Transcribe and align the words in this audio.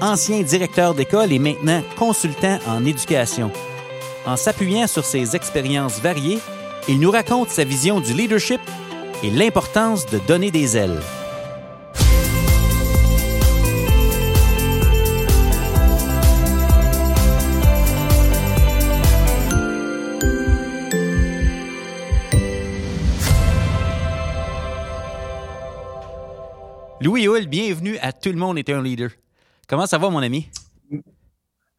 ancien 0.00 0.42
directeur 0.42 0.94
d'école 0.94 1.32
et 1.32 1.38
maintenant 1.38 1.82
consultant 1.96 2.58
en 2.66 2.84
éducation. 2.84 3.50
En 4.26 4.36
s'appuyant 4.36 4.86
sur 4.86 5.04
ses 5.04 5.34
expériences 5.34 6.00
variées, 6.00 6.38
il 6.88 7.00
nous 7.00 7.10
raconte 7.10 7.50
sa 7.50 7.64
vision 7.64 8.00
du 8.00 8.12
leadership 8.12 8.60
et 9.22 9.30
l'importance 9.30 10.06
de 10.06 10.18
donner 10.26 10.50
des 10.50 10.76
ailes. 10.76 11.00
Louis 27.00 27.28
Hull, 27.28 27.46
bienvenue 27.46 27.96
à 27.98 28.12
Tout 28.12 28.30
le 28.30 28.38
monde 28.38 28.58
est 28.58 28.70
un 28.70 28.82
leader. 28.82 29.10
Comment 29.68 29.84
ça 29.84 29.98
va, 29.98 30.08
mon 30.08 30.22
ami? 30.22 30.48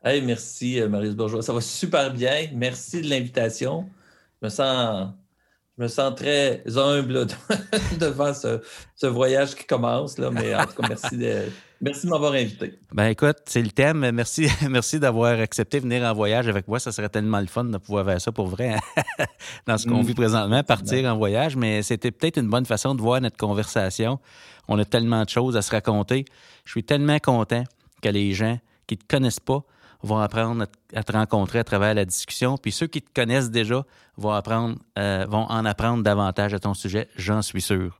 Hey, 0.03 0.21
merci, 0.21 0.79
euh, 0.79 0.87
Marius 0.87 1.15
Bourgeois. 1.15 1.41
Ça 1.41 1.53
va 1.53 1.59
super 1.59 2.13
bien. 2.13 2.47
Merci 2.53 3.01
de 3.01 3.09
l'invitation. 3.09 3.89
Je 4.39 4.45
me 4.45 4.49
sens, 4.49 5.09
je 5.75 5.83
me 5.83 5.87
sens 5.87 6.13
très 6.13 6.61
humble 6.77 7.25
devant 7.99 8.31
ce, 8.35 9.07
voyage 9.07 9.55
qui 9.55 9.65
commence. 9.65 10.19
Là, 10.19 10.29
mais 10.29 10.53
en 10.53 10.67
tout 10.67 10.79
cas, 10.79 10.87
merci 10.87 11.17
de, 11.17 11.45
merci 11.81 12.05
de 12.05 12.11
m'avoir 12.11 12.33
invité. 12.33 12.77
Ben 12.93 13.07
écoute, 13.07 13.37
c'est 13.45 13.63
le 13.63 13.71
thème. 13.71 14.11
Merci, 14.11 14.47
merci 14.69 14.99
d'avoir 14.99 15.39
accepté 15.39 15.79
de 15.79 15.85
venir 15.85 16.03
en 16.03 16.13
voyage 16.13 16.47
avec 16.47 16.67
moi. 16.67 16.79
Ça 16.79 16.91
serait 16.91 17.09
tellement 17.09 17.39
le 17.39 17.47
fun 17.47 17.63
de 17.63 17.77
pouvoir 17.79 18.05
faire 18.05 18.21
ça 18.21 18.31
pour 18.31 18.49
vrai 18.49 18.75
hein, 18.75 19.03
dans 19.65 19.79
ce 19.79 19.87
qu'on 19.87 20.03
mm. 20.03 20.05
vit 20.05 20.13
présentement, 20.13 20.63
partir 20.63 21.11
en 21.11 21.17
voyage. 21.17 21.55
Mais 21.55 21.81
c'était 21.81 22.11
peut-être 22.11 22.37
une 22.37 22.49
bonne 22.49 22.67
façon 22.67 22.93
de 22.93 23.01
voir 23.01 23.19
notre 23.19 23.37
conversation. 23.37 24.19
On 24.67 24.77
a 24.77 24.85
tellement 24.85 25.23
de 25.23 25.29
choses 25.29 25.57
à 25.57 25.63
se 25.63 25.71
raconter. 25.71 26.25
Je 26.65 26.71
suis 26.71 26.83
tellement 26.83 27.17
content 27.17 27.63
que 28.01 28.09
les 28.09 28.33
gens 28.33 28.59
qui 28.87 28.95
ne 28.95 29.01
te 29.01 29.07
connaissent 29.07 29.39
pas 29.39 29.63
vont 30.01 30.17
apprendre 30.17 30.65
à 30.93 31.03
te 31.03 31.11
rencontrer 31.11 31.59
à 31.59 31.63
travers 31.63 31.93
la 31.93 32.05
discussion. 32.05 32.57
Puis 32.57 32.71
ceux 32.71 32.87
qui 32.87 33.01
te 33.01 33.09
connaissent 33.13 33.51
déjà 33.51 33.85
vont, 34.17 34.31
apprendre, 34.31 34.77
euh, 34.97 35.25
vont 35.27 35.45
en 35.49 35.65
apprendre 35.65 36.03
davantage 36.03 36.53
à 36.53 36.59
ton 36.59 36.73
sujet, 36.73 37.09
j'en 37.15 37.41
suis 37.41 37.61
sûr. 37.61 37.99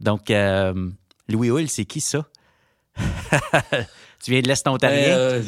Donc, 0.00 0.30
euh, 0.30 0.90
Louis 1.28 1.50
Hull, 1.50 1.68
c'est 1.68 1.84
qui 1.84 2.00
ça? 2.00 2.26
tu 2.96 4.30
viens 4.30 4.40
de 4.40 4.48
l'Est 4.48 4.66
ontarien? 4.66 5.16
Euh, 5.16 5.42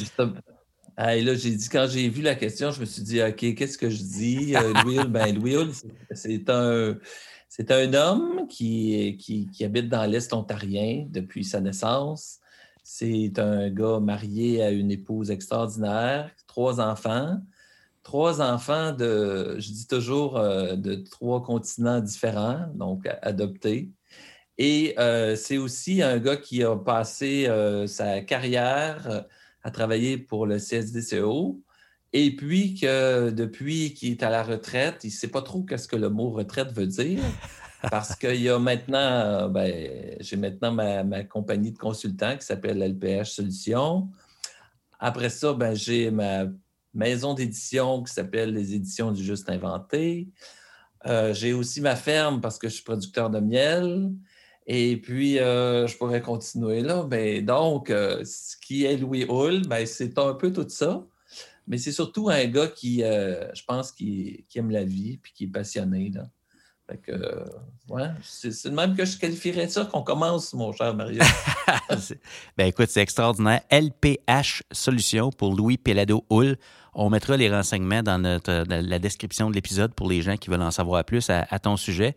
là, 0.99 1.35
j'ai 1.35 1.51
dit, 1.51 1.69
quand 1.69 1.87
j'ai 1.89 2.09
vu 2.09 2.23
la 2.23 2.35
question, 2.35 2.71
je 2.71 2.81
me 2.81 2.87
suis 2.87 3.03
dit, 3.03 3.23
OK, 3.23 3.55
qu'est-ce 3.55 3.79
que 3.79 3.91
je 3.91 4.03
dis? 4.03 4.55
Louis 4.85 4.99
Hull, 4.99 5.09
ben, 5.09 5.35
Louis 5.35 5.57
Hull, 5.57 5.71
c'est 6.13 6.49
un. 6.51 6.97
C'est 7.49 7.71
un 7.71 7.95
homme 7.95 8.49
qui, 8.49 9.17
qui, 9.19 9.47
qui 9.47 9.65
habite 9.65 9.89
dans 9.89 10.05
l'Est 10.05 10.35
ontarien 10.35 11.07
depuis 11.09 11.43
sa 11.43 11.61
naissance. 11.61 12.41
C'est 12.89 13.41
un 13.41 13.69
gars 13.69 13.99
marié 13.99 14.63
à 14.63 14.71
une 14.71 14.93
épouse 14.93 15.33
extraordinaire, 15.33 16.31
trois 16.47 16.81
enfants. 16.81 17.41
Trois 18.05 18.41
enfants 18.41 18.93
de, 18.93 19.57
je 19.59 19.73
dis 19.73 19.89
toujours, 19.89 20.37
euh, 20.37 20.77
de 20.77 20.95
trois 20.95 21.43
continents 21.43 21.99
différents, 22.01 22.69
donc 22.77 23.09
adoptés. 23.23 23.91
Et 24.57 24.95
euh, 25.01 25.35
c'est 25.35 25.57
aussi 25.57 26.01
un 26.01 26.19
gars 26.19 26.37
qui 26.37 26.63
a 26.63 26.77
passé 26.77 27.49
euh, 27.49 27.89
sa 27.89 28.21
carrière 28.21 29.25
à 29.65 29.71
travailler 29.73 30.17
pour 30.17 30.47
le 30.47 30.59
CSDCO. 30.59 31.61
Et 32.13 32.37
puis 32.37 32.77
que 32.77 33.31
depuis 33.31 33.95
qu'il 33.95 34.13
est 34.13 34.23
à 34.23 34.31
la 34.31 34.45
retraite, 34.45 35.01
il 35.03 35.09
ne 35.09 35.13
sait 35.13 35.27
pas 35.27 35.43
trop 35.43 35.67
ce 35.77 35.89
que 35.89 35.97
le 35.97 36.09
mot 36.09 36.31
retraite 36.31 36.71
veut 36.71 36.87
dire. 36.87 37.21
Parce 37.91 38.17
qu'il 38.17 38.41
y 38.41 38.49
a 38.49 38.59
maintenant, 38.59 39.49
ben, 39.49 40.17
j'ai 40.21 40.37
maintenant 40.37 40.73
ma, 40.73 41.25
compagnie 41.25 41.73
de 41.73 41.79
consultants 41.79 42.37
qui 42.37 42.45
s'appelle 42.45 42.83
LPH 42.83 43.31
Solutions. 43.31 44.09
Après 44.99 45.29
ça, 45.29 45.53
ben, 45.53 45.75
j'ai 45.75 46.11
ma 46.11 46.47
maison 46.95 47.35
d'édition 47.35 48.03
qui 48.03 48.13
s'appelle 48.13 48.53
Les 48.53 48.75
Éditions 48.75 49.13
du 49.13 49.23
Juste 49.23 49.51
Inventé. 49.51 50.29
Euh, 51.07 51.33
j'ai 51.35 51.53
aussi 51.53 51.81
ma 51.81 51.95
ferme 51.95 52.41
parce 52.41 52.59
que 52.59 52.69
je 52.69 52.75
suis 52.75 52.85
producteur 52.85 53.31
de 53.31 53.39
miel. 53.39 54.11
Et 54.67 54.97
puis, 54.97 55.39
euh, 55.39 55.87
je 55.87 55.97
pourrais 55.97 56.23
continuer 56.23 56.83
là. 56.83 57.05
Ben, 57.05 57.45
donc, 57.45 57.91
euh, 57.91 58.25
ce 58.25 58.57
qui 58.57 58.85
est 58.85 58.97
Louis 58.97 59.25
Hull, 59.29 59.63
ben, 59.69 59.87
c'est 59.87 60.19
un 60.19 60.35
peu 60.35 60.53
tout 60.53 60.69
ça. 60.69 61.07
Mais 61.69 61.79
c'est 61.79 61.93
surtout 61.93 62.29
un 62.31 62.45
gars 62.47 62.69
qui, 62.69 63.01
je 63.01 63.65
pense, 63.67 63.91
qui, 63.91 64.47
qui, 64.49 64.59
aime 64.59 64.71
la 64.71 64.85
vie 64.85 65.15
et 65.15 65.31
qui 65.35 65.45
est 65.45 65.49
passionné. 65.49 66.11
Là. 66.15 66.29
Que, 67.03 67.45
ouais, 67.89 68.11
c'est 68.23 68.65
le 68.67 68.71
même 68.71 68.95
que 68.95 69.05
je 69.05 69.19
qualifierais 69.19 69.69
ça 69.69 69.85
qu'on 69.87 70.03
commence, 70.03 70.55
mon 70.55 70.73
cher 70.73 70.95
Mario. 70.95 71.21
ben 72.57 72.67
écoute, 72.67 72.89
c'est 72.91 73.01
extraordinaire. 73.01 73.61
LPH 73.71 74.63
Solutions 74.71 75.31
pour 75.31 75.57
Louis 75.57 75.79
Pelado 75.79 76.25
Hull. 76.31 76.57
On 76.95 77.11
mettra 77.11 77.37
les 77.37 77.51
renseignements 77.51 78.05
dans, 78.05 78.19
notre, 78.19 78.65
la 78.69 78.99
description 79.01 79.51
de 79.51 79.55
l'épisode 79.55 79.95
pour 79.95 80.09
les 80.09 80.23
gens 80.23 80.37
qui 80.37 80.49
veulent 80.49 80.63
en 80.63 80.71
savoir 80.71 81.05
plus 81.05 81.29
à, 81.29 81.59
ton 81.59 81.77
sujet. 81.77 82.17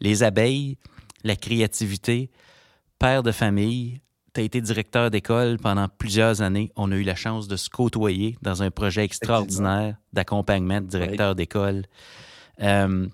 Les 0.00 0.22
abeilles, 0.22 0.78
la 1.24 1.34
créativité, 1.34 2.30
père 3.00 3.24
de 3.24 3.32
famille, 3.32 4.00
tu 4.32 4.40
as 4.40 4.44
été 4.44 4.60
directeur 4.60 5.10
d'école 5.10 5.58
pendant 5.58 5.88
plusieurs 5.88 6.40
années. 6.40 6.70
On 6.76 6.92
a 6.92 6.94
eu 6.94 7.02
la 7.02 7.16
chance 7.16 7.48
de 7.48 7.56
se 7.56 7.68
côtoyer 7.68 8.38
dans 8.42 8.62
un 8.62 8.70
projet 8.70 9.04
extraordinaire 9.04 9.96
d'accompagnement 10.12 10.80
de 10.80 10.86
directeur 10.86 11.34
d'école. 11.34 11.84
Euh, 12.62 13.08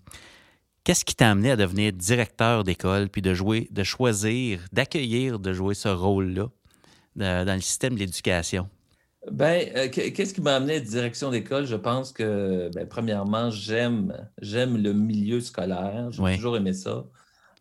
Qu'est-ce 0.84 1.06
qui 1.06 1.15
t'a 1.15 1.31
amené 1.31 1.50
à 1.50 1.56
devenir 1.56 1.95
directeur 1.95 2.62
d'école 2.62 3.09
puis 3.09 3.22
de 3.22 3.33
jouer, 3.33 3.69
de 3.71 3.83
choisir, 3.83 4.61
d'accueillir, 4.71 5.39
de 5.39 5.55
jouer 5.55 5.72
ce 5.72 5.89
rôle-là 5.89 6.50
dans 7.17 7.55
le 7.55 7.61
système 7.62 7.95
de 7.95 8.00
l'éducation? 8.00 8.69
Ben, 9.33 9.67
euh, 9.77 9.89
qu'est-ce 9.89 10.34
qui 10.34 10.43
m'a 10.43 10.56
amené 10.56 10.75
à 10.75 10.81
direction 10.81 11.31
d'école? 11.31 11.65
Je 11.65 11.77
pense 11.77 12.12
que, 12.12 12.71
ben, 12.75 12.87
premièrement, 12.87 13.50
j'aime, 13.50 14.15
j'aime 14.43 14.77
le 14.77 14.93
milieu 14.93 15.41
scolaire. 15.41 16.11
J'ai 16.11 16.37
toujours 16.37 16.59
aimé 16.59 16.75
ça. 16.75 17.06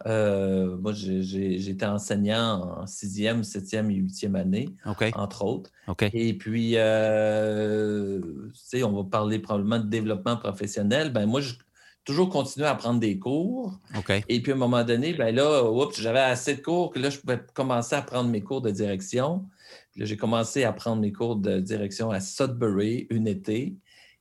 Euh, 0.06 0.76
moi, 0.76 0.92
j'étais 0.92 1.86
enseignant 1.86 2.82
en 2.82 2.86
sixième, 2.88 3.46
septième 3.46 3.90
et 3.90 3.96
huitième 3.96 4.36
année, 4.36 4.68
entre 5.14 5.46
autres. 5.46 5.72
Et 6.12 6.38
puis, 6.38 6.74
euh, 6.76 8.20
tu 8.20 8.52
sais, 8.54 8.84
on 8.84 8.92
va 8.92 9.10
parler 9.10 9.40
probablement 9.40 9.80
de 9.80 9.88
développement 9.88 10.36
professionnel. 10.36 11.14
Ben, 11.14 11.26
moi, 11.26 11.40
je, 11.40 11.54
toujours 12.06 12.30
continuer 12.30 12.68
à 12.68 12.75
prendre 12.75 13.00
des 13.00 13.18
cours. 13.18 13.80
Et 14.28 14.41
puis, 14.41 14.52
à 14.52 14.56
un 14.56 14.58
moment 14.58 14.84
donné, 14.84 15.14
ben 15.14 15.34
là, 15.34 15.64
j'avais 15.97 16.19
assez 16.19 16.56
de 16.56 16.62
cours 16.62 16.91
que 16.91 17.00
là, 17.00 17.09
je 17.09 17.19
pouvais 17.19 17.40
commencer 17.53 17.96
à 17.96 18.02
prendre 18.02 18.30
mes 18.30 18.41
cours 18.41 18.62
de 18.62 18.72
direction. 18.72 19.46
Puis 19.91 20.02
là, 20.02 20.06
j'ai 20.06 20.18
commencé 20.18 20.63
à 20.63 20.74
prendre 20.74 21.02
mes 21.02 21.12
cours 21.12 21.36
de 21.36 21.59
direction 21.59 22.12
à 22.12 22.19
Sudbury 22.19 23.08
une 23.09 23.28
été. 23.28 23.75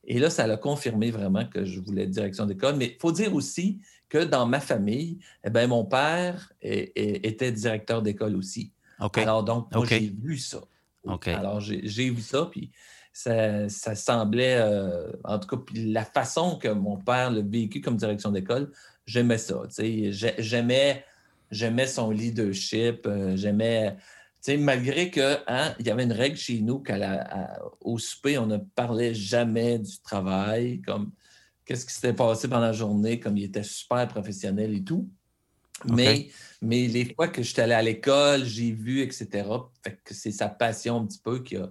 Et 0.05 0.19
là, 0.19 0.29
ça 0.29 0.47
l'a 0.47 0.57
confirmé 0.57 1.11
vraiment 1.11 1.45
que 1.45 1.65
je 1.65 1.79
voulais 1.79 2.07
direction 2.07 2.45
d'école. 2.45 2.75
Mais 2.75 2.87
il 2.95 2.97
faut 2.99 3.11
dire 3.11 3.33
aussi 3.33 3.79
que 4.09 4.19
dans 4.19 4.45
ma 4.45 4.59
famille, 4.59 5.17
eh 5.43 5.49
bien, 5.49 5.67
mon 5.67 5.85
père 5.85 6.53
était 6.61 7.51
directeur 7.51 8.01
d'école 8.01 8.35
aussi. 8.35 8.71
Alors, 9.15 9.43
donc, 9.43 9.73
moi, 9.73 9.85
j'ai 9.85 10.13
vu 10.21 10.37
ça. 10.37 10.61
Alors, 11.25 11.59
j'ai 11.59 12.09
vu 12.09 12.21
ça, 12.21 12.47
puis 12.49 12.71
ça, 13.13 13.95
semblait, 13.95 14.57
euh, 14.57 15.11
en 15.23 15.39
tout 15.39 15.47
cas, 15.47 15.63
la 15.75 16.03
façon 16.03 16.57
que 16.57 16.67
mon 16.67 16.97
père 16.97 17.31
l'a 17.31 17.41
vécu 17.41 17.79
comme 17.79 17.95
direction 17.95 18.31
d'école, 18.31 18.71
j'aimais 19.05 19.37
ça. 19.37 19.61
J'aimais, 20.39 21.05
j'aimais 21.51 21.87
son 21.87 22.09
leadership, 22.09 23.05
euh, 23.05 23.37
j'aimais, 23.37 23.95
malgré 24.57 25.11
que 25.11 25.37
hein, 25.47 25.75
il 25.79 25.87
y 25.87 25.91
avait 25.91 26.03
une 26.03 26.11
règle 26.11 26.37
chez 26.37 26.59
nous 26.59 26.83
qu'au 26.83 27.97
souper, 27.99 28.39
on 28.39 28.47
ne 28.47 28.57
parlait 28.57 29.13
jamais 29.13 29.77
du 29.77 29.99
travail, 29.99 30.81
comme 30.81 31.11
qu'est-ce 31.65 31.85
qui 31.85 31.93
s'était 31.93 32.13
passé 32.13 32.47
pendant 32.47 32.61
la 32.61 32.73
journée, 32.73 33.19
comme 33.19 33.37
il 33.37 33.43
était 33.43 33.63
super 33.63 34.07
professionnel 34.07 34.73
et 34.73 34.83
tout. 34.83 35.07
Mais, 35.85 36.29
mais 36.61 36.87
les 36.87 37.13
fois 37.13 37.27
que 37.27 37.43
j'étais 37.43 37.63
allé 37.63 37.73
à 37.73 37.81
l'école, 37.81 38.45
j'ai 38.45 38.71
vu, 38.71 39.01
etc., 39.01 39.27
fait 39.83 39.99
que 40.03 40.13
c'est 40.13 40.31
sa 40.31 40.47
passion 40.47 40.97
un 41.01 41.05
petit 41.05 41.19
peu 41.19 41.39
qui 41.43 41.57
a, 41.57 41.69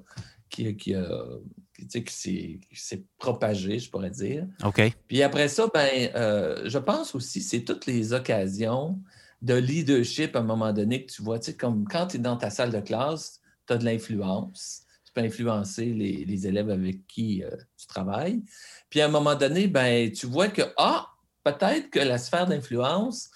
qui, 0.52 0.76
qui, 0.76 2.60
s'est 2.72 3.04
propagé, 3.19 3.78
je 3.78 3.90
pourrais 3.90 4.10
dire. 4.10 4.46
OK. 4.64 4.81
Puis 5.08 5.22
après 5.22 5.49
ça, 5.49 5.69
ben, 5.72 6.10
euh, 6.14 6.62
je 6.66 6.78
pense 6.78 7.14
aussi 7.14 7.40
c'est 7.40 7.64
toutes 7.64 7.87
les 7.87 8.12
occasions 8.12 8.99
de 9.40 9.54
leadership 9.54 10.37
à 10.37 10.40
un 10.40 10.44
moment 10.44 10.72
donné 10.72 11.04
que 11.04 11.12
tu 11.12 11.22
vois, 11.22 11.38
tu 11.38 11.46
sais, 11.46 11.56
comme 11.56 11.87
quand 11.88 12.08
tu 12.08 12.16
es 12.16 12.20
dans 12.20 12.37
ta 12.37 12.50
salle 12.50 12.70
de 12.70 12.81
classe, 12.81 13.40
tu 13.66 13.72
as 13.72 13.78
de 13.78 13.84
l'influence. 13.84 14.82
Tu 15.04 15.12
peux 15.12 15.22
influencer 15.22 15.87
les, 15.87 16.46
élèves 16.46 16.70
avec 16.70 17.06
qui 17.06 17.43
euh, 17.43 17.50
tu 17.76 17.87
travailles. 17.87 18.43
Puis 18.88 19.00
à 19.00 19.06
un 19.06 19.08
moment 19.08 19.34
donné, 19.34 19.66
ben, 19.66 20.12
tu 20.12 20.26
vois 20.26 20.49
que, 20.49 20.62
ah, 20.76 21.08
peut-être 21.43 21.90
que 21.90 21.99
la 21.99 22.19
sphère 22.19 22.46
d'influence 22.46 23.31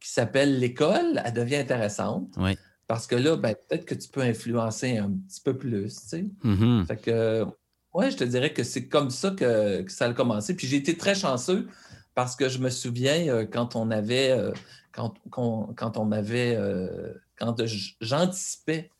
qui 0.00 0.10
s'appelle 0.10 0.58
l'école, 0.58 1.22
elle 1.24 1.32
devient 1.32 1.56
intéressante. 1.56 2.28
Oui. 2.36 2.56
Parce 2.92 3.06
que 3.06 3.16
là, 3.16 3.36
ben, 3.36 3.54
peut-être 3.54 3.86
que 3.86 3.94
tu 3.94 4.06
peux 4.06 4.20
influencer 4.20 4.98
un 4.98 5.12
petit 5.12 5.40
peu 5.40 5.56
plus. 5.56 5.94
Tu 5.94 6.08
sais. 6.08 6.26
Mm-hmm. 6.44 6.84
Fait 6.84 6.98
que, 6.98 7.46
ouais, 7.94 8.10
je 8.10 8.18
te 8.18 8.24
dirais 8.24 8.52
que 8.52 8.64
c'est 8.64 8.86
comme 8.86 9.08
ça 9.08 9.30
que, 9.30 9.82
ça 9.88 10.04
a 10.04 10.12
commencé. 10.12 10.54
Puis 10.54 10.66
j'ai 10.66 10.76
été 10.76 10.94
très 10.98 11.14
chanceux 11.14 11.68
parce 12.14 12.36
que 12.36 12.50
je 12.50 12.58
me 12.58 12.68
souviens 12.68 13.28
euh, 13.28 13.46
quand 13.50 13.76
on 13.76 13.90
avait, 13.90 14.32
euh, 14.32 14.52
quand, 14.92 15.14
quand, 15.30 15.96
on 15.96 16.12
avait, 16.12 16.54
euh, 16.54 17.14
quand 17.38 17.56
j'anticipais 18.02 18.90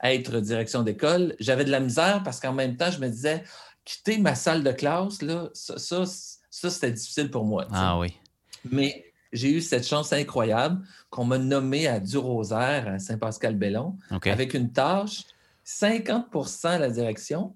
être 0.00 0.38
direction 0.38 0.84
d'école, 0.84 1.34
j'avais 1.40 1.64
de 1.64 1.72
la 1.72 1.80
misère 1.80 2.22
parce 2.22 2.38
qu'en 2.38 2.52
même 2.52 2.76
temps, 2.76 2.92
je 2.92 3.00
me 3.00 3.08
disais, 3.08 3.42
quitter 3.84 4.18
ma 4.18 4.36
salle 4.36 4.62
de 4.62 4.70
classe, 4.70 5.22
là, 5.22 5.50
ça, 5.54 5.76
ça, 5.76 6.70
c'était 6.70 6.92
difficile 6.92 7.32
pour 7.32 7.44
moi. 7.44 7.66
Ah 7.72 7.98
oui. 7.98 8.16
Mais 8.70 9.09
j'ai 9.32 9.50
eu 9.50 9.60
cette 9.60 9.86
chance 9.86 10.12
incroyable 10.12 10.82
qu'on 11.10 11.24
m'a 11.24 11.38
nommé 11.38 11.86
à 11.86 12.00
Du-Rosaire, 12.00 12.88
à 12.88 12.98
Saint-Pascal-Bellon, 12.98 13.96
avec 14.24 14.54
une 14.54 14.72
tâche 14.72 15.24
50% 15.64 16.66
à 16.66 16.78
la 16.78 16.90
direction 16.90 17.54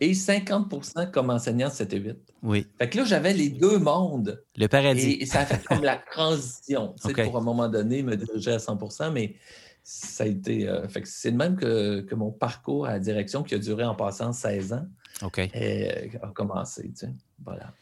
et 0.00 0.12
50% 0.12 1.10
comme 1.10 1.30
enseignant 1.30 1.70
7 1.70 1.92
et 1.92 1.98
8. 1.98 2.16
Oui. 2.42 2.66
Fait 2.78 2.88
que 2.88 2.98
là, 2.98 3.04
j'avais 3.04 3.32
les 3.32 3.48
deux 3.48 3.78
mondes. 3.78 4.42
Le 4.56 4.68
paradis. 4.68 5.18
Et, 5.20 5.26
ça 5.26 5.40
a 5.40 5.46
fait 5.46 5.64
comme 5.64 5.82
la 5.82 5.96
transition, 6.12 6.94
okay. 7.04 7.24
pour 7.24 7.38
un 7.38 7.40
moment 7.40 7.68
donné 7.68 8.02
me 8.02 8.16
diriger 8.16 8.52
à 8.52 8.58
100% 8.58 9.12
mais 9.12 9.34
ça 9.82 10.24
a 10.24 10.26
été. 10.26 10.68
Euh, 10.68 10.88
fait 10.88 11.02
que 11.02 11.08
c'est 11.08 11.30
le 11.30 11.36
même 11.36 11.56
que, 11.56 12.00
que, 12.00 12.14
mon 12.16 12.32
parcours 12.32 12.86
à 12.86 12.92
la 12.92 12.98
direction 12.98 13.44
qui 13.44 13.54
a 13.54 13.58
duré 13.58 13.84
en 13.84 13.94
passant 13.94 14.32
16 14.32 14.72
ans. 14.72 14.86
OK. 15.22 15.38
Et, 15.38 16.10
a 16.22 16.28
commencé, 16.28 16.82
tu 16.88 17.06
sais. 17.06 17.12
Voilà. 17.44 17.72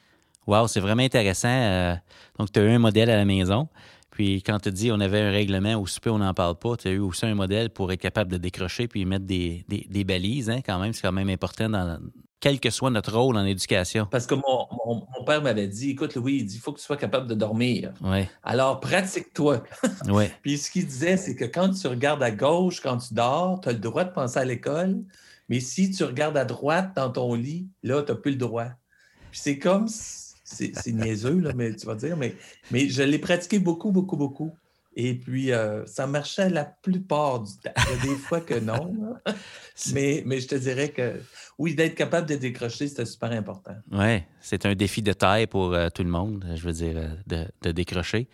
Wow, 0.47 0.69
c'est 0.69 0.81
vraiment 0.81 1.03
intéressant. 1.03 1.49
Euh, 1.49 1.95
donc, 2.39 2.53
tu 2.53 2.61
as 2.61 2.63
eu 2.63 2.71
un 2.71 2.79
modèle 2.79 3.11
à 3.11 3.17
la 3.17 3.25
maison. 3.25 3.69
Puis, 4.15 4.43
quand 4.45 4.61
tu 4.61 4.71
dis 4.71 4.93
on 4.93 5.01
avait 5.01 5.21
un 5.21 5.33
règlement 5.33 5.75
au 5.75 5.87
souper, 5.87 6.11
on 6.11 6.19
n'en 6.19 6.35
parle 6.35 6.57
pas, 6.57 6.77
tu 6.77 6.87
as 6.87 6.93
eu 6.93 7.01
aussi 7.01 7.27
un 7.27 7.35
modèle 7.35 7.71
pour 7.71 7.91
être 7.91 8.01
capable 8.01 8.31
de 8.31 8.37
décrocher 8.37 8.87
puis 8.87 9.05
mettre 9.05 9.25
des, 9.25 9.65
des, 9.69 10.05
balises, 10.05 10.51
hein, 10.51 10.61
quand 10.65 10.79
même. 10.79 10.93
C'est 10.93 11.03
quand 11.03 11.13
même 11.13 11.29
important 11.29 11.69
dans 11.69 11.99
quel 12.39 12.61
que 12.61 12.71
soit 12.71 12.91
notre 12.91 13.19
rôle 13.19 13.37
en 13.37 13.45
éducation. 13.45 14.07
Parce 14.09 14.27
que 14.27 14.35
mon, 14.35 14.69
mon, 14.87 15.25
père 15.25 15.43
m'avait 15.43 15.67
dit 15.67 15.91
écoute, 15.91 16.15
Louis, 16.15 16.35
il 16.35 16.47
dit 16.47 16.57
il 16.57 16.61
faut 16.61 16.73
que 16.73 16.79
tu 16.79 16.85
sois 16.85 16.97
capable 16.97 17.27
de 17.27 17.35
dormir. 17.35 17.93
Ouais. 18.03 18.29
Alors, 18.43 18.79
pratique-toi. 18.81 19.65
Ouais. 20.09 20.31
puis, 20.43 20.59
ce 20.59 20.71
qu'il 20.71 20.87
disait, 20.87 21.17
c'est 21.17 21.35
que 21.35 21.47
quand 21.47 21.71
tu 21.71 21.87
regardes 21.89 22.23
à 22.23 22.31
gauche, 22.31 22.81
quand 22.81 22.99
tu 22.99 23.15
dors, 23.15 23.61
tu 23.63 23.71
as 23.71 23.73
le 23.73 23.79
droit 23.79 24.05
de 24.05 24.13
penser 24.13 24.39
à 24.39 24.45
l'école. 24.45 25.03
Mais 25.49 25.59
si 25.59 25.91
tu 25.91 26.05
regardes 26.05 26.37
à 26.37 26.45
droite 26.45 26.93
dans 26.95 27.11
ton 27.11 27.35
lit, 27.35 27.69
là, 27.83 28.03
tu 28.03 28.13
n'as 28.13 28.19
plus 28.19 28.33
le 28.33 28.37
droit. 28.37 28.69
Puis, 29.31 29.41
c'est 29.43 29.59
comme 29.59 29.89
c'est 30.45 30.93
niaiseux, 30.93 31.41
là, 31.41 31.53
mais 31.55 31.75
tu 31.75 31.87
vas 31.87 31.95
dire, 31.95 32.17
mais, 32.17 32.37
mais 32.71 32.89
je 32.89 33.03
l'ai 33.03 33.19
pratiqué 33.19 33.59
beaucoup, 33.59 33.91
beaucoup, 33.91 34.17
beaucoup. 34.17 34.53
Et 34.97 35.15
puis, 35.15 35.51
euh, 35.51 35.85
ça 35.87 36.07
marchait 36.07 36.49
la 36.51 36.65
plupart 36.65 37.41
du 37.41 37.53
temps. 37.59 37.73
Il 37.77 37.97
y 37.97 38.11
a 38.11 38.15
des 38.15 38.21
fois 38.21 38.41
que 38.41 38.55
non. 38.55 38.95
mais, 39.93 40.23
mais 40.25 40.41
je 40.41 40.47
te 40.47 40.55
dirais 40.55 40.91
que 40.91 41.21
oui, 41.59 41.75
d'être 41.75 41.97
capable 41.97 42.29
de 42.29 42.37
décrocher, 42.37 42.87
c'était 42.87 43.07
super 43.07 43.33
important. 43.33 43.75
Oui, 43.91 44.23
c'est 44.41 44.67
un 44.67 44.75
défi 44.75 45.03
de 45.03 45.13
taille 45.13 45.49
pour 45.49 45.75
euh, 45.75 45.89
tout 45.89 46.05
le 46.05 46.11
monde, 46.11 46.45
je 46.55 46.63
veux 46.63 46.73
dire, 46.73 46.97
euh, 46.97 47.09
de, 47.27 47.47
de 47.63 47.73
décrocher. 47.73 48.29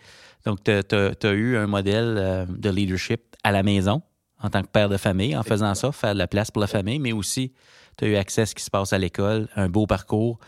Donc, 0.45 0.63
tu 0.63 0.71
as, 0.71 1.31
eu 1.31 1.57
un 1.57 1.67
modèle 1.67 2.47
de 2.49 2.69
leadership 2.69 3.21
à 3.43 3.51
la 3.51 3.63
maison 3.63 4.01
en 4.41 4.49
tant 4.49 4.61
que 4.61 4.67
père 4.67 4.89
de 4.89 4.97
famille, 4.97 5.35
en 5.37 5.43
faisant 5.43 5.75
ça, 5.75 5.91
faire 5.91 6.13
de 6.13 6.17
la 6.17 6.27
place 6.27 6.49
pour 6.49 6.61
la 6.61 6.67
famille, 6.67 6.99
mais 6.99 7.11
aussi 7.11 7.53
tu 7.97 8.05
as 8.05 8.07
eu 8.07 8.15
accès 8.15 8.41
à 8.41 8.45
ce 8.45 8.55
qui 8.55 8.63
se 8.63 8.71
passe 8.71 8.93
à 8.93 8.97
l'école, 8.97 9.47
un 9.55 9.69
beau 9.69 9.85
parcours. 9.85 10.39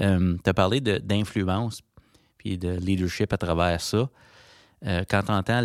Euh, 0.00 0.36
tu 0.42 0.50
as 0.50 0.54
parlé 0.54 0.80
d'influence 0.80 1.82
puis 2.36 2.56
de 2.56 2.70
leadership 2.70 3.32
à 3.32 3.36
travers 3.36 3.80
ça. 3.80 4.08
Euh, 4.86 5.02
quand 5.10 5.24
tu 5.24 5.32
entends 5.32 5.62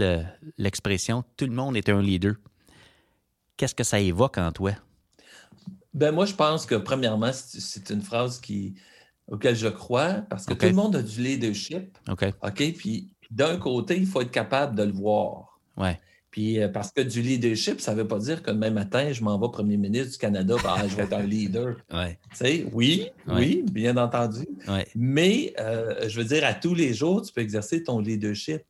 l'expression 0.58 1.24
tout 1.38 1.46
le 1.46 1.52
monde 1.52 1.78
est 1.78 1.90
un 1.90 2.02
leader, 2.02 2.36
qu'est-ce 3.58 3.76
que 3.76 3.84
ça 3.84 4.00
évoque 4.00 4.38
en 4.38 4.52
toi? 4.52 4.72
Ben 5.94 6.12
moi, 6.12 6.26
je 6.26 6.34
pense 6.34 6.66
que 6.66 6.76
premièrement, 6.76 7.32
c'est 7.34 7.92
une 7.92 8.02
phrase 8.02 8.40
qui, 8.40 8.74
auquel 9.28 9.56
je 9.56 9.68
crois 9.68 10.14
parce 10.30 10.46
que 10.46 10.54
tout 10.54 10.66
le 10.66 10.74
monde 10.74 10.96
a 10.96 11.04
du 11.04 11.22
leadership. 11.22 11.96
OK. 12.10 12.26
OK? 12.42 12.74
Puis 12.76 13.10
d'un 13.30 13.58
côté, 13.58 13.98
il 13.98 14.08
faut 14.08 14.22
être 14.22 14.32
capable 14.32 14.76
de 14.76 14.84
le 14.84 14.92
voir. 14.92 15.60
Ouais. 15.78 16.00
Puis 16.34 16.60
euh, 16.60 16.68
parce 16.68 16.92
que 16.92 17.02
du 17.02 17.22
leadership, 17.22 17.80
ça 17.80 17.94
ne 17.94 18.02
veut 18.02 18.08
pas 18.08 18.18
dire 18.18 18.42
que 18.42 18.50
demain 18.50 18.72
matin, 18.72 19.12
je 19.14 19.24
m'en 19.24 19.38
vais 19.38 19.50
premier 19.52 19.78
ministre 19.78 20.14
du 20.14 20.18
Canada, 20.18 20.56
ah, 20.66 20.88
je 20.88 20.96
vais 20.96 21.04
être 21.04 21.14
un 21.14 21.22
leader. 21.22 21.76
Ouais. 21.94 22.18
Tu 22.32 22.38
sais, 22.38 22.66
oui, 22.74 23.10
oui, 23.28 23.64
bien 23.72 23.98
entendu. 23.98 24.48
Mais 24.96 25.54
euh, 25.60 26.10
je 26.10 26.20
veux 26.20 26.26
dire, 26.26 26.44
à 26.44 26.56
tous 26.56 26.74
les 26.74 26.92
jours, 26.96 27.22
tu 27.22 27.32
peux 27.32 27.42
exercer 27.42 27.84
ton 27.84 28.00
leadership. 28.00 28.64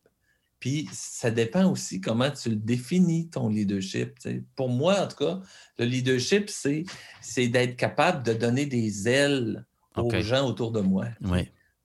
Puis 0.60 0.90
ça 0.92 1.32
dépend 1.32 1.72
aussi 1.72 2.02
comment 2.02 2.30
tu 2.32 2.50
le 2.50 2.58
définis, 2.58 3.30
ton 3.30 3.48
leadership. 3.48 4.18
Pour 4.58 4.68
moi, 4.68 5.00
en 5.00 5.08
tout 5.08 5.24
cas, 5.24 5.40
le 5.78 5.86
leadership, 5.86 6.50
c'est, 6.50 6.84
c'est 7.22 7.48
d'être 7.48 7.78
capable 7.78 8.24
de 8.24 8.34
donner 8.34 8.66
des 8.66 9.08
ailes 9.08 9.64
aux 9.96 10.12
gens 10.20 10.46
autour 10.46 10.74
de 10.74 10.82
moi. 10.82 11.06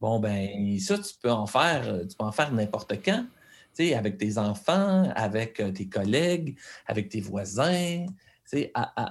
Bon, 0.00 0.18
ben 0.18 0.76
ça, 0.80 0.98
tu 0.98 1.14
peux 1.22 1.30
en 1.30 1.46
faire, 1.46 2.00
tu 2.00 2.16
peux 2.16 2.24
en 2.24 2.32
faire 2.32 2.52
n'importe 2.52 2.94
quand 3.04 3.24
avec 3.94 4.18
tes 4.18 4.38
enfants, 4.38 5.10
avec 5.14 5.60
euh, 5.60 5.70
tes 5.70 5.88
collègues, 5.88 6.56
avec 6.86 7.08
tes 7.08 7.20
voisins. 7.20 8.06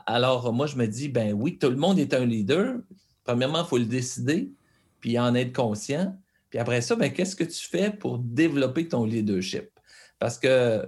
alors, 0.06 0.54
moi, 0.54 0.68
je 0.68 0.76
me 0.76 0.88
dis, 0.88 1.10
ben 1.10 1.34
oui, 1.34 1.58
tout 1.58 1.70
le 1.70 1.76
monde 1.76 2.00
est 2.00 2.14
un 2.14 2.26
leader. 2.26 2.76
Premièrement, 3.24 3.64
il 3.64 3.68
faut 3.68 3.78
le 3.78 3.86
décider, 3.86 4.52
puis 5.00 5.18
en 5.20 5.36
être 5.36 5.54
conscient. 5.54 6.16
Puis 6.50 6.60
après 6.60 6.82
ça, 6.82 6.96
ben, 6.96 7.12
qu'est-ce 7.12 7.36
que 7.36 7.44
tu 7.44 7.68
fais 7.68 7.92
pour 7.92 8.20
développer 8.20 8.88
ton 8.88 9.06
leadership? 9.06 9.70
Parce 10.20 10.40
que 10.40 10.88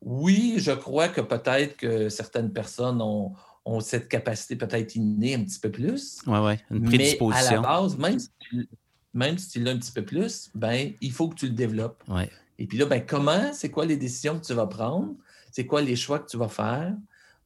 oui, 0.00 0.54
je 0.58 0.72
crois 0.72 1.08
que 1.08 1.20
peut-être 1.20 1.76
que 1.76 2.08
certaines 2.08 2.52
personnes 2.52 3.00
ont, 3.00 3.34
cette 3.80 4.08
capacité 4.08 4.56
peut-être 4.56 4.96
innée 4.96 5.34
un 5.34 5.44
petit 5.44 5.60
peu 5.60 5.70
plus. 5.70 6.20
Oui, 6.26 6.38
oui, 6.38 6.54
une 6.70 6.84
prédisposition. 6.84 7.50
Mais 7.50 7.56
à 7.56 7.60
la 7.60 7.60
base, 7.60 7.96
même 7.96 8.18
si, 8.18 8.30
tu, 8.40 8.68
même 9.14 9.38
si 9.38 9.48
tu 9.50 9.60
l'as 9.60 9.72
un 9.72 9.78
petit 9.78 9.92
peu 9.92 10.04
plus, 10.04 10.50
ben, 10.54 10.92
il 11.00 11.12
faut 11.12 11.28
que 11.28 11.36
tu 11.36 11.46
le 11.46 11.52
développes. 11.52 12.02
Ouais. 12.08 12.28
Et 12.62 12.66
puis 12.68 12.78
là, 12.78 12.86
ben, 12.86 13.04
comment, 13.04 13.52
c'est 13.52 13.72
quoi 13.72 13.86
les 13.86 13.96
décisions 13.96 14.38
que 14.38 14.46
tu 14.46 14.54
vas 14.54 14.68
prendre? 14.68 15.16
C'est 15.50 15.66
quoi 15.66 15.82
les 15.82 15.96
choix 15.96 16.20
que 16.20 16.30
tu 16.30 16.36
vas 16.36 16.48
faire? 16.48 16.94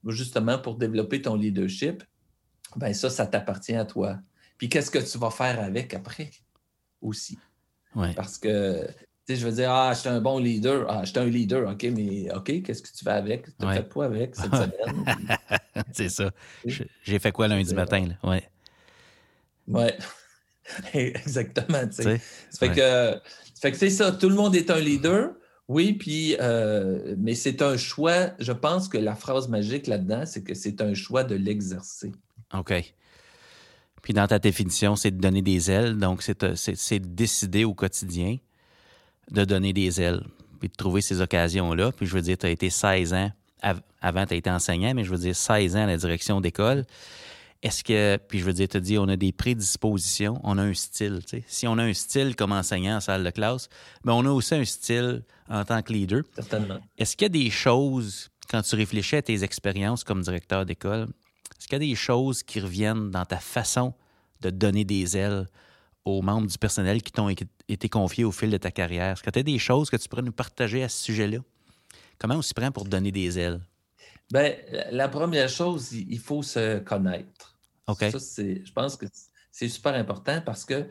Justement, 0.09 0.59
pour 0.59 0.75
développer 0.75 1.23
ton 1.23 1.37
leadership, 1.37 2.05
ben 2.77 2.93
ça, 2.93 3.09
ça 3.09 3.27
t'appartient 3.27 3.75
à 3.75 3.87
toi. 3.87 4.19
Puis 4.59 4.69
qu'est-ce 4.69 4.91
que 4.91 4.99
tu 4.99 5.17
vas 5.17 5.31
faire 5.31 5.59
avec 5.59 5.95
après 5.95 6.33
aussi? 7.01 7.39
Ouais. 7.95 8.13
Parce 8.13 8.37
que, 8.37 8.87
tu 8.87 8.95
sais, 9.27 9.37
je 9.37 9.47
veux 9.47 9.55
dire, 9.55 9.71
ah, 9.71 9.95
je 9.95 10.01
suis 10.01 10.09
un 10.11 10.21
bon 10.21 10.39
leader. 10.39 10.85
Ah, 10.87 11.01
je 11.03 11.09
suis 11.13 11.19
un 11.19 11.25
leader, 11.25 11.67
OK, 11.67 11.85
mais 11.85 12.31
OK, 12.35 12.63
qu'est-ce 12.63 12.83
que 12.83 12.93
tu 12.95 13.03
fais 13.03 13.11
avec? 13.11 13.47
Tu 13.59 13.67
as 13.67 13.73
fait 13.73 13.89
quoi 13.89 14.05
avec 14.05 14.37
cette 14.37 14.51
semaine? 14.55 15.07
c'est 15.93 16.11
ça. 16.11 16.31
J'ai 17.05 17.19
fait 17.19 17.33
quoi 17.33 17.49
lundi 17.49 17.75
matin? 17.75 18.07
Là? 18.07 18.31
Ouais. 18.31 18.47
Ouais. 19.67 19.97
Exactement. 20.93 21.87
Tu 21.89 22.03
sais. 22.03 22.21
Ça 22.51 22.59
fait 22.59 22.75
que 22.75 23.21
fait 23.61 23.73
que 23.73 23.79
c'est 23.79 23.91
ça, 23.91 24.13
tout 24.13 24.29
le 24.29 24.35
monde 24.35 24.55
est 24.55 24.71
un 24.71 24.81
leader. 24.81 25.31
Oui, 25.69 25.95
puis, 25.95 26.37
euh, 26.41 27.17
mais 27.19 27.35
c'est 27.35 27.61
un 27.61 27.77
choix. 27.77 28.31
Je 28.39 28.53
pense 28.53 28.89
que 28.89 28.99
la 28.99 29.17
phrase 29.17 29.49
magique 29.49 29.89
là-dedans, 29.89 30.25
c'est 30.25 30.45
que 30.45 30.55
c'est 30.55 30.81
un 30.81 30.95
choix 30.95 31.25
de 31.25 31.35
l'exercer. 31.35 32.13
OK. 32.55 32.95
Puis 34.03 34.13
dans 34.13 34.29
ta 34.29 34.39
définition, 34.39 34.95
c'est 34.95 35.11
de 35.11 35.21
donner 35.21 35.43
des 35.43 35.71
ailes. 35.71 35.97
Donc, 35.97 36.23
c'est 36.23 36.41
de 36.45 37.09
décider 37.09 37.65
au 37.65 37.75
quotidien 37.75 38.37
de 39.31 39.45
donner 39.45 39.73
des 39.73 40.01
ailes, 40.01 40.23
puis 40.61 40.69
de 40.69 40.75
trouver 40.75 41.01
ces 41.01 41.21
occasions-là. 41.21 41.93
Puis 41.93 42.07
je 42.07 42.15
veux 42.15 42.23
dire, 42.23 42.39
tu 42.39 42.47
as 42.47 42.51
été 42.51 42.71
16 42.71 43.15
ans, 43.15 43.31
avant 44.01 44.27
tu 44.27 44.35
as 44.35 44.37
été 44.37 44.51
enseignant, 44.51 44.95
mais 44.95 45.05
je 45.05 45.11
veux 45.11 45.19
dire 45.19 45.35
16 45.35 45.77
ans 45.77 45.83
à 45.83 45.87
la 45.87 45.97
direction 45.97 46.41
d'école. 46.41 46.85
Est-ce 47.63 47.83
que, 47.83 48.19
puis 48.29 48.39
je 48.39 48.45
veux 48.45 48.53
dire, 48.53 48.69
tu 48.69 48.81
dis, 48.81 48.99
on 48.99 49.09
a 49.09 49.17
des 49.17 49.33
prédispositions, 49.33 50.41
on 50.45 50.59
a 50.59 50.63
un 50.63 50.75
style. 50.75 51.21
Tu 51.23 51.39
sais. 51.39 51.45
Si 51.47 51.67
on 51.67 51.79
a 51.79 51.85
un 51.85 51.95
style 51.95 52.37
comme 52.37 52.53
enseignant 52.53 52.97
en 52.97 53.01
salle 53.01 53.25
de 53.25 53.31
classe, 53.31 53.69
mais 54.05 54.13
ben, 54.13 54.15
on 54.15 54.27
a 54.27 54.31
aussi 54.31 54.55
un 54.55 54.65
style 54.65 55.23
en 55.49 55.65
tant 55.65 55.83
que 55.83 55.93
leader. 55.93 56.23
Certainement. 56.35 56.79
Est-ce 56.99 57.17
qu'il 57.17 57.25
y 57.25 57.27
a 57.27 57.45
des 57.45 57.51
choses, 57.51 58.31
quand 58.51 58.63
tu 58.63 58.77
réfléchis 58.77 59.17
à 59.17 59.23
tes 59.23 59.43
expériences 59.43 60.05
comme 60.05 60.23
directeur 60.23 60.67
d'école, 60.67 61.09
est-ce 61.59 61.67
qu'il 61.67 61.75
y 61.75 61.77
a 61.77 61.91
des 61.91 61.95
choses 61.95 62.43
qui 62.43 62.61
reviennent 62.61 63.11
dans 63.11 63.25
ta 63.25 63.39
façon 63.39 63.95
de 64.43 64.51
donner 64.51 64.85
des 64.85 65.17
ailes 65.17 65.47
aux 66.05 66.23
membres 66.23 66.47
du 66.47 66.59
personnel 66.59 67.03
qui 67.03 67.11
t'ont 67.11 67.31
été 67.31 67.89
confiés 67.89 68.25
au 68.25 68.33
fil 68.33 68.51
de 68.51 68.59
ta 68.59 68.71
carrière? 68.71 69.15
Est-ce 69.15 69.23
que 69.23 69.31
tu 69.31 69.39
as 69.39 69.43
des 69.43 69.59
choses 69.59 69.91
que 69.91 69.97
tu 69.97 70.09
pourrais 70.09 70.23
nous 70.23 70.33
partager 70.33 70.83
à 70.83 70.89
ce 70.89 71.03
sujet-là? 71.05 71.39
Comment 72.19 72.37
on 72.37 72.43
s'y 72.43 72.55
prend 72.55 72.71
pour 72.71 72.85
donner 72.85 73.13
des 73.13 73.39
ailes? 73.39 73.61
Bien, 74.31 74.55
la 74.91 75.09
première 75.09 75.49
chose, 75.49 75.93
il 75.93 76.19
faut 76.19 76.43
se 76.43 76.79
connaître. 76.81 77.57
OK. 77.87 78.05
Ça, 78.11 78.43
je 78.43 78.73
pense 78.73 78.97
que 78.97 79.07
c'est 79.53 79.69
super 79.69 79.95
important 79.95 80.41
parce 80.45 80.65
que 80.65 80.87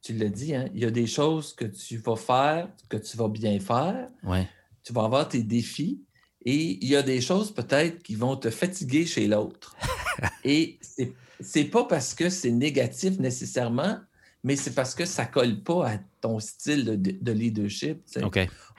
tu 0.00 0.14
l'as 0.14 0.28
dit, 0.28 0.54
hein, 0.54 0.68
il 0.74 0.80
y 0.80 0.84
a 0.84 0.90
des 0.90 1.06
choses 1.06 1.54
que 1.54 1.64
tu 1.64 1.98
vas 1.98 2.16
faire, 2.16 2.68
que 2.88 2.96
tu 2.96 3.16
vas 3.16 3.28
bien 3.28 3.58
faire. 3.58 4.08
Ouais. 4.22 4.48
Tu 4.84 4.92
vas 4.92 5.04
avoir 5.04 5.28
tes 5.28 5.42
défis. 5.42 6.00
Et 6.44 6.78
il 6.82 6.88
y 6.88 6.96
a 6.96 7.02
des 7.02 7.20
choses 7.20 7.52
peut-être 7.52 8.02
qui 8.02 8.14
vont 8.14 8.36
te 8.36 8.48
fatiguer 8.48 9.06
chez 9.06 9.26
l'autre. 9.26 9.76
et 10.44 10.78
c'est, 10.80 11.12
c'est 11.40 11.64
pas 11.64 11.84
parce 11.84 12.14
que 12.14 12.30
c'est 12.30 12.52
négatif 12.52 13.18
nécessairement, 13.18 13.98
mais 14.44 14.56
c'est 14.56 14.74
parce 14.74 14.94
que 14.94 15.04
ça 15.04 15.26
colle 15.26 15.62
pas 15.62 15.90
à 15.90 15.98
ton 16.20 16.38
style 16.38 16.84
de, 17.02 17.32
leadership. 17.32 18.02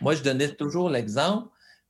Moi, 0.02 0.16
je 0.16 0.24
donnais 0.24 0.56
toujours 0.56 0.90
l'exemple 0.90 1.50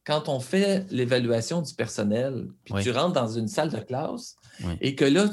quand 0.10 0.28
on 0.28 0.40
fait 0.40 0.88
l'évaluation 0.90 1.62
du 1.62 1.72
personnel, 1.76 2.48
puis 2.64 2.74
tu 2.82 2.90
rentres 2.90 3.14
dans 3.14 3.28
une 3.28 3.48
salle 3.48 3.70
de 3.70 3.78
classe 3.78 4.36
et 4.82 4.96
que 4.96 5.06
là, 5.06 5.30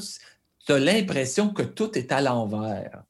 tu 0.66 0.72
as 0.72 0.78
l'impression 0.78 1.48
que 1.48 1.62
tout 1.62 1.96
est 1.96 2.12
à 2.12 2.20
l'envers. 2.20 3.02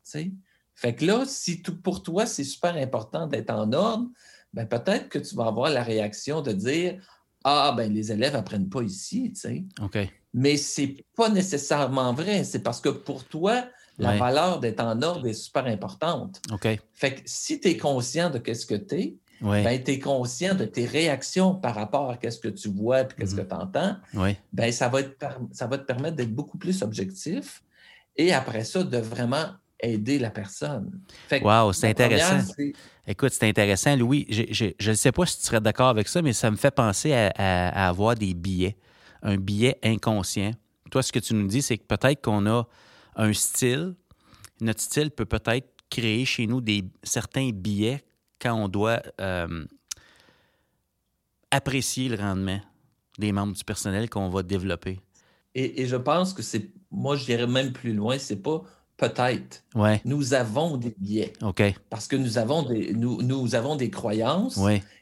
Fait 0.77 0.95
que 0.95 1.05
là, 1.05 1.25
si 1.27 1.63
tout, 1.63 1.77
pour 1.77 2.05
toi, 2.05 2.25
c'est 2.25 2.45
super 2.45 2.77
important 2.77 3.27
d'être 3.27 3.51
en 3.51 3.73
ordre, 3.73 4.07
ben 4.53 4.65
peut-être 4.65 5.09
que 5.09 5.19
tu 5.19 5.35
vas 5.35 5.47
avoir 5.47 5.69
la 5.71 5.83
réaction 5.83 6.41
de 6.41 6.53
dire 6.53 7.03
Ah, 7.43 7.75
ben 7.77 7.93
les 7.93 8.13
élèves 8.13 8.35
n'apprennent 8.35 8.69
pas 8.69 8.83
ici. 8.83 9.35
OK. 9.83 9.99
Mais 10.35 10.57
ce 10.57 10.83
n'est 10.83 11.05
pas 11.17 11.31
nécessairement 11.31 12.13
vrai. 12.13 12.45
C'est 12.45 12.61
parce 12.61 12.81
que 12.81 12.91
pour 12.91 13.25
toi, 13.25 13.65
la 13.99 14.17
valeur 14.17 14.61
d'être 14.61 14.81
en 14.81 15.03
ordre 15.03 15.27
est 15.27 15.33
super 15.33 15.67
importante. 15.67 16.41
OK. 16.53 16.79
Fait 16.93 17.15
que 17.17 17.23
si 17.25 17.59
tu 17.59 17.71
es 17.71 17.77
conscient 17.77 18.31
de 18.31 18.41
ce 18.55 18.67
que 18.67 18.77
tu 18.77 18.95
es, 18.95 19.17
ben, 19.41 19.83
tu 19.83 19.93
es 19.93 19.99
conscient 19.99 20.55
de 20.55 20.65
tes 20.65 20.87
réactions 20.87 21.55
par 21.55 21.75
rapport 21.75 22.11
à 22.11 22.31
ce 22.31 22.39
que 22.39 22.49
tu 22.49 22.69
vois 22.69 23.03
et 23.03 23.07
qu'est-ce 23.19 23.35
que 23.35 23.43
tu 23.43 23.55
entends, 23.55 23.97
ben, 24.53 24.73
ça, 24.73 24.89
va 24.89 24.99
ça 25.53 25.67
va 25.67 25.79
te 25.79 25.85
permettre 25.85 26.17
d'être 26.17 26.35
beaucoup 26.35 26.59
plus 26.59 26.83
objectif 26.83 27.63
et 28.17 28.33
après 28.33 28.65
ça, 28.65 28.83
de 28.83 28.99
vraiment 28.99 29.47
aider 29.81 30.19
la 30.19 30.31
personne. 30.31 31.01
wow, 31.43 31.73
c'est 31.73 31.89
intéressant. 31.89 32.53
Écoute, 33.07 33.33
c'est 33.33 33.49
intéressant, 33.49 33.95
Louis. 33.97 34.27
Je 34.31 34.91
ne 34.91 34.95
sais 34.95 35.13
pas 35.13 35.27
si 35.27 35.39
tu 35.39 35.47
serais 35.47 35.61
d'accord 35.61 35.89
avec 35.89 36.09
ça, 36.09 36.23
mais 36.23 36.33
ça 36.33 36.51
me 36.51 36.57
fait 36.57 36.71
penser 36.71 37.13
à, 37.13 37.89
avoir 37.89 38.15
des 38.15 38.35
billets, 38.35 38.77
un 39.23 39.37
billet 39.37 39.79
inconscient. 39.83 40.53
Toi, 40.91 41.03
ce 41.03 41.13
que 41.13 41.19
tu 41.19 41.35
nous 41.35 41.47
dis, 41.47 41.63
c'est 41.63 41.79
que 41.79 41.85
peut-être 41.85 42.23
qu'on 42.23 42.47
a 42.47 42.67
un 43.17 43.33
style. 43.33 43.95
Notre 44.61 44.81
style 44.81 45.11
peut 45.11 45.27
peut-être 45.27 45.69
créer 45.91 46.25
chez 46.25 46.47
nous 46.47 46.61
des, 46.61 46.85
certains 47.03 47.51
billets 47.51 48.03
quand 48.41 48.55
on 48.55 48.69
doit 48.69 49.03
euh, 49.21 49.65
apprécier 51.51 52.09
le 52.09 52.17
rendement 52.17 52.61
des 53.19 53.33
membres 53.33 53.55
du 53.55 53.65
personnel 53.65 54.11
qu'on 54.11 54.29
va 54.29 54.43
développer. 54.43 55.01
Et, 55.55 55.87
je 55.87 55.97
pense 55.97 56.35
que 56.35 56.43
c'est, 56.43 56.71
moi, 56.91 57.17
je 57.17 57.25
dirais 57.25 57.47
même 57.47 57.73
plus 57.73 57.95
loin, 57.95 58.19
c'est 58.19 58.43
pas 58.43 58.63
peut-être. 58.99 59.65
Ouais. 59.75 60.03
Nous 60.05 60.35
avons 60.35 60.77
des 60.77 60.95
biais. 60.99 61.33
OK. 61.43 61.63
Parce 61.89 62.07
que 62.07 62.17
nous 62.17 62.37
avons 62.37 62.63
des, 62.63 62.93
nous, 62.93 63.23
nous 63.23 63.55
avons 63.55 63.77
des 63.77 63.89
croyances 63.89 64.61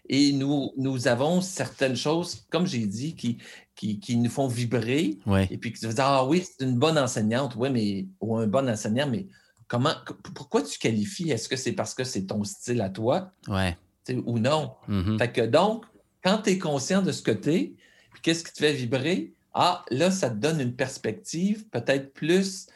et 0.08 0.32
nous, 0.32 0.70
nous 0.76 1.08
avons 1.08 1.40
certaines 1.40 1.96
choses, 1.96 2.46
comme 2.50 2.66
j'ai 2.66 2.86
dit, 2.86 3.16
qui, 3.16 3.38
qui, 3.74 3.98
qui, 3.98 4.16
nous 4.16 4.30
font 4.30 4.46
vibrer. 4.46 5.18
Et 5.50 5.58
puis 5.58 5.72
tu 5.72 5.86
vas 5.86 5.92
dire, 5.92 6.04
ah 6.04 6.24
oui, 6.24 6.44
c'est 6.44 6.64
une 6.64 6.78
bonne 6.78 6.98
enseignante, 6.98 7.54
oui, 7.56 7.70
mais, 7.70 8.06
ou 8.20 8.36
un 8.36 8.46
bon 8.46 8.68
enseignant, 8.68 9.08
mais 9.08 9.26
comment, 9.68 9.94
pourquoi 10.34 10.62
tu 10.62 10.78
qualifies? 10.78 11.30
Est-ce 11.30 11.48
que 11.48 11.56
c'est 11.56 11.72
parce 11.72 11.94
que 11.94 12.04
c'est 12.04 12.26
ton 12.26 12.44
style 12.44 12.80
à 12.80 12.90
toi? 12.90 13.32
Ouais. 13.48 13.76
Ou 14.24 14.38
non? 14.38 14.74
Mm-hmm. 14.88 15.18
Fait 15.18 15.32
que 15.32 15.40
donc, 15.42 15.84
quand 16.22 16.42
tu 16.42 16.50
es 16.50 16.58
conscient 16.58 17.02
de 17.02 17.12
ce 17.12 17.22
que 17.22 17.30
tu 17.30 17.54
es, 17.54 17.74
puis 18.12 18.22
qu'est-ce 18.22 18.44
qui 18.44 18.52
te 18.52 18.58
fait 18.58 18.72
vibrer? 18.72 19.34
Ah, 19.52 19.84
là, 19.90 20.10
ça 20.10 20.30
te 20.30 20.36
donne 20.36 20.60
une 20.60 20.74
perspective 20.74 21.68
peut-être 21.68 22.12
plus 22.12 22.66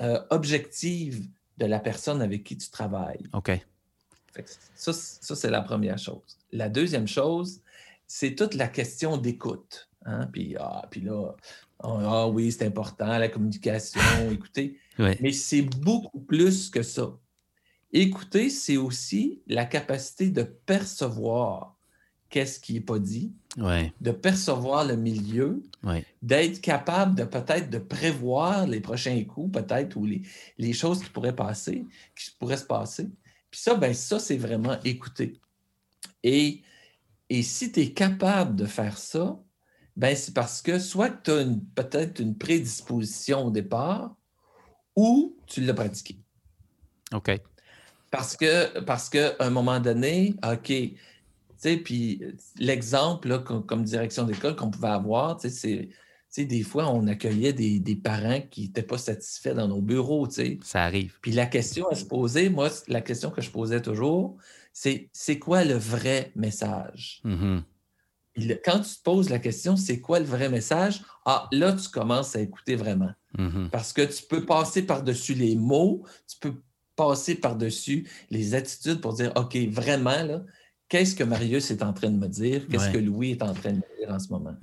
euh, 0.00 0.20
objective 0.30 1.28
de 1.58 1.66
la 1.66 1.78
personne 1.78 2.20
avec 2.20 2.42
qui 2.42 2.56
tu 2.56 2.70
travailles. 2.70 3.22
OK. 3.32 3.52
ça, 4.74 4.92
ça 4.92 5.36
c'est 5.36 5.50
la 5.50 5.62
première 5.62 5.98
chose. 5.98 6.38
La 6.50 6.68
deuxième 6.68 7.06
chose, 7.06 7.60
c'est 8.06 8.34
toute 8.34 8.54
la 8.54 8.68
question 8.68 9.16
d'écoute. 9.16 9.88
Hein? 10.04 10.28
Puis, 10.32 10.56
ah, 10.58 10.86
puis 10.90 11.00
là, 11.00 11.34
ah 11.80 12.28
oui, 12.28 12.52
c'est 12.52 12.66
important, 12.66 13.18
la 13.18 13.28
communication, 13.28 14.00
écoutez. 14.30 14.78
Mais 14.98 15.32
c'est 15.32 15.62
beaucoup 15.62 16.20
plus 16.20 16.70
que 16.70 16.82
ça. 16.82 17.16
Écouter, 17.92 18.50
c'est 18.50 18.76
aussi 18.76 19.40
la 19.46 19.64
capacité 19.64 20.30
de 20.30 20.42
percevoir 20.42 21.76
qu'est-ce 22.28 22.58
qui 22.58 22.74
n'est 22.74 22.80
pas 22.80 22.98
dit, 22.98 23.32
de 23.56 24.10
percevoir 24.10 24.84
le 24.84 24.96
milieu, 24.96 25.62
d'être 26.20 26.60
capable 26.60 27.14
de 27.14 27.24
peut-être 27.24 27.70
de 27.70 27.78
prévoir 27.78 28.66
les 28.66 28.80
prochains 28.80 29.22
coups, 29.24 29.52
peut-être, 29.52 29.96
ou 29.96 30.04
les, 30.04 30.22
les, 30.58 30.72
choses 30.72 31.00
qui 31.00 31.10
pourraient 31.10 31.36
passer, 31.36 31.84
qui 32.16 32.32
pourraient 32.38 32.56
se 32.56 32.64
passer. 32.64 33.08
Puis 33.50 33.60
ça, 33.60 33.76
ben 33.76 33.94
ça, 33.94 34.18
c'est 34.18 34.36
vraiment 34.36 34.80
écouter. 34.82 35.38
Et, 36.24 36.62
et 37.30 37.42
si 37.44 37.70
tu 37.70 37.80
es 37.80 37.92
capable 37.92 38.56
de 38.56 38.66
faire 38.66 38.98
ça, 38.98 39.38
ben 39.96 40.16
c'est 40.16 40.34
parce 40.34 40.60
que 40.60 40.80
soit 40.80 41.10
tu 41.10 41.30
as 41.30 41.46
peut-être 41.76 42.18
une 42.18 42.36
prédisposition 42.36 43.46
au 43.46 43.50
départ 43.52 44.16
ou 44.96 45.36
tu 45.46 45.60
l'as 45.60 45.74
pratiqué. 45.74 46.16
OK. 47.12 47.40
Parce 48.10 48.36
que, 48.36 48.80
parce 48.80 49.08
qu'à 49.08 49.34
un 49.40 49.50
moment 49.50 49.80
donné, 49.80 50.34
OK, 50.44 50.66
tu 50.66 50.96
sais, 51.56 51.76
puis 51.76 52.22
l'exemple, 52.58 53.42
comme, 53.42 53.84
direction 53.84 54.24
d'école 54.24 54.54
qu'on 54.56 54.70
pouvait 54.70 54.88
avoir, 54.88 55.36
tu 55.36 55.50
sais, 55.50 55.88
c'est 56.28 56.44
des 56.44 56.62
fois, 56.62 56.88
on 56.90 57.06
accueillait 57.06 57.52
des, 57.52 57.96
parents 57.96 58.40
qui 58.50 58.62
n'étaient 58.62 58.82
pas 58.82 58.98
satisfaits 58.98 59.54
dans 59.54 59.68
nos 59.68 59.80
bureaux. 59.80 60.28
sais. 60.28 60.58
Ça 60.62 60.84
arrive. 60.84 61.18
Puis 61.22 61.32
la 61.32 61.46
question 61.46 61.88
à 61.88 61.94
se 61.94 62.04
poser, 62.04 62.48
moi, 62.48 62.70
la 62.88 63.00
question 63.00 63.30
que 63.30 63.40
je 63.40 63.50
posais 63.50 63.82
toujours, 63.82 64.36
c'est 64.72 65.08
c'est 65.12 65.38
quoi 65.38 65.64
le 65.64 65.74
vrai 65.74 66.32
message? 66.34 67.20
Mm-hmm 67.24 67.62
quand 68.64 68.80
tu 68.80 68.96
te 68.96 69.02
poses 69.02 69.30
la 69.30 69.38
question, 69.38 69.76
c'est 69.76 70.00
quoi 70.00 70.18
le 70.18 70.24
vrai 70.24 70.48
message? 70.48 71.02
Ah, 71.24 71.48
là, 71.52 71.72
tu 71.72 71.88
commences 71.88 72.34
à 72.36 72.40
écouter 72.40 72.76
vraiment. 72.76 73.10
Mm-hmm. 73.38 73.70
Parce 73.70 73.92
que 73.92 74.02
tu 74.02 74.22
peux 74.24 74.44
passer 74.44 74.82
par-dessus 74.82 75.34
les 75.34 75.56
mots, 75.56 76.04
tu 76.28 76.36
peux 76.38 76.54
passer 76.96 77.34
par-dessus 77.34 78.08
les 78.30 78.54
attitudes 78.54 79.00
pour 79.00 79.14
dire, 79.14 79.32
OK, 79.36 79.56
vraiment, 79.70 80.22
là, 80.22 80.42
qu'est-ce 80.88 81.14
que 81.14 81.24
Marius 81.24 81.70
est 81.70 81.82
en 81.82 81.92
train 81.92 82.10
de 82.10 82.16
me 82.16 82.28
dire? 82.28 82.66
Qu'est-ce 82.68 82.90
que 82.90 82.98
Louis 82.98 83.32
est 83.32 83.42
en 83.42 83.52
train 83.52 83.72
de 83.72 83.76
me 83.76 83.98
dire 83.98 84.10
en 84.10 84.18
ce 84.18 84.28
moment? 84.28 84.54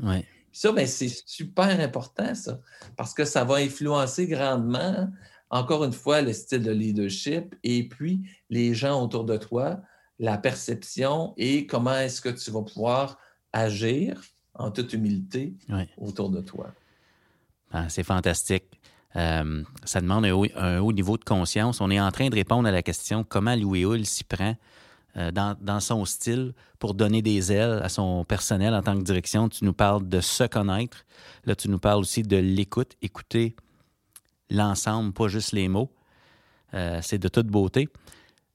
Ça, 0.53 0.71
ben, 0.71 0.85
c'est 0.85 1.11
super 1.25 1.79
important, 1.79 2.35
ça, 2.35 2.59
parce 2.97 3.13
que 3.13 3.23
ça 3.23 3.43
va 3.43 3.55
influencer 3.55 4.27
grandement, 4.27 5.09
encore 5.49 5.83
une 5.83 5.93
fois, 5.93 6.21
le 6.21 6.33
style 6.33 6.63
de 6.63 6.71
leadership 6.71 7.55
et 7.63 7.87
puis 7.87 8.21
les 8.49 8.73
gens 8.73 9.01
autour 9.01 9.23
de 9.23 9.37
toi, 9.37 9.81
la 10.19 10.37
perception 10.37 11.33
et 11.37 11.65
comment 11.65 11.97
est-ce 11.97 12.21
que 12.21 12.29
tu 12.29 12.51
vas 12.51 12.61
pouvoir 12.61 13.17
agir 13.53 14.21
en 14.53 14.71
toute 14.71 14.93
humilité 14.93 15.55
autour 15.97 16.29
de 16.29 16.41
toi. 16.41 16.73
Ah, 17.71 17.89
c'est 17.89 18.03
fantastique. 18.03 18.65
Euh, 19.15 19.63
ça 19.83 20.01
demande 20.01 20.25
un 20.25 20.79
haut, 20.79 20.91
niveau 20.91 21.17
de 21.17 21.23
conscience. 21.23 21.81
On 21.81 21.91
est 21.91 21.99
en 21.99 22.11
train 22.11 22.29
de 22.29 22.35
répondre 22.35 22.67
à 22.67 22.71
la 22.71 22.81
question 22.81 23.23
comment 23.23 23.55
Louis 23.55 23.83
Hull 23.85 24.05
s'y 24.05 24.23
prend 24.23 24.55
euh, 25.17 25.31
dans, 25.31 25.79
son 25.81 26.05
style 26.05 26.53
pour 26.79 26.93
donner 26.93 27.21
des 27.21 27.51
ailes 27.51 27.81
à 27.83 27.89
son 27.89 28.23
personnel 28.23 28.73
en 28.73 28.81
tant 28.81 28.97
que 28.97 29.03
direction. 29.03 29.49
Tu 29.49 29.65
nous 29.65 29.73
parles 29.73 30.07
de 30.07 30.21
se 30.21 30.45
connaître. 30.45 31.05
Là, 31.45 31.55
tu 31.55 31.69
nous 31.69 31.79
parles 31.79 31.99
aussi 31.99 32.23
de 32.23 32.37
l'écoute, 32.37 32.93
écouter 33.01 33.55
l'ensemble, 34.49 35.11
pas 35.11 35.27
juste 35.27 35.51
les 35.51 35.67
mots. 35.67 35.91
Euh, 36.73 36.99
c'est 37.01 37.17
de 37.17 37.27
toute 37.27 37.47
beauté. 37.47 37.89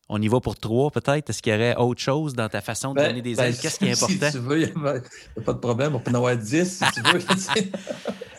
On 0.08 0.22
y 0.22 0.28
va 0.28 0.40
pour 0.40 0.56
trois, 0.56 0.90
peut-être. 0.90 1.28
Est-ce 1.28 1.42
qu'il 1.42 1.52
y 1.52 1.56
aurait 1.56 1.76
autre 1.76 2.00
chose 2.00 2.32
dans 2.32 2.48
ta 2.48 2.60
façon 2.60 2.90
de 2.90 3.00
ben, 3.00 3.08
donner 3.08 3.22
des 3.22 3.34
ben, 3.34 3.46
ailes? 3.46 3.58
Qu'est-ce 3.58 3.78
qui 3.78 3.86
est 3.86 3.92
important? 4.02 4.30
Si 4.30 4.32
tu 4.32 4.38
veux, 4.38 4.62
il 4.62 4.74
n'y 4.74 4.88
a, 4.88 5.42
pas 5.42 5.52
de 5.52 5.58
problème. 5.58 5.96
On 5.96 6.00
peut 6.00 6.10
en 6.12 6.14
avoir 6.14 6.36
dix 6.36 6.78
si 6.78 6.84
tu 6.92 7.02
veux. 7.02 7.20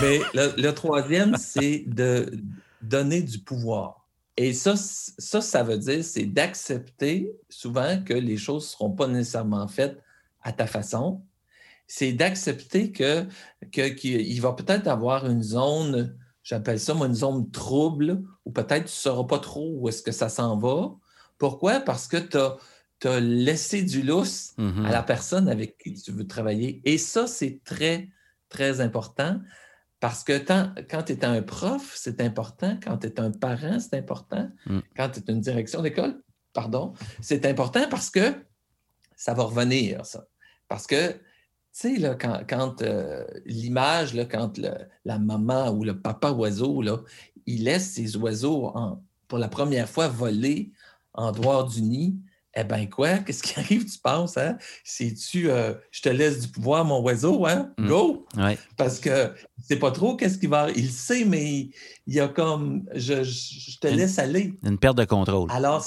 Mais 0.00 0.20
le, 0.34 0.70
troisième, 0.70 1.36
c'est 1.36 1.84
de 1.86 2.38
donner 2.82 3.22
du 3.22 3.38
pouvoir. 3.38 4.06
Et 4.36 4.52
ça, 4.52 4.74
ça, 4.76 5.40
ça 5.40 5.62
veut 5.62 5.78
dire, 5.78 6.04
c'est 6.04 6.26
d'accepter 6.26 7.32
souvent 7.48 8.02
que 8.02 8.14
les 8.14 8.36
choses 8.36 8.64
ne 8.64 8.68
seront 8.68 8.90
pas 8.90 9.06
nécessairement 9.06 9.68
faites 9.68 10.02
à 10.42 10.52
ta 10.52 10.66
façon. 10.66 11.22
C'est 11.86 12.12
d'accepter 12.12 12.90
que, 12.90 13.26
qu'il 13.70 14.40
va 14.40 14.52
peut-être 14.52 14.88
avoir 14.88 15.26
une 15.26 15.42
zone, 15.42 16.16
j'appelle 16.42 16.80
ça 16.80 16.94
moi 16.94 17.06
une 17.06 17.14
zone 17.14 17.50
trouble, 17.50 18.22
ou 18.44 18.50
peut-être 18.50 18.86
tu 18.86 18.92
ne 18.92 19.12
sauras 19.12 19.24
pas 19.24 19.38
trop 19.38 19.70
où 19.76 19.88
est-ce 19.88 20.02
que 20.02 20.12
ça 20.12 20.28
s'en 20.28 20.58
va. 20.58 20.94
Pourquoi? 21.38 21.80
Parce 21.80 22.08
que 22.08 22.16
tu 22.16 22.36
as, 22.36 23.20
laissé 23.20 23.82
du 23.82 24.02
lousse 24.02 24.54
mm-hmm. 24.56 24.86
à 24.86 24.90
la 24.90 25.02
personne 25.02 25.48
avec 25.48 25.76
qui 25.76 25.92
tu 25.92 26.10
veux 26.10 26.26
travailler. 26.26 26.80
Et 26.86 26.96
ça, 26.96 27.26
c'est 27.26 27.60
très, 27.62 28.08
très 28.48 28.80
important. 28.80 29.40
Parce 30.00 30.22
que 30.22 30.38
quand 30.90 31.02
tu 31.02 31.12
es 31.12 31.24
un 31.24 31.42
prof, 31.42 31.94
c'est 31.96 32.20
important. 32.20 32.78
Quand 32.82 32.98
tu 32.98 33.06
es 33.06 33.20
un 33.20 33.30
parent, 33.30 33.78
c'est 33.80 33.96
important. 33.96 34.50
Mm. 34.66 34.80
Quand 34.96 35.08
tu 35.10 35.20
es 35.20 35.32
une 35.32 35.40
direction 35.40 35.82
d'école, 35.82 36.22
pardon, 36.52 36.92
c'est 37.20 37.46
important 37.46 37.86
parce 37.88 38.10
que 38.10 38.34
ça 39.16 39.34
va 39.34 39.44
revenir, 39.44 40.04
ça. 40.04 40.26
Parce 40.68 40.86
que, 40.86 41.12
tu 41.12 41.18
sais, 41.72 41.96
là, 41.96 42.14
quand, 42.16 42.82
euh, 42.82 43.24
l'image, 43.46 44.16
quand 44.30 44.60
la 45.04 45.18
maman 45.18 45.70
ou 45.70 45.84
le 45.84 45.98
papa 46.00 46.30
oiseau, 46.30 46.82
là, 46.82 46.98
il 47.46 47.64
laisse 47.64 47.92
ses 47.92 48.16
oiseaux 48.16 48.72
pour 49.28 49.38
la 49.38 49.48
première 49.48 49.88
fois 49.88 50.08
voler 50.08 50.72
en 51.12 51.32
dehors 51.32 51.64
du 51.66 51.82
nid, 51.82 52.16
eh 52.56 52.64
bien, 52.64 52.86
quoi? 52.86 53.18
Qu'est-ce 53.26 53.42
qui 53.42 53.58
arrive, 53.58 53.84
tu 53.90 53.98
penses? 53.98 54.36
Hein? 54.36 54.56
C'est-tu, 54.84 55.50
euh, 55.50 55.74
je 55.90 56.02
te 56.02 56.08
laisse 56.08 56.40
du 56.40 56.48
pouvoir, 56.48 56.84
mon 56.84 57.00
oiseau, 57.02 57.46
hein? 57.46 57.72
Mm. 57.78 57.88
Go! 57.88 58.26
Parce 58.76 58.98
que 58.98 59.32
c'est 59.62 59.78
pas 59.78 59.90
trop 59.90 60.16
qu'est-ce 60.16 60.38
qui 60.38 60.46
va. 60.46 60.70
Il 60.70 60.90
sait, 60.90 61.24
mais 61.24 61.70
il 62.06 62.14
y 62.14 62.20
a 62.20 62.28
comme, 62.28 62.84
je, 62.94 63.78
te 63.80 63.86
laisse 63.86 64.18
aller. 64.18 64.54
Une 64.62 64.78
perte 64.78 64.98
de 64.98 65.04
contrôle. 65.04 65.50
Alors, 65.50 65.84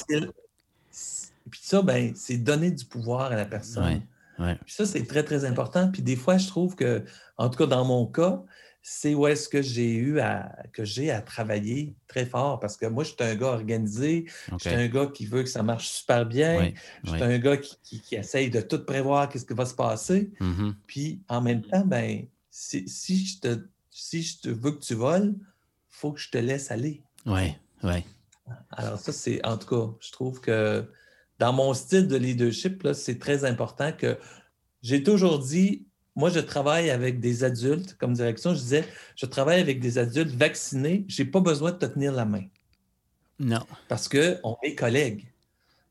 puis 1.50 1.62
ça, 1.64 1.82
ben, 1.82 2.14
c'est 2.16 2.38
donner 2.38 2.72
du 2.72 2.86
pouvoir 2.86 3.32
à 3.32 3.36
la 3.36 3.46
personne. 3.46 4.02
Puis 4.38 4.74
ça, 4.74 4.86
c'est 4.86 5.06
très, 5.06 5.24
très 5.24 5.46
important. 5.46 5.90
Puis 5.92 6.02
des 6.02 6.16
fois, 6.16 6.38
je 6.38 6.48
trouve 6.48 6.76
que, 6.76 7.04
en 7.38 7.50
tout 7.50 7.58
cas, 7.58 7.66
dans 7.66 7.86
mon 7.86 8.06
cas, 8.06 8.44
c'est 8.90 9.14
où 9.16 9.28
est-ce 9.28 9.50
que 9.50 9.62
j'ai 9.62 9.96
eu 9.96 10.22
à 10.22 10.50
que 10.72 10.86
j'ai 10.86 11.12
à 11.12 11.22
travailler 11.22 11.94
très 12.08 12.26
fort 12.26 12.58
parce 12.58 12.78
que 12.78 12.86
moi, 12.86 13.04
je 13.04 13.10
suis 13.10 13.18
un 13.20 13.36
gars 13.36 13.48
organisé, 13.48 14.28
je 14.54 14.70
suis 14.70 14.70
un 14.70 14.88
gars 14.88 15.08
qui 15.08 15.26
veut 15.26 15.44
que 15.44 15.50
ça 15.50 15.62
marche 15.62 15.90
super 15.90 16.26
bien, 16.26 16.72
je 17.04 17.10
suis 17.12 17.22
un 17.22 17.38
gars 17.38 17.58
qui, 17.58 18.02
essaye 18.16 18.50
de 18.50 18.62
tout 18.62 18.86
prévoir 18.86 19.28
qu'est-ce 19.28 19.46
qui 19.46 19.54
va 19.54 19.66
se 19.66 19.74
passer. 19.74 20.32
Mm-hmm. 20.40 20.74
Puis 20.88 21.22
en 21.28 21.42
même 21.42 21.64
temps, 21.64 21.84
ben 21.86 22.28
si, 22.50 22.88
je 22.88 23.42
te 23.42 23.60
si 23.92 24.24
je 24.24 24.40
te 24.40 24.50
veux 24.50 24.72
que 24.72 24.80
tu 24.80 24.94
voles, 24.94 25.36
il 25.38 25.44
faut 25.90 26.14
que 26.14 26.22
je 26.22 26.30
te 26.30 26.38
laisse 26.38 26.72
aller. 26.72 27.02
Oui, 27.26 27.54
oui. 27.84 28.06
Alors 28.72 28.98
ça, 29.00 29.12
c'est 29.12 29.46
en 29.46 29.58
tout 29.58 29.68
cas, 29.68 29.94
je 30.00 30.12
trouve 30.14 30.40
que 30.40 30.90
dans 31.40 31.52
mon 31.52 31.74
style 31.74 32.08
de 32.08 32.16
leadership, 32.16 32.88
c'est 32.94 33.20
très 33.20 33.44
important 33.44 33.92
que 33.92 34.18
j'ai 34.82 35.04
toujours 35.04 35.40
dit 35.40 35.88
moi, 36.18 36.32
je 36.32 36.40
travaille 36.40 36.90
avec 36.90 37.20
des 37.20 37.44
adultes 37.44 37.96
comme 38.00 38.14
direction. 38.14 38.56
Je 38.56 38.60
disais, 38.60 38.86
je 39.16 39.28
travaille 39.28 39.62
avec 39.62 39.80
des 39.80 40.00
adultes 40.00 40.34
vaccinés. 40.34 41.06
Je 41.08 41.22
n'ai 41.22 41.30
pas 41.30 41.42
besoin 41.42 41.72
de 41.72 41.78
te 41.78 41.86
tenir 41.86 42.12
la 42.12 42.26
main. 42.26 42.44
Non. 43.40 43.64
Parce 43.88 44.10
qu'on 44.10 44.58
est 44.64 44.74
collègues. 44.74 45.32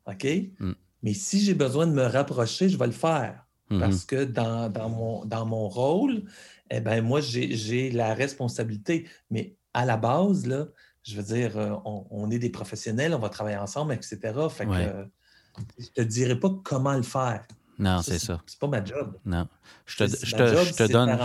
OK? 0.07 0.27
Mm. 0.59 0.73
Mais 1.05 1.15
si 1.15 1.41
j'ai 1.41 1.55
besoin 1.55 1.87
de 1.87 1.93
me 1.93 2.05
rapprocher, 2.05 2.69
je 2.69 2.77
vais 2.77 2.87
le 2.87 2.93
faire. 2.93 3.47
Mm-hmm. 3.71 3.79
Parce 3.79 4.05
que 4.05 4.25
dans, 4.25 4.89
mon, 4.91 5.25
dans 5.25 5.47
mon 5.47 5.69
rôle, 5.69 6.25
eh 6.71 6.81
ben, 6.81 7.03
moi, 7.03 7.21
j'ai 7.21 7.91
la 7.93 8.13
responsabilité. 8.13 9.09
Mais 9.31 9.55
à 9.75 9.85
la 9.85 9.97
base, 9.97 10.45
là, 10.45 10.67
je 11.05 11.17
veux 11.17 11.23
dire, 11.23 11.57
euh, 11.57 11.77
on, 11.85 12.29
est 12.33 12.41
des 12.41 12.51
professionnels, 12.51 13.15
on 13.15 13.21
va 13.21 13.29
travailler 13.29 13.59
ensemble, 13.59 13.95
etc. 13.95 14.19
Fait 14.51 14.67
que, 14.67 15.07
je 15.79 15.85
ne 15.85 15.89
te 15.95 16.01
dirai 16.01 16.41
pas 16.41 16.51
comment 16.65 16.95
le 16.95 17.03
faire. 17.03 17.47
Non, 17.79 18.03
c'est 18.03 18.19
ça. 18.19 18.41
C'est 18.47 18.59
pas 18.59 18.69
ma 18.69 18.85
job. 18.85 19.15
Non. 19.25 19.47
Je 19.85 19.97
te, 19.97 20.27
je 20.27 20.37
te, 20.37 20.65
je 20.65 20.73
te 20.73 20.91
donne. 20.91 21.19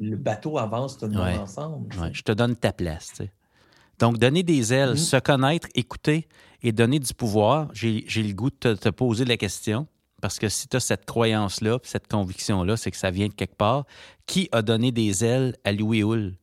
le 0.00 0.16
bateau 0.16 0.58
avance 0.58 0.98
tout 0.98 1.06
le 1.06 1.12
monde 1.12 1.38
ensemble. 1.38 1.88
Je 2.12 2.22
te 2.22 2.32
donne 2.32 2.56
ta 2.56 2.72
place. 2.72 3.08
Tu 3.08 3.16
sais. 3.24 3.32
Donc, 4.00 4.16
donner 4.18 4.42
des 4.42 4.72
ailes, 4.72 4.94
mm-hmm. 4.94 5.10
se 5.10 5.16
connaître, 5.18 5.68
écouter 5.74 6.26
et 6.62 6.72
donner 6.72 6.98
du 6.98 7.12
pouvoir. 7.14 7.68
J'ai 7.72 8.22
le 8.22 8.32
goût 8.32 8.50
de 8.50 8.74
te, 8.74 8.88
poser 8.88 9.24
la 9.24 9.36
question. 9.36 9.86
Parce 10.20 10.38
que 10.38 10.48
si 10.48 10.68
tu 10.68 10.76
as 10.76 10.80
cette 10.80 11.06
croyance-là, 11.06 11.78
cette 11.82 12.08
conviction-là, 12.08 12.76
c'est 12.76 12.90
que 12.90 12.96
ça 12.96 13.10
vient 13.10 13.28
de 13.28 13.32
quelque 13.32 13.56
part. 13.56 13.84
Qui 14.26 14.48
a 14.52 14.62
donné 14.62 14.92
des 14.92 15.24
ailes 15.24 15.56
à 15.64 15.72
Louis 15.72 16.02
Hull 16.02 16.34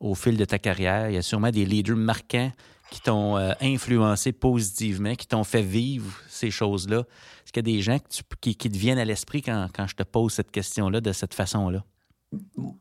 au 0.00 0.14
fil 0.14 0.36
de 0.36 0.44
ta 0.44 0.58
carrière? 0.58 1.10
Il 1.10 1.14
y 1.14 1.18
a 1.18 1.22
sûrement 1.22 1.50
des 1.50 1.64
leaders 1.64 1.96
marquants 1.96 2.52
qui 2.90 3.00
t'ont 3.00 3.36
euh, 3.36 3.52
influencé 3.60 4.32
positivement, 4.32 5.14
qui 5.14 5.26
t'ont 5.26 5.44
fait 5.44 5.62
vivre 5.62 6.20
ces 6.28 6.50
choses-là? 6.50 7.04
Est-ce 7.44 7.52
qu'il 7.52 7.66
y 7.66 7.70
a 7.70 7.76
des 7.76 7.82
gens 7.82 7.98
qui, 8.40 8.56
te 8.56 8.76
viennent 8.76 8.98
à 8.98 9.04
l'esprit 9.04 9.42
quand, 9.42 9.68
je 9.86 9.94
te 9.94 10.02
pose 10.02 10.32
cette 10.32 10.50
question-là 10.50 11.00
de 11.00 11.12
cette 11.12 11.34
façon-là? 11.34 11.84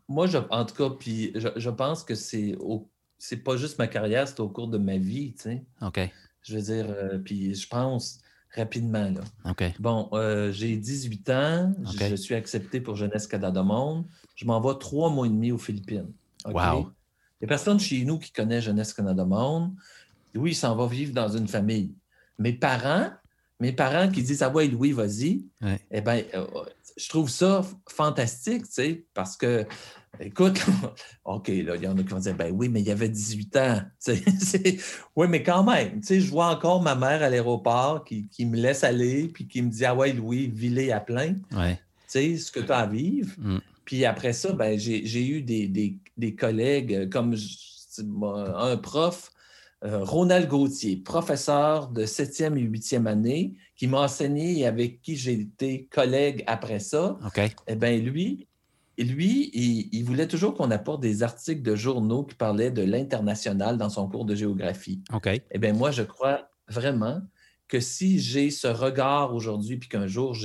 Moi, 0.07 0.27
je, 0.27 0.37
en 0.49 0.65
tout 0.65 0.75
cas, 0.75 0.89
puis 0.89 1.33
je, 1.35 1.69
pense 1.69 2.03
que 2.03 2.15
c'est 2.15 2.55
c'est 3.17 3.37
pas 3.37 3.57
juste 3.57 3.77
ma 3.77 3.87
carrière, 3.87 4.27
c'est 4.27 4.39
au 4.39 4.49
cours 4.49 4.67
de 4.67 4.77
ma 4.77 4.97
vie, 4.97 5.33
tu 5.33 5.43
sais. 5.43 5.65
OK. 5.81 5.99
Je 6.41 6.55
veux 6.55 6.61
dire, 6.61 6.85
euh, 6.89 7.17
puis 7.19 7.53
je 7.53 7.67
pense 7.67 8.19
rapidement, 8.55 9.11
là. 9.11 9.21
OK. 9.51 9.63
Bon, 9.79 10.09
euh, 10.13 10.51
j'ai 10.51 10.77
18 10.77 11.29
ans, 11.29 11.73
je, 11.99 12.15
suis 12.15 12.35
accepté 12.35 12.79
pour 12.79 12.95
Jeunesse 12.95 13.27
Canada 13.27 13.61
Monde. 13.61 14.05
Je 14.35 14.45
m'en 14.45 14.61
vais 14.61 14.77
trois 14.79 15.09
mois 15.09 15.27
et 15.27 15.29
demi 15.29 15.51
aux 15.51 15.57
Philippines. 15.57 16.11
Wow. 16.45 16.91
Il 17.41 17.45
n'y 17.45 17.45
a 17.45 17.47
personne 17.47 17.79
chez 17.79 18.03
nous 18.03 18.19
qui 18.19 18.31
connaît 18.31 18.61
Jeunesse 18.61 18.93
Canada 18.93 19.25
Monde. 19.25 19.73
Oui, 20.35 20.51
il 20.51 20.55
s'en 20.55 20.75
va 20.75 20.87
vivre 20.87 21.13
dans 21.13 21.29
une 21.29 21.47
famille. 21.47 21.93
Mes 22.37 22.53
parents, 22.53 23.09
mes 23.59 23.73
parents 23.73 24.09
qui 24.09 24.23
disent 24.23 24.41
Ah 24.43 24.49
ouais, 24.49 24.67
Louis, 24.67 24.91
vas-y, 24.91 25.45
eh 25.91 26.01
bien, 26.01 26.23
euh, 26.33 26.45
je 26.97 27.09
trouve 27.09 27.29
ça 27.29 27.65
fantastique, 27.87 28.63
tu 28.63 28.71
sais, 28.73 29.05
parce 29.13 29.35
que, 29.37 29.65
écoute, 30.19 30.63
OK, 31.25 31.47
là, 31.47 31.75
il 31.75 31.83
y 31.83 31.87
en 31.87 31.97
a 31.97 32.03
qui 32.03 32.09
vont 32.09 32.19
dire 32.19 32.35
Ben 32.35 32.51
oui, 32.53 32.69
mais 32.69 32.81
il 32.81 32.87
y 32.87 32.91
avait 32.91 33.09
18 33.09 33.57
ans. 33.57 33.81
oui, 35.15 35.27
mais 35.27 35.43
quand 35.43 35.63
même, 35.63 36.01
tu 36.01 36.07
sais, 36.07 36.21
je 36.21 36.29
vois 36.29 36.47
encore 36.47 36.81
ma 36.81 36.95
mère 36.95 37.23
à 37.23 37.29
l'aéroport 37.29 38.05
qui, 38.05 38.45
me 38.45 38.57
laisse 38.57 38.83
aller, 38.83 39.27
puis 39.27 39.47
qui 39.47 39.61
me 39.61 39.69
dit 39.69 39.85
Ah 39.85 39.95
ouais, 39.95 40.13
Louis, 40.13 40.47
vilez 40.47 40.91
à 40.91 40.99
plein. 40.99 41.33
Tu 41.33 41.77
sais, 42.07 42.37
ce 42.37 42.51
que 42.51 42.59
tu 42.59 42.71
as 42.71 42.79
à 42.79 42.87
vivre. 42.87 43.33
Mm. 43.37 43.59
Puis 43.85 44.05
après 44.05 44.33
ça, 44.33 44.53
ben, 44.53 44.77
j'ai 44.77 45.27
eu 45.27 45.41
des, 45.41 46.33
collègues 46.37 47.09
comme 47.09 47.35
un 48.55 48.77
prof 48.77 49.31
Ronald 49.81 50.47
Gauthier, 50.49 50.97
professeur 50.97 51.87
de 51.87 52.05
7e 52.05 52.57
et 52.57 52.63
8e 52.63 53.05
année, 53.05 53.55
qui 53.75 53.87
m'a 53.87 54.01
enseigné 54.01 54.59
et 54.59 54.67
avec 54.67 55.01
qui 55.01 55.15
j'ai 55.15 55.33
été 55.33 55.87
collègue 55.91 56.43
après 56.47 56.79
ça. 56.79 57.17
Eh 57.67 57.75
bien, 57.75 57.97
lui, 57.97 58.47
lui 58.97 59.49
il, 59.53 60.03
voulait 60.03 60.27
toujours 60.27 60.53
qu'on 60.53 60.71
apporte 60.71 61.01
des 61.01 61.23
articles 61.23 61.61
de 61.61 61.75
journaux 61.75 62.23
qui 62.23 62.35
parlaient 62.35 62.71
de 62.71 62.81
l'international 62.81 63.77
dans 63.77 63.89
son 63.89 64.09
cours 64.09 64.25
de 64.25 64.35
géographie. 64.35 65.01
Eh 65.51 65.57
bien, 65.59 65.73
moi, 65.73 65.91
je 65.91 66.03
crois 66.03 66.49
vraiment 66.67 67.21
que 67.69 67.79
si 67.79 68.19
j'ai 68.19 68.49
ce 68.49 68.67
regard 68.67 69.33
aujourd'hui, 69.33 69.77
puis 69.77 69.87
qu'un 69.87 70.07
jour, 70.07 70.35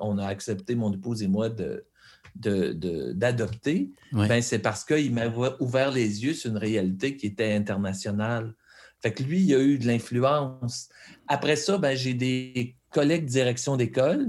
on 0.00 0.18
a 0.18 0.26
accepté, 0.26 0.74
mon 0.74 0.92
épouse 0.92 1.22
et 1.22 1.28
moi, 1.28 1.48
de, 1.48 1.86
d'adopter, 2.34 3.90
ben 4.12 4.40
c'est 4.42 4.58
parce 4.58 4.84
qu'il 4.84 5.12
m'a 5.12 5.26
ouvert 5.60 5.90
les 5.90 6.24
yeux 6.24 6.34
sur 6.34 6.50
une 6.50 6.56
réalité 6.56 7.16
qui 7.16 7.26
était 7.26 7.52
internationale. 7.52 8.54
Fait 9.02 9.12
que 9.12 9.22
lui, 9.22 9.40
il 9.42 9.54
a 9.54 9.60
eu 9.60 9.78
de 9.78 9.86
l'influence. 9.86 10.88
Après 11.26 11.56
ça, 11.56 11.78
ben, 11.78 11.96
j'ai 11.96 12.14
des 12.14 12.76
collègues 12.90 13.24
de 13.24 13.30
direction 13.30 13.76
d'école 13.76 14.28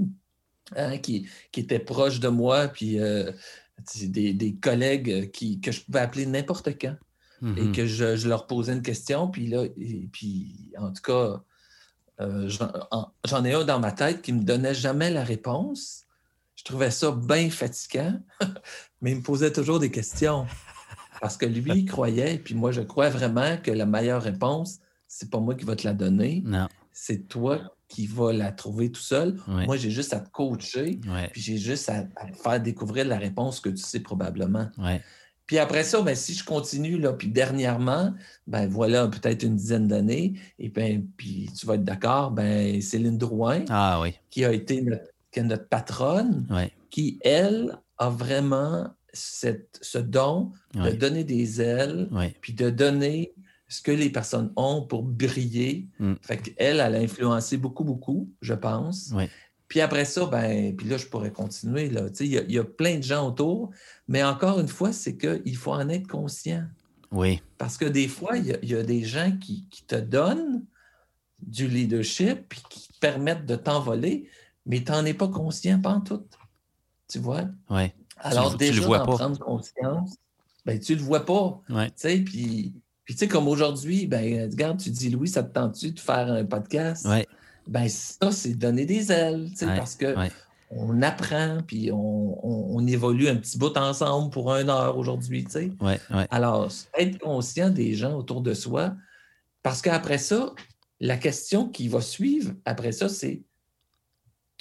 hein, 0.76 0.98
qui, 0.98 1.28
qui, 1.50 1.60
étaient 1.60 1.78
proches 1.78 2.20
de 2.20 2.28
moi, 2.28 2.68
puis 2.68 2.98
euh, 2.98 3.30
des, 4.04 4.56
collègues 4.60 5.30
qui, 5.30 5.60
que 5.60 5.72
je 5.72 5.82
pouvais 5.82 6.00
appeler 6.00 6.26
n'importe 6.26 6.70
quand. 6.80 6.96
Et 7.42 7.44
mm-hmm. 7.44 7.72
que 7.72 7.86
je, 7.86 8.28
leur 8.28 8.46
posais 8.46 8.72
une 8.72 8.82
question, 8.82 9.28
puis 9.28 9.48
là, 9.48 9.64
et, 9.64 10.08
puis 10.12 10.70
en 10.78 10.92
tout 10.92 11.02
cas, 11.02 11.42
euh, 12.20 12.48
j'en 12.48 13.44
ai 13.44 13.52
un 13.52 13.64
dans 13.64 13.80
ma 13.80 13.90
tête 13.90 14.22
qui 14.22 14.32
ne 14.32 14.38
me 14.38 14.44
donnait 14.44 14.74
jamais 14.74 15.10
la 15.10 15.24
réponse. 15.24 16.04
Je 16.62 16.70
trouvais 16.70 16.92
ça 16.92 17.10
bien 17.10 17.50
fatigant, 17.50 18.20
mais 19.00 19.10
il 19.10 19.16
me 19.16 19.22
posait 19.22 19.50
toujours 19.50 19.80
des 19.80 19.90
questions. 19.90 20.46
Parce 21.20 21.36
que 21.36 21.44
lui, 21.44 21.72
il 21.74 21.84
croyait, 21.86 22.38
puis 22.38 22.54
moi, 22.54 22.70
je 22.70 22.82
crois 22.82 23.10
vraiment 23.10 23.56
que 23.56 23.72
la 23.72 23.84
meilleure 23.84 24.22
réponse, 24.22 24.78
c'est 25.08 25.28
pas 25.28 25.40
moi 25.40 25.56
qui 25.56 25.64
va 25.64 25.74
te 25.74 25.84
la 25.84 25.92
donner. 25.92 26.40
Non. 26.46 26.68
C'est 26.92 27.26
toi 27.26 27.74
qui 27.88 28.06
vas 28.06 28.32
la 28.32 28.52
trouver 28.52 28.92
tout 28.92 29.00
seul. 29.00 29.40
Moi, 29.48 29.76
j'ai 29.76 29.90
juste 29.90 30.14
à 30.14 30.20
te 30.20 30.30
coacher, 30.30 31.00
puis 31.32 31.42
j'ai 31.42 31.58
juste 31.58 31.88
à, 31.88 32.04
te 32.04 32.36
faire 32.40 32.60
découvrir 32.60 33.06
la 33.06 33.18
réponse 33.18 33.58
que 33.58 33.68
tu 33.68 33.82
sais 33.82 33.98
probablement. 33.98 34.68
Puis 35.46 35.58
après 35.58 35.82
ça, 35.82 36.00
ben, 36.00 36.14
si 36.14 36.32
je 36.34 36.44
continue, 36.44 36.96
là, 36.96 37.12
puis 37.12 37.26
dernièrement, 37.26 38.14
ben 38.46 38.68
voilà, 38.68 39.08
peut-être 39.08 39.42
une 39.42 39.56
dizaine 39.56 39.88
d'années, 39.88 40.34
et 40.60 40.68
ben, 40.68 41.04
puis 41.16 41.50
tu 41.58 41.66
vas 41.66 41.74
être 41.74 41.84
d'accord, 41.84 42.30
ben, 42.30 42.80
Céline 42.80 43.18
Drouin, 43.18 43.64
ah, 43.68 44.00
oui. 44.00 44.14
qui 44.30 44.44
a 44.44 44.52
été 44.52 44.80
notre 44.80 45.11
qui 45.32 45.40
est 45.40 45.44
notre 45.44 45.68
patronne, 45.68 46.46
qui, 46.90 47.18
elle, 47.22 47.78
a 47.98 48.10
vraiment 48.10 48.88
cette, 49.12 49.78
ce 49.82 49.98
don 49.98 50.52
de 50.74 50.90
donner 50.90 51.24
des 51.24 51.60
ailes, 51.60 52.08
puis 52.40 52.52
de 52.52 52.70
donner 52.70 53.34
ce 53.68 53.80
que 53.80 53.90
les 53.90 54.10
personnes 54.10 54.52
ont 54.56 54.82
pour 54.82 55.02
briller. 55.02 55.88
Mm. 55.98 56.14
Fait 56.20 56.36
qu'elle, 56.36 56.80
elle 56.80 56.94
a 56.94 56.98
influencé 56.98 57.56
beaucoup, 57.56 57.84
beaucoup, 57.84 58.30
je 58.42 58.52
pense. 58.52 59.14
Puis 59.66 59.80
après 59.80 60.04
ça, 60.04 60.26
ben, 60.26 60.76
puis 60.76 60.86
là, 60.86 60.98
je 60.98 61.06
pourrais 61.06 61.32
continuer. 61.32 61.90
Il 62.20 62.26
y, 62.26 62.52
y, 62.52 62.58
a 62.58 62.64
plein 62.64 62.98
de 62.98 63.02
gens 63.02 63.26
autour, 63.26 63.70
mais 64.06 64.22
encore 64.22 64.60
une 64.60 64.68
fois, 64.68 64.92
c'est 64.92 65.16
qu'il 65.16 65.56
faut 65.56 65.72
en 65.72 65.88
être 65.88 66.06
conscient. 66.06 66.66
Oui. 67.10 67.40
Parce 67.56 67.78
que 67.78 67.86
des 67.86 68.08
fois, 68.08 68.36
il 68.36 68.58
y, 68.62 68.74
a 68.74 68.82
des 68.82 69.02
gens 69.04 69.32
qui, 69.40 69.66
qui, 69.70 69.84
te 69.84 69.94
donnent 69.94 70.64
du 71.40 71.68
leadership 71.68 72.46
puis 72.50 72.62
qui 72.68 72.88
te 72.88 72.98
permettent 72.98 73.46
de 73.46 73.56
t'envoler, 73.56 74.28
mais 74.66 74.82
tu 74.82 74.92
n'en 74.92 75.04
es 75.04 75.14
pas 75.14 75.28
conscient, 75.28 75.80
pas 75.80 75.94
en 75.94 76.00
tout. 76.00 76.24
Tu 77.08 77.18
vois? 77.18 77.44
Oui. 77.70 77.92
Alors, 78.18 78.56
déjà, 78.56 78.86
d'en 78.86 79.04
prendre 79.04 79.38
conscience, 79.38 80.14
ben, 80.64 80.78
tu 80.78 80.92
ne 80.92 80.98
le 80.98 81.04
vois 81.04 81.24
pas. 81.24 81.60
Ouais. 81.68 81.88
Tu 81.88 81.94
sais, 81.96 82.18
puis, 82.18 82.74
puis 83.04 83.14
tu 83.14 83.18
sais, 83.18 83.28
comme 83.28 83.48
aujourd'hui, 83.48 84.06
ben, 84.06 84.50
regarde, 84.50 84.78
tu 84.78 84.90
dis, 84.90 85.10
Louis, 85.10 85.28
ça 85.28 85.42
te 85.42 85.52
tente-tu 85.52 85.90
de 85.90 86.00
faire 86.00 86.30
un 86.30 86.44
podcast? 86.44 87.06
Oui. 87.08 87.26
Ben, 87.66 87.88
ça, 87.88 88.32
c'est 88.32 88.54
donner 88.54 88.86
des 88.86 89.10
ailes, 89.12 89.48
tu 89.50 89.58
sais, 89.58 89.66
parce 89.66 89.94
que 89.94 90.14
on 90.74 91.02
apprend, 91.02 91.58
puis 91.66 91.90
on, 91.92 92.74
on, 92.74 92.86
évolue 92.86 93.28
un 93.28 93.36
petit 93.36 93.58
bout 93.58 93.76
ensemble 93.76 94.30
pour 94.30 94.54
une 94.54 94.70
heure 94.70 94.96
aujourd'hui, 94.96 95.44
tu 95.44 95.50
sais. 95.50 95.72
Ouais, 95.80 96.00
Alors, 96.30 96.70
être 96.98 97.18
conscient 97.18 97.68
des 97.68 97.94
gens 97.94 98.14
autour 98.14 98.40
de 98.40 98.54
soi, 98.54 98.94
parce 99.62 99.82
qu'après 99.82 100.18
ça, 100.18 100.54
la 100.98 101.16
question 101.16 101.68
qui 101.68 101.88
va 101.88 102.00
suivre 102.00 102.52
après 102.64 102.92
ça, 102.92 103.08
c'est 103.08 103.42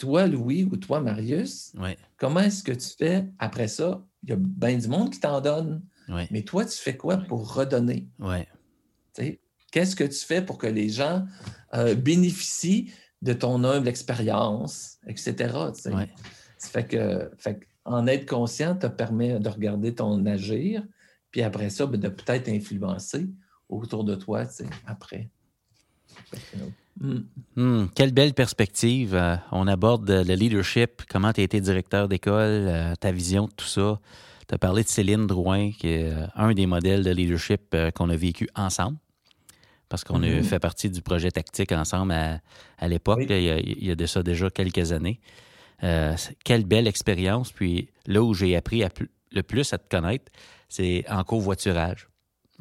toi, 0.01 0.25
Louis, 0.25 0.63
ou 0.63 0.77
toi, 0.77 0.99
Marius, 0.99 1.73
comment 2.17 2.39
est-ce 2.39 2.63
que 2.63 2.71
tu 2.71 2.89
fais? 2.97 3.27
Après 3.37 3.67
ça? 3.67 4.03
Il 4.23 4.31
y 4.31 4.33
a 4.33 4.37
bien 4.37 4.75
du 4.75 4.87
monde 4.87 5.11
qui 5.11 5.19
t'en 5.19 5.39
donne. 5.41 5.83
Mais 6.31 6.41
toi, 6.41 6.65
tu 6.65 6.75
fais 6.77 6.97
quoi 6.97 7.17
pour 7.17 7.53
redonner? 7.53 8.07
Qu'est-ce 9.71 9.95
que 9.95 10.03
tu 10.03 10.25
fais 10.25 10.41
pour 10.41 10.57
que 10.57 10.67
les 10.67 10.89
gens 10.89 11.25
euh, 11.75 11.93
bénéficient 11.95 12.91
de 13.21 13.33
ton 13.33 13.63
humble 13.63 13.87
expérience, 13.87 14.97
etc. 15.07 15.55
Ça 16.57 16.69
fait 16.69 16.87
que, 16.87 17.31
fait 17.37 17.59
en 17.85 18.07
être 18.07 18.27
conscient 18.27 18.75
te 18.75 18.87
permet 18.87 19.39
de 19.39 19.49
regarder 19.49 19.93
ton 19.93 20.25
agir, 20.25 20.83
puis 21.29 21.43
après 21.43 21.69
ça, 21.69 21.85
ben, 21.85 21.99
de 21.99 22.09
peut-être 22.09 22.49
influencer 22.49 23.29
autour 23.69 24.03
de 24.03 24.15
toi 24.15 24.45
après. 24.85 25.29
Hmm. 26.99 27.19
Hmm, 27.55 27.85
quelle 27.95 28.11
belle 28.11 28.33
perspective. 28.33 29.15
Euh, 29.15 29.35
on 29.51 29.67
aborde 29.67 30.09
le 30.09 30.33
leadership, 30.35 31.03
comment 31.09 31.31
tu 31.31 31.41
as 31.41 31.43
été 31.43 31.61
directeur 31.61 32.07
d'école, 32.07 32.67
euh, 32.67 32.95
ta 32.95 33.11
vision 33.11 33.45
de 33.45 33.51
tout 33.53 33.65
ça. 33.65 33.99
Tu 34.47 34.55
as 34.55 34.57
parlé 34.57 34.83
de 34.83 34.87
Céline 34.87 35.25
Drouin, 35.25 35.71
qui 35.71 35.87
est 35.87 36.11
euh, 36.11 36.27
un 36.35 36.53
des 36.53 36.65
modèles 36.65 37.03
de 37.03 37.11
leadership 37.11 37.75
qu'on 37.95 38.09
a 38.09 38.15
vécu 38.15 38.49
ensemble, 38.55 38.97
parce 39.89 40.03
qu'on 40.03 40.21
a 40.21 40.27
mm-hmm. 40.27 40.43
fait 40.43 40.59
partie 40.59 40.89
du 40.89 41.01
projet 41.01 41.31
tactique 41.31 41.71
ensemble 41.71 42.13
à, 42.13 42.87
l'époque, 42.87 43.23
il, 43.29 43.85
y 43.85 43.91
a 43.91 43.95
de 43.95 44.05
ça 44.05 44.21
déjà 44.21 44.49
quelques 44.49 44.91
années. 44.91 45.19
quelle 46.43 46.65
belle 46.65 46.87
expérience. 46.87 47.51
Puis 47.51 47.89
là 48.05 48.21
où 48.21 48.33
j'ai 48.33 48.55
appris 48.55 48.83
le 49.31 49.43
plus 49.43 49.73
à 49.73 49.77
te 49.77 49.89
connaître, 49.89 50.31
c'est 50.67 51.05
en 51.09 51.23
covoiturage. 51.23 52.10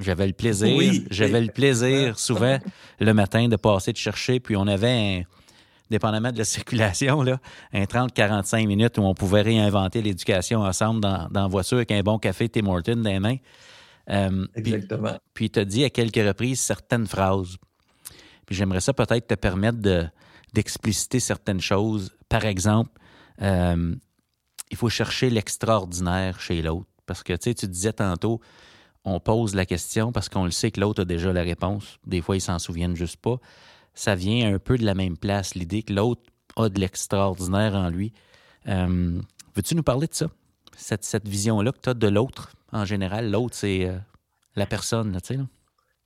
J'avais 0.01 0.27
le 0.27 0.33
plaisir, 0.33 1.03
j'avais 1.11 1.41
le 1.41 1.53
plaisir 1.53 2.19
souvent 2.19 2.59
le 2.99 3.15
matin 3.15 3.49
de 3.49 3.57
passer 3.57 3.93
de 3.93 3.97
chercher, 3.97 4.41
puis 4.41 4.57
on 4.57 4.67
avait, 4.67 5.27
dépendamment 5.91 6.33
de 6.33 6.39
la 6.39 6.45
circulation, 6.57 7.23
là, 7.23 7.39
un 7.73 7.85
30-45 7.85 8.67
minutes 8.67 8.99
où 8.99 9.03
on 9.03 9.15
pouvait 9.15 9.43
réinventer 9.43 10.03
l'éducation 10.03 10.61
ensemble 10.61 11.01
dans, 11.01 11.29
dans 11.31 11.43
la 11.43 11.49
voiture 11.49 11.79
avec 11.79 11.91
un 11.93 12.03
bon 12.03 12.19
café 12.19 12.49
Tim 12.49 12.67
Hortons 12.67 12.97
dans 12.97 13.11
les 13.11 13.21
mains. 13.21 13.37
Euh, 14.11 14.47
Exactement. 14.55 15.19
Puis, 15.35 15.51
tu 15.51 15.61
as 15.61 15.65
dit 15.65 15.85
à 15.85 15.91
quelques 15.91 16.17
reprises 16.17 16.61
certaines 16.61 17.07
phrases. 17.07 17.57
Puis 18.47 18.57
j'aimerais 18.57 18.81
ça 18.81 18.93
peut-être 18.93 19.29
te 19.29 19.35
permettre 19.35 19.79
de, 19.79 20.07
d'expliciter 20.53 21.21
certaines 21.21 21.61
choses. 21.61 22.13
Par 22.29 22.45
exemple, 22.45 22.91
euh, 23.43 23.95
il 24.71 24.77
faut 24.77 24.89
chercher 24.89 25.31
l'extraordinaire 25.31 26.41
chez 26.41 26.63
l'autre. 26.63 26.89
Parce 27.07 27.23
que, 27.23 27.35
tu 27.35 27.53
disais 27.67 27.93
tantôt, 27.93 28.41
on 29.05 29.21
pose 29.21 29.55
la 29.55 29.67
question 29.67 30.13
parce 30.13 30.29
qu'on 30.29 30.45
le 30.45 30.51
sait 30.51 30.71
que 30.71 30.81
l'autre 30.81 31.03
a 31.03 31.05
déjà 31.05 31.33
la 31.33 31.43
réponse. 31.43 31.99
Des 32.07 32.21
fois, 32.21 32.37
ils 32.37 32.41
s'en 32.41 32.59
souviennent 32.59 32.97
juste 32.97 33.17
pas. 33.17 33.39
Ça 33.95 34.15
vient 34.15 34.55
un 34.55 34.59
peu 34.59 34.77
de 34.79 34.85
la 34.85 34.95
même 34.95 35.17
place, 35.17 35.55
l'idée 35.55 35.83
que 35.83 35.93
l'autre 35.93 36.23
a 36.57 36.69
de 36.69 36.79
l'extraordinaire 36.79 37.75
en 37.75 37.89
lui. 37.89 38.13
Euh, 38.69 39.21
veux-tu 39.55 39.75
nous 39.75 39.83
parler 39.83 40.07
de 40.07 40.15
ça? 40.15 40.27
Cette, 40.77 41.27
vision-là 41.27 41.73
que 41.73 41.81
tu 41.83 41.89
as 41.91 41.95
de 41.95 42.09
l'autre, 42.09 42.53
en 42.73 42.85
général. 42.85 43.31
L'autre, 43.31 43.55
c'est 43.55 43.87
euh, 43.87 43.99
la 44.57 44.67
personne, 44.67 45.19
tu 45.23 45.35
sais. 45.35 45.41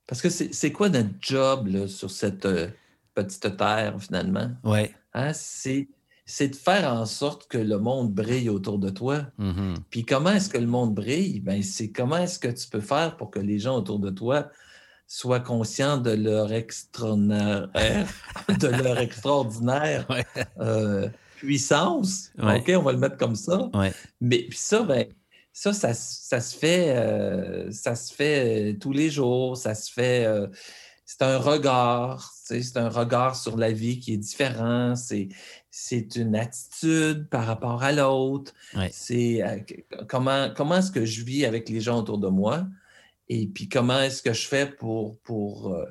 Parce 0.07 0.21
que 0.21 0.29
c'est 0.29 0.71
quoi 0.71 0.89
notre 0.89 1.13
job 1.19 1.87
sur 1.87 2.11
cette 2.11 2.45
euh, 2.45 2.69
petite 3.13 3.57
terre, 3.57 3.95
finalement? 3.99 4.51
Oui. 4.63 4.91
Hein? 5.13 5.33
C'est 5.33 5.87
c'est 6.25 6.47
de 6.47 6.55
faire 6.55 6.91
en 6.91 7.05
sorte 7.05 7.47
que 7.47 7.57
le 7.57 7.77
monde 7.77 8.11
brille 8.11 8.49
autour 8.49 8.79
de 8.79 8.89
toi. 8.89 9.27
Mm-hmm. 9.39 9.75
Puis 9.91 10.05
comment 10.05 10.31
est-ce 10.31 10.49
que 10.49 10.57
le 10.57 10.67
monde 10.67 10.95
brille? 10.95 11.39
Ben, 11.39 11.61
c'est 11.61 11.91
comment 11.91 12.17
est-ce 12.17 12.39
que 12.39 12.47
tu 12.47 12.67
peux 12.67 12.81
faire 12.81 13.15
pour 13.15 13.29
que 13.29 13.39
les 13.39 13.59
gens 13.59 13.77
autour 13.77 13.99
de 13.99 14.09
toi 14.09 14.49
soient 15.07 15.39
conscients 15.39 15.97
de 15.97 16.11
leur 16.11 16.51
extraordinaire, 16.51 17.69
de 18.49 18.67
leur 18.67 18.97
extraordinaire 18.99 20.07
euh, 20.59 21.09
puissance. 21.37 22.31
OK, 22.41 22.71
on 22.75 22.81
va 22.81 22.91
le 22.91 22.97
mettre 22.97 23.17
comme 23.17 23.35
ça. 23.35 23.69
Mais 24.19 24.47
puis 24.49 24.57
ça, 24.57 24.81
ben, 24.81 25.05
ça, 25.53 25.73
ça, 25.73 25.93
se 25.93 26.57
fait, 26.57 26.95
euh, 26.97 27.71
ça 27.71 27.95
se 27.95 28.11
fait 28.11 28.73
euh, 28.73 28.77
tous 28.79 28.93
les 28.93 29.11
jours. 29.11 29.57
Ça 29.57 29.75
se 29.75 29.91
fait. 29.91 30.27
c'est 31.05 31.21
un 31.21 31.37
regard, 31.37 32.33
c'est 32.43 32.77
un 32.77 32.89
regard 32.89 33.35
sur 33.35 33.57
la 33.57 33.71
vie 33.71 33.99
qui 33.99 34.13
est 34.13 34.17
différent. 34.17 34.95
C'est 34.95 35.29
c'est 35.77 36.15
une 36.15 36.37
attitude 36.37 37.27
par 37.27 37.45
rapport 37.45 37.83
à 37.83 37.91
l'autre. 37.91 38.53
C'est 38.91 39.43
euh, 39.43 39.59
comment, 40.07 40.49
comment 40.55 40.77
est-ce 40.77 40.89
que 40.89 41.03
je 41.03 41.25
vis 41.25 41.43
avec 41.43 41.67
les 41.67 41.81
gens 41.81 41.99
autour 41.99 42.17
de 42.17 42.29
moi? 42.29 42.65
Et 43.27 43.45
puis 43.45 43.67
comment 43.67 43.99
est-ce 43.99 44.21
que 44.21 44.31
je 44.31 44.47
fais 44.47 44.67
pour, 44.67 45.19
pour 45.19 45.73
euh, 45.73 45.83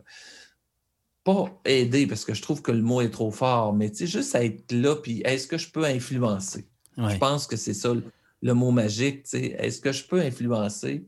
pas 1.23 1.61
aider 1.66 2.07
parce 2.07 2.25
que 2.25 2.33
je 2.33 2.40
trouve 2.40 2.62
que 2.62 2.73
le 2.73 2.81
mot 2.81 3.03
est 3.03 3.11
trop 3.11 3.31
fort, 3.31 3.75
mais 3.75 3.92
juste 3.94 4.35
être 4.35 4.73
là, 4.73 4.97
puis 4.97 5.20
est-ce 5.27 5.47
que 5.47 5.59
je 5.59 5.70
peux 5.70 5.85
influencer? 5.85 6.66
Je 6.97 7.18
pense 7.18 7.47
que 7.47 7.57
c'est 7.57 7.75
ça 7.75 7.92
le, 8.40 8.55
mot 8.55 8.70
magique. 8.70 9.27
Est-ce 9.35 9.83
que 9.83 9.92
je 9.92 10.07
peux 10.07 10.23
influencer 10.23 11.07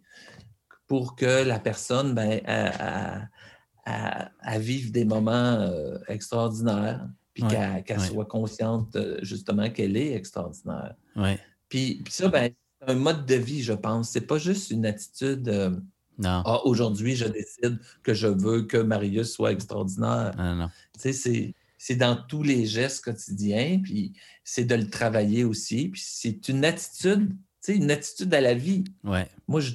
pour 0.86 1.16
que 1.16 1.44
la 1.44 1.58
personne 1.58 2.14
ben, 2.14 2.42
à, 3.86 4.58
vivre 4.58 4.92
des 4.92 5.06
moments 5.06 5.32
euh, 5.32 5.96
extraordinaires? 6.08 7.08
Puis 7.37 7.44
qu'elle 7.85 8.01
soit 8.01 8.25
consciente 8.25 8.96
justement 9.20 9.68
qu'elle 9.68 9.96
est 9.96 10.14
extraordinaire. 10.14 10.94
Puis, 11.68 12.03
ça, 12.09 12.29
ben, 12.29 12.51
c'est 12.81 12.90
un 12.90 12.94
mode 12.94 13.27
de 13.27 13.35
vie, 13.35 13.62
je 13.62 13.75
pense. 13.75 14.11
C'est 14.11 14.27
pas 14.27 14.38
juste 14.38 14.70
une 14.70 14.87
attitude. 14.87 15.49
Euh, 15.49 15.70
non. 16.18 16.42
Ah, 16.46 16.61
aujourd'hui, 16.64 17.14
je 17.14 17.27
décide 17.27 17.79
que 18.03 18.14
je 18.14 18.27
veux 18.27 18.62
que 18.62 18.79
Marius 18.79 19.33
soit 19.33 19.53
extraordinaire. 19.53 20.33
Non, 20.38 20.55
non. 20.55 20.70
Tu 20.99 21.12
sais, 21.12 21.55
c'est 21.77 21.96
dans 21.96 22.16
tous 22.16 22.42
les 22.42 22.64
gestes 22.64 23.05
quotidiens, 23.05 23.81
puis 23.83 24.14
c'est 24.44 24.64
de 24.64 24.75
le 24.77 24.88
travailler 24.88 25.44
aussi. 25.44 25.88
Puis 25.88 26.03
c'est 26.03 26.49
une 26.49 26.64
attitude, 26.64 27.29
tu 27.29 27.37
sais, 27.61 27.77
une 27.77 27.90
attitude 27.90 28.33
à 28.33 28.40
la 28.40 28.55
vie. 28.55 28.85
Ouais. 29.05 29.29
Moi, 29.46 29.61
je, 29.61 29.72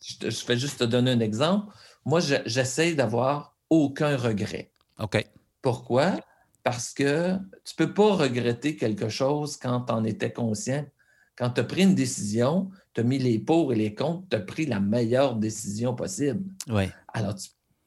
je, 0.00 0.30
je 0.30 0.44
fais 0.44 0.56
juste 0.56 0.78
te 0.78 0.84
donner 0.84 1.10
un 1.10 1.20
exemple. 1.20 1.74
Moi, 2.06 2.20
j'essaie 2.20 2.94
d'avoir 2.94 3.58
aucun 3.68 4.16
regret. 4.16 4.70
OK. 4.98 5.22
Pourquoi? 5.60 6.16
Parce 6.64 6.92
que 6.94 7.36
tu 7.64 7.74
ne 7.78 7.86
peux 7.86 7.94
pas 7.94 8.14
regretter 8.14 8.76
quelque 8.76 9.08
chose 9.08 9.56
quand 9.56 9.82
tu 9.82 9.92
en 9.92 10.02
étais 10.02 10.32
conscient. 10.32 10.84
Quand 11.36 11.50
tu 11.50 11.60
as 11.60 11.64
pris 11.64 11.82
une 11.82 11.94
décision, 11.94 12.70
tu 12.94 13.02
as 13.02 13.04
mis 13.04 13.18
les 13.18 13.38
pour 13.38 13.72
et 13.72 13.76
les 13.76 13.94
contre, 13.94 14.24
tu 14.30 14.36
as 14.36 14.40
pris 14.40 14.66
la 14.66 14.80
meilleure 14.80 15.36
décision 15.36 15.94
possible. 15.94 16.42
Oui. 16.68 16.84
Alors, 17.12 17.34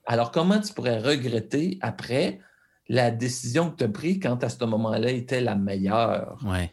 alors, 0.06 0.32
comment 0.32 0.60
tu 0.62 0.74
pourrais 0.74 1.00
regretter 1.00 1.80
après 1.82 2.40
la 2.88 3.12
décision 3.12 3.72
que 3.72 3.78
tu 3.78 3.84
as 3.84 3.90
prise 3.90 4.20
quand 4.22 4.42
à 4.44 4.50
ce 4.50 4.63
moment-là 4.63 5.12
était 5.12 5.42
la 5.42 5.56
meilleure? 5.56 6.38
Oui. 6.46 6.70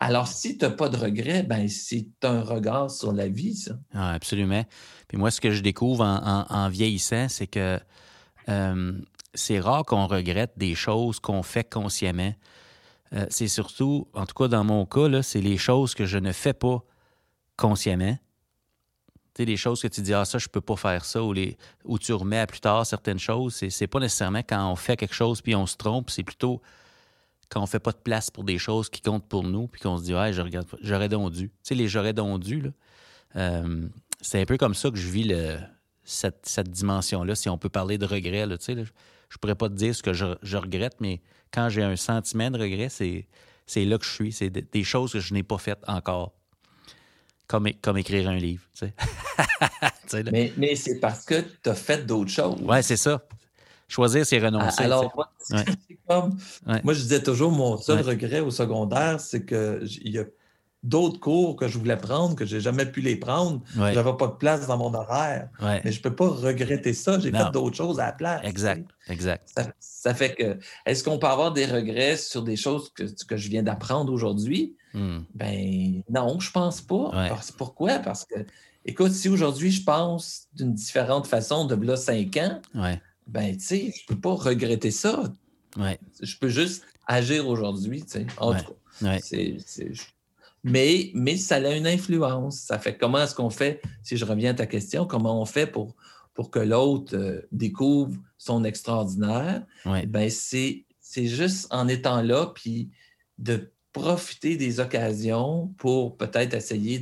Alors, 0.00 0.26
si 0.26 0.58
tu 0.58 0.64
n'as 0.64 0.72
pas 0.72 0.88
de 0.88 0.96
regret, 0.96 1.42
ben, 1.42 1.68
c'est 1.68 2.08
un 2.22 2.42
regard 2.42 2.90
sur 2.90 3.12
la 3.12 3.28
vie, 3.28 3.54
ça. 3.54 3.78
Ah, 3.94 4.12
absolument. 4.12 4.64
Puis 5.08 5.16
moi, 5.16 5.30
ce 5.30 5.40
que 5.40 5.52
je 5.52 5.62
découvre 5.62 6.04
en, 6.04 6.68
vieillissant, 6.68 7.28
c'est 7.28 7.46
que 7.46 7.78
euh, 8.48 8.92
c'est 9.36 9.60
rare 9.60 9.84
qu'on 9.84 10.06
regrette 10.06 10.52
des 10.56 10.74
choses 10.74 11.20
qu'on 11.20 11.42
fait 11.42 11.64
consciemment. 11.64 12.34
Euh, 13.12 13.26
c'est 13.30 13.48
surtout, 13.48 14.08
en 14.14 14.26
tout 14.26 14.34
cas 14.34 14.48
dans 14.48 14.64
mon 14.64 14.84
cas, 14.84 15.22
c'est 15.22 15.40
les 15.40 15.58
choses 15.58 15.94
que 15.94 16.06
je 16.06 16.18
ne 16.18 16.32
fais 16.32 16.54
pas 16.54 16.82
consciemment. 17.56 18.18
Tu 19.34 19.42
sais, 19.42 19.44
les 19.44 19.56
choses 19.56 19.80
que 19.82 19.88
tu 19.88 20.00
dis, 20.00 20.14
ah, 20.14 20.24
ça, 20.24 20.38
je 20.38 20.48
peux 20.48 20.60
pas 20.60 20.76
faire 20.76 21.04
ça, 21.04 21.22
ou, 21.22 21.32
les, 21.32 21.56
ou 21.84 21.98
tu 21.98 22.12
remets 22.12 22.40
à 22.40 22.46
plus 22.46 22.60
tard 22.60 22.84
certaines 22.86 23.18
choses. 23.18 23.54
C'est, 23.54 23.86
pas 23.86 24.00
nécessairement 24.00 24.40
quand 24.40 24.72
on 24.72 24.76
fait 24.76 24.96
quelque 24.96 25.14
chose 25.14 25.40
puis 25.42 25.54
on 25.54 25.66
se 25.66 25.76
trompe, 25.76 26.10
c'est 26.10 26.22
plutôt 26.22 26.60
quand 27.48 27.62
on 27.62 27.66
fait 27.66 27.78
pas 27.78 27.92
de 27.92 27.98
place 27.98 28.30
pour 28.30 28.42
des 28.42 28.58
choses 28.58 28.88
qui 28.88 29.00
comptent 29.00 29.28
pour 29.28 29.44
nous, 29.44 29.68
puis 29.68 29.80
qu'on 29.80 29.98
se 29.98 30.02
dit, 30.02 30.14
ouais, 30.14 30.32
je 30.32 30.42
regarde, 30.42 30.66
j'aurais 30.80 31.08
dû. 31.08 31.48
Tu 31.48 31.52
sais, 31.62 31.74
les 31.76 31.86
j'aurais 31.86 32.12
donc 32.12 32.40
dû, 32.40 32.60
là. 32.60 32.70
Euh, 33.36 33.86
c'est 34.20 34.40
un 34.40 34.46
peu 34.46 34.56
comme 34.56 34.74
ça 34.74 34.90
que 34.90 34.96
je 34.96 35.08
vis 35.08 35.24
le, 35.24 35.58
cette, 36.02 36.46
cette 36.46 36.70
dimension-là, 36.70 37.34
si 37.34 37.48
on 37.48 37.58
peut 37.58 37.68
parler 37.68 37.98
de 37.98 38.06
regret, 38.06 38.46
là, 38.46 38.58
tu 38.58 38.64
sais. 38.64 38.74
Là 38.74 38.82
je 39.28 39.38
pourrais 39.38 39.54
pas 39.54 39.68
te 39.68 39.74
dire 39.74 39.94
ce 39.94 40.02
que 40.02 40.12
je, 40.12 40.56
regrette, 40.56 40.96
mais 41.00 41.20
quand 41.52 41.68
j'ai 41.68 41.82
un 41.82 41.96
sentiment 41.96 42.50
de 42.50 42.58
regret, 42.58 42.88
c'est, 42.88 43.26
c'est 43.66 43.84
là 43.84 43.98
que 43.98 44.04
je 44.04 44.10
suis. 44.10 44.32
C'est 44.32 44.50
des 44.50 44.84
choses 44.84 45.12
que 45.12 45.20
je 45.20 45.34
n'ai 45.34 45.42
pas 45.42 45.58
faites 45.58 45.82
encore. 45.86 46.32
Comme, 47.46 47.68
comme 47.80 47.96
écrire 47.96 48.28
un 48.28 48.36
livre. 48.36 48.64
mais, 50.32 50.52
mais 50.56 50.74
c'est 50.74 50.98
parce 50.98 51.24
que 51.24 51.44
tu 51.62 51.70
as 51.70 51.74
fait 51.76 52.04
d'autres 52.04 52.30
choses. 52.30 52.56
Oui, 52.60 52.82
c'est 52.82 52.96
ça. 52.96 53.22
Choisir, 53.88 54.26
c'est 54.26 54.38
renoncer. 54.38 54.82
Alors, 54.82 55.12
moi, 55.14 55.30
comme, 56.08 56.36
moi, 56.82 56.92
je 56.92 57.00
disais 57.02 57.22
toujours, 57.22 57.52
mon 57.52 57.76
seul 57.76 58.00
regret 58.00 58.40
au 58.40 58.50
secondaire, 58.50 59.20
c'est 59.20 59.46
qu'il 59.46 60.08
y 60.08 60.18
a 60.18 60.24
d'autres 60.86 61.18
cours 61.18 61.56
que 61.56 61.66
je 61.66 61.78
voulais 61.78 61.96
prendre, 61.96 62.36
que 62.36 62.44
j'ai 62.44 62.60
jamais 62.60 62.86
pu 62.86 63.00
les 63.00 63.16
prendre. 63.16 63.60
Je 63.74 63.80
n'avais 63.80 64.16
pas 64.16 64.28
de 64.28 64.34
place 64.34 64.66
dans 64.66 64.78
mon 64.78 64.94
horaire. 64.94 65.48
Mais 65.60 65.92
je 65.92 65.98
ne 65.98 66.02
peux 66.02 66.14
pas 66.14 66.28
regretter 66.28 66.94
ça. 66.94 67.18
J'ai 67.18 67.32
fait 67.32 67.50
d'autres 67.52 67.76
choses 67.76 68.00
à 68.00 68.06
la 68.06 68.12
place. 68.12 68.40
Exact, 68.44 68.88
exact. 69.08 69.48
Ça, 69.80 70.14
fait 70.14 70.34
que, 70.34 70.58
est-ce 70.86 71.02
qu'on 71.02 71.18
peut 71.18 71.26
avoir 71.26 71.52
des 71.52 71.66
regrets 71.66 72.16
sur 72.16 72.42
des 72.42 72.56
choses 72.56 72.90
que, 72.94 73.02
que 73.24 73.36
je 73.36 73.48
viens 73.48 73.62
d'apprendre 73.62 74.12
aujourd'hui? 74.12 74.76
Hmm. 74.94 75.20
Ben 75.34 76.02
non, 76.08 76.38
je 76.38 76.50
pense 76.50 76.80
pas. 76.80 77.10
pourquoi? 77.58 77.98
Parce 77.98 78.24
que, 78.24 78.46
écoute, 78.84 79.12
si 79.12 79.28
aujourd'hui 79.28 79.72
je 79.72 79.82
pense 79.82 80.46
d'une 80.54 80.72
différente 80.72 81.26
façon 81.26 81.66
de 81.66 81.74
là 81.74 81.96
cinq 81.96 82.36
ans, 82.36 82.60
ben, 83.26 83.56
tu 83.56 83.64
sais, 83.64 83.92
je 83.94 84.06
peux 84.06 84.20
pas 84.20 84.34
regretter 84.34 84.92
ça. 84.92 85.24
Ouais. 85.76 85.98
Je 86.22 86.36
peux 86.38 86.48
juste 86.48 86.84
agir 87.06 87.48
aujourd'hui, 87.48 88.02
tu 88.02 88.12
sais. 88.12 88.26
En 88.38 88.54
tout 88.54 88.64
cas, 88.64 89.18
mais, 90.66 91.10
mais 91.14 91.36
ça 91.36 91.56
a 91.56 91.70
une 91.74 91.86
influence. 91.86 92.60
Ça 92.60 92.78
fait 92.78 92.96
comment 92.96 93.22
est-ce 93.22 93.34
qu'on 93.34 93.50
fait, 93.50 93.80
si 94.02 94.16
je 94.16 94.24
reviens 94.24 94.50
à 94.50 94.54
ta 94.54 94.66
question, 94.66 95.06
comment 95.06 95.40
on 95.40 95.44
fait 95.44 95.66
pour, 95.66 95.94
pour 96.34 96.50
que 96.50 96.58
l'autre 96.58 97.16
euh, 97.16 97.42
découvre 97.52 98.16
son 98.38 98.64
extraordinaire? 98.64 99.64
Ben, 99.84 100.30
c'est 100.30 100.84
juste 101.26 101.66
en 101.72 101.88
étant 101.88 102.20
là, 102.22 102.52
puis 102.54 102.90
de 103.38 103.72
profiter 103.92 104.56
des 104.56 104.78
occasions 104.80 105.68
pour 105.78 106.18
peut-être 106.18 106.52
essayer 106.54 107.00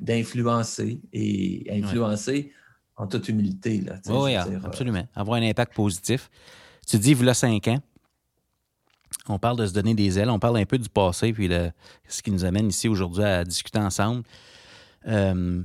d'influencer 0.00 1.00
et 1.12 1.64
influencer 1.70 2.50
en 2.96 3.06
toute 3.06 3.28
humilité. 3.28 3.80
Là, 3.80 4.00
oui, 4.08 4.34
euh, 4.36 4.58
absolument. 4.64 5.06
Avoir 5.14 5.40
un 5.40 5.48
impact 5.48 5.74
positif. 5.74 6.30
Tu 6.86 6.98
dis, 6.98 7.14
vous 7.14 7.32
cinq 7.34 7.68
ans, 7.68 7.80
on 9.28 9.38
parle 9.38 9.58
de 9.58 9.66
se 9.66 9.72
donner 9.72 9.94
des 9.94 10.18
ailes, 10.18 10.30
on 10.30 10.38
parle 10.38 10.58
un 10.58 10.66
peu 10.66 10.78
du 10.78 10.88
passé, 10.88 11.32
puis 11.32 11.50
ce 12.08 12.22
qui 12.22 12.30
nous 12.30 12.44
amène 12.44 12.68
ici 12.68 12.88
aujourd'hui 12.88 13.24
à 13.24 13.44
discuter 13.44 13.78
ensemble. 13.78 14.22
Euh, 15.06 15.62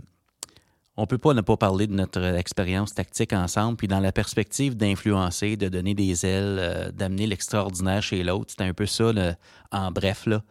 on 0.95 1.03
ne 1.03 1.07
peut 1.07 1.17
pas 1.17 1.33
ne 1.33 1.41
pas 1.41 1.55
parler 1.55 1.87
de 1.87 1.93
notre 1.93 2.21
expérience 2.21 2.93
tactique 2.93 3.31
ensemble, 3.31 3.77
puis 3.77 3.87
dans 3.87 4.01
la 4.01 4.11
perspective 4.11 4.75
d'influencer, 4.75 5.55
de 5.55 5.69
donner 5.69 5.93
des 5.93 6.25
ailes, 6.25 6.57
euh, 6.59 6.91
d'amener 6.91 7.25
l'extraordinaire 7.25 8.03
chez 8.03 8.23
l'autre. 8.23 8.53
C'est 8.57 8.63
un 8.63 8.73
peu 8.73 8.85
ça, 8.85 9.11
en 9.71 9.91
bref, 9.91 10.25
là, 10.25 10.41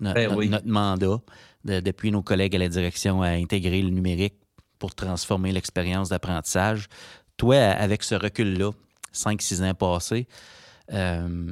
ben 0.00 0.34
notre, 0.50 0.66
mandat, 0.66 1.20
depuis 1.64 2.10
nos 2.10 2.22
collègues 2.22 2.54
à 2.54 2.58
la 2.58 2.68
direction 2.68 3.22
à 3.22 3.28
intégrer 3.28 3.80
le 3.80 3.90
numérique 3.90 4.34
pour 4.78 4.94
transformer 4.94 5.52
l'expérience 5.52 6.10
d'apprentissage. 6.10 6.88
Toi, 7.36 7.56
avec 7.56 8.02
ce 8.02 8.14
recul-là, 8.14 8.72
5-6 9.14 9.62
ans 9.64 9.74
passés, 9.74 10.26
euh, 10.92 11.50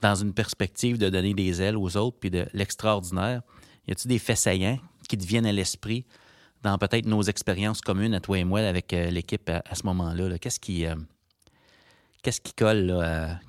dans 0.00 0.14
une 0.14 0.32
perspective 0.32 0.98
de 0.98 1.08
donner 1.08 1.34
des 1.34 1.60
ailes 1.62 1.76
aux 1.76 1.96
autres 1.96 2.16
puis 2.20 2.30
de 2.30 2.46
l'extraordinaire, 2.52 3.42
y 3.86 3.92
a-t-il 3.92 4.08
des 4.08 4.18
faits 4.18 4.36
saillants 4.36 4.78
qui 5.08 5.18
te 5.18 5.26
viennent 5.26 5.46
à 5.46 5.52
l'esprit 5.52 6.04
dans 6.62 6.76
peut-être 6.78 7.06
nos 7.06 7.22
expériences 7.22 7.80
communes 7.80 8.14
à 8.14 8.20
toi 8.20 8.38
et 8.38 8.44
moi 8.44 8.60
avec 8.60 8.92
euh, 8.92 9.10
l'équipe 9.10 9.50
à, 9.50 9.74
ce 9.74 9.84
moment-là? 9.86 10.38
Qu'est-ce 10.38 10.60
qui. 10.60 10.86
Euh, 10.86 10.94
qu'est-ce 12.22 12.40
qui 12.40 12.52
colle, 12.52 12.92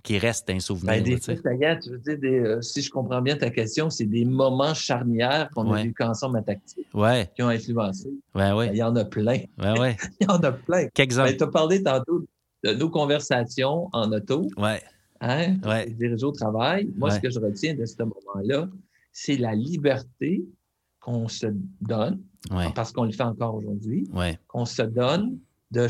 qui 0.03 0.19
reste 0.19 0.49
un 0.49 0.59
souvenir? 0.59 0.93
Ben, 0.93 1.03
des 1.03 1.17
faits 1.17 1.41
saillants, 1.41 1.77
tu 1.81 1.89
veux 1.89 2.17
dire, 2.17 2.63
si 2.63 2.81
je 2.81 2.91
comprends 2.91 3.21
bien 3.21 3.35
ta 3.35 3.49
question, 3.49 3.89
c'est 3.89 4.05
des 4.05 4.25
moments 4.25 4.75
charnières 4.75 5.49
qu'on 5.55 5.71
a 5.71 5.83
vécu 5.83 6.03
ensemble 6.03 6.37
à 6.37 6.41
Tactique 6.43 6.87
qui 7.35 7.43
ont 7.43 7.49
influencé. 7.49 8.09
Ouais, 8.35 8.51
ouais. 8.51 8.67
Ben, 8.67 8.75
il 8.75 8.77
y 8.77 8.83
en 8.83 8.95
a 8.95 9.05
plein. 9.05 9.39
Ouais, 9.57 9.79
ouais. 9.79 9.97
il 10.21 10.27
y 10.27 10.31
en 10.31 10.37
a 10.37 10.51
plein. 10.51 10.87
Qu'exemple? 10.93 11.31
Ben, 11.31 11.37
tu 11.37 11.43
as 11.43 11.47
parlé 11.47 11.83
tantôt 11.83 12.25
de 12.63 12.73
nos 12.73 12.89
conversations 12.89 13.89
en 13.91 14.11
auto. 14.11 14.47
Ouais. 14.57 14.81
Hein? 15.21 15.57
Ouais. 15.65 15.89
Diriger 15.89 16.25
au 16.25 16.31
travail. 16.31 16.89
Moi, 16.95 17.11
ce 17.11 17.19
que 17.19 17.29
je 17.29 17.39
retiens 17.39 17.73
de 17.73 17.85
ce 17.85 18.01
moment-là, 18.03 18.69
c'est 19.11 19.37
la 19.37 19.53
liberté 19.53 20.45
qu'on 20.99 21.27
se 21.27 21.47
donne, 21.81 22.21
parce 22.75 22.91
qu'on 22.91 23.03
le 23.03 23.11
fait 23.11 23.23
encore 23.23 23.55
aujourd'hui, 23.55 24.09
qu'on 24.47 24.65
se 24.65 24.81
donne 24.81 25.39
de 25.71 25.87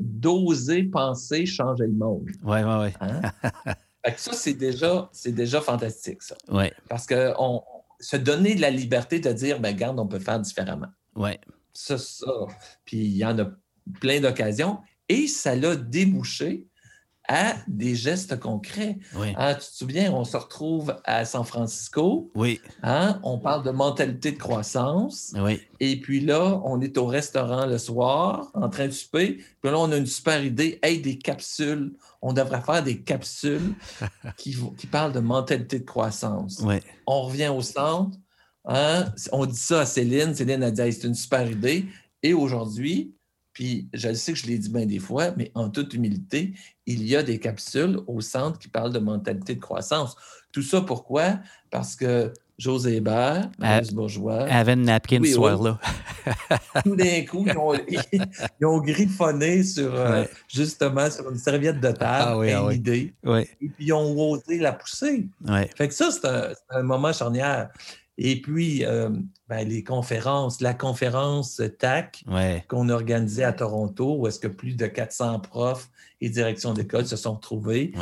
d'oser 0.00 0.84
penser 0.84 1.46
changer 1.46 1.86
le 1.86 1.92
monde. 1.92 2.28
Oui, 2.44 2.58
oui, 2.62 2.74
oui. 2.80 2.88
Hein? 3.00 3.22
ça, 4.16 4.32
c'est 4.32 4.54
déjà, 4.54 5.08
c'est 5.12 5.32
déjà 5.32 5.60
fantastique, 5.60 6.22
ça. 6.22 6.36
Ouais. 6.48 6.72
Parce 6.88 7.06
que 7.06 7.32
on, 7.38 7.62
se 8.00 8.16
donner 8.16 8.54
de 8.54 8.60
la 8.60 8.70
liberté 8.70 9.20
de 9.20 9.32
dire, 9.32 9.60
ben 9.60 9.74
garde, 9.74 9.98
on 9.98 10.06
peut 10.06 10.18
faire 10.18 10.40
différemment. 10.40 10.88
Oui. 11.14 11.30
Ça, 11.72 11.96
ça. 11.96 12.46
Puis 12.84 12.98
il 12.98 13.16
y 13.16 13.24
en 13.24 13.38
a 13.38 13.50
plein 14.00 14.20
d'occasions. 14.20 14.80
Et 15.08 15.26
ça 15.26 15.54
l'a 15.54 15.76
débouché 15.76 16.66
à 17.28 17.54
des 17.68 17.94
gestes 17.94 18.38
concrets. 18.38 18.98
Hein, 19.14 19.54
tu 19.54 19.60
te 19.60 19.74
souviens, 19.76 20.12
on 20.12 20.24
se 20.24 20.36
retrouve 20.36 20.96
à 21.04 21.24
San 21.24 21.44
Francisco. 21.44 22.30
Oui. 22.34 22.60
Hein, 22.82 23.20
on 23.22 23.38
parle 23.38 23.64
de 23.64 23.70
mentalité 23.70 24.32
de 24.32 24.38
croissance. 24.38 25.32
Oui. 25.36 25.60
Et 25.80 26.00
puis 26.00 26.20
là, 26.20 26.60
on 26.64 26.80
est 26.80 26.98
au 26.98 27.06
restaurant 27.06 27.66
le 27.66 27.78
soir, 27.78 28.50
en 28.54 28.68
train 28.68 28.86
de 28.86 28.92
souper. 28.92 29.38
Puis 29.60 29.70
là, 29.70 29.78
on 29.78 29.90
a 29.92 29.96
une 29.96 30.06
super 30.06 30.44
idée. 30.44 30.78
Hey, 30.82 31.00
des 31.00 31.18
capsules. 31.18 31.94
On 32.20 32.32
devrait 32.32 32.62
faire 32.62 32.82
des 32.82 33.00
capsules 33.00 33.74
qui, 34.36 34.56
qui 34.76 34.86
parlent 34.86 35.12
de 35.12 35.20
mentalité 35.20 35.78
de 35.78 35.84
croissance. 35.84 36.60
Oui. 36.64 36.76
On 37.06 37.22
revient 37.22 37.48
au 37.48 37.62
centre. 37.62 38.16
Hein, 38.64 39.06
on 39.32 39.46
dit 39.46 39.56
ça 39.56 39.80
à 39.80 39.86
Céline. 39.86 40.34
Céline 40.34 40.62
a 40.62 40.70
dit 40.70 40.92
c'est 40.92 41.06
une 41.06 41.14
super 41.14 41.50
idée. 41.50 41.86
Et 42.22 42.34
aujourd'hui, 42.34 43.14
puis 43.52 43.88
je 43.92 44.12
sais 44.14 44.32
que 44.32 44.38
je 44.38 44.46
l'ai 44.46 44.58
dit 44.58 44.70
bien 44.70 44.86
des 44.86 44.98
fois, 44.98 45.32
mais 45.36 45.50
en 45.54 45.68
toute 45.68 45.94
humilité, 45.94 46.54
il 46.86 47.06
y 47.06 47.16
a 47.16 47.22
des 47.22 47.38
capsules 47.38 47.98
au 48.06 48.20
centre 48.20 48.58
qui 48.58 48.68
parlent 48.68 48.92
de 48.92 48.98
mentalité 48.98 49.54
de 49.54 49.60
croissance. 49.60 50.16
Tout 50.52 50.62
ça 50.62 50.80
pourquoi? 50.80 51.38
Parce 51.70 51.96
que 51.96 52.32
José 52.58 52.96
Hébert, 52.96 53.50
Maurice 53.58 53.92
Bourgeois. 53.92 54.42
Avait 54.42 54.74
une 54.74 54.82
napkin 54.82 55.20
ce 55.24 55.32
soir-là. 55.32 55.80
tout 56.84 56.94
d'un 56.94 57.24
coup, 57.24 57.44
ils 58.60 58.66
ont, 58.66 58.78
griffonné 58.78 59.64
sur, 59.64 59.92
euh, 59.92 60.24
justement, 60.46 61.10
sur 61.10 61.28
une 61.30 61.38
serviette 61.38 61.80
de 61.80 61.90
table, 61.90 62.46
ah 62.46 62.46
une 62.46 62.68
ah 62.68 62.72
idée. 62.72 63.14
Et 63.60 63.68
puis, 63.68 63.86
ils 63.86 63.92
ont 63.92 64.30
osé 64.30 64.58
la 64.58 64.72
pousser. 64.72 65.26
Fait 65.76 65.88
que 65.88 65.94
ça, 65.94 66.10
c'est 66.12 66.26
un, 66.26 66.52
un, 66.70 66.82
moment 66.82 67.12
charnière. 67.12 67.70
Et 68.24 68.40
puis, 68.40 68.84
euh, 68.84 69.10
ben, 69.48 69.68
les 69.68 69.82
conférences, 69.82 70.60
la 70.60 70.74
conférence 70.74 71.60
TAC 71.80 72.24
qu'on 72.68 72.88
a 72.88 72.92
organisée 72.92 73.42
à 73.42 73.52
Toronto, 73.52 74.16
où 74.16 74.28
est-ce 74.28 74.38
que 74.38 74.46
plus 74.46 74.76
de 74.76 74.86
400 74.86 75.40
profs 75.40 75.90
et 76.20 76.30
directions 76.30 76.72
d'école 76.72 77.04
se 77.04 77.16
sont 77.16 77.34
retrouvés 77.34 77.92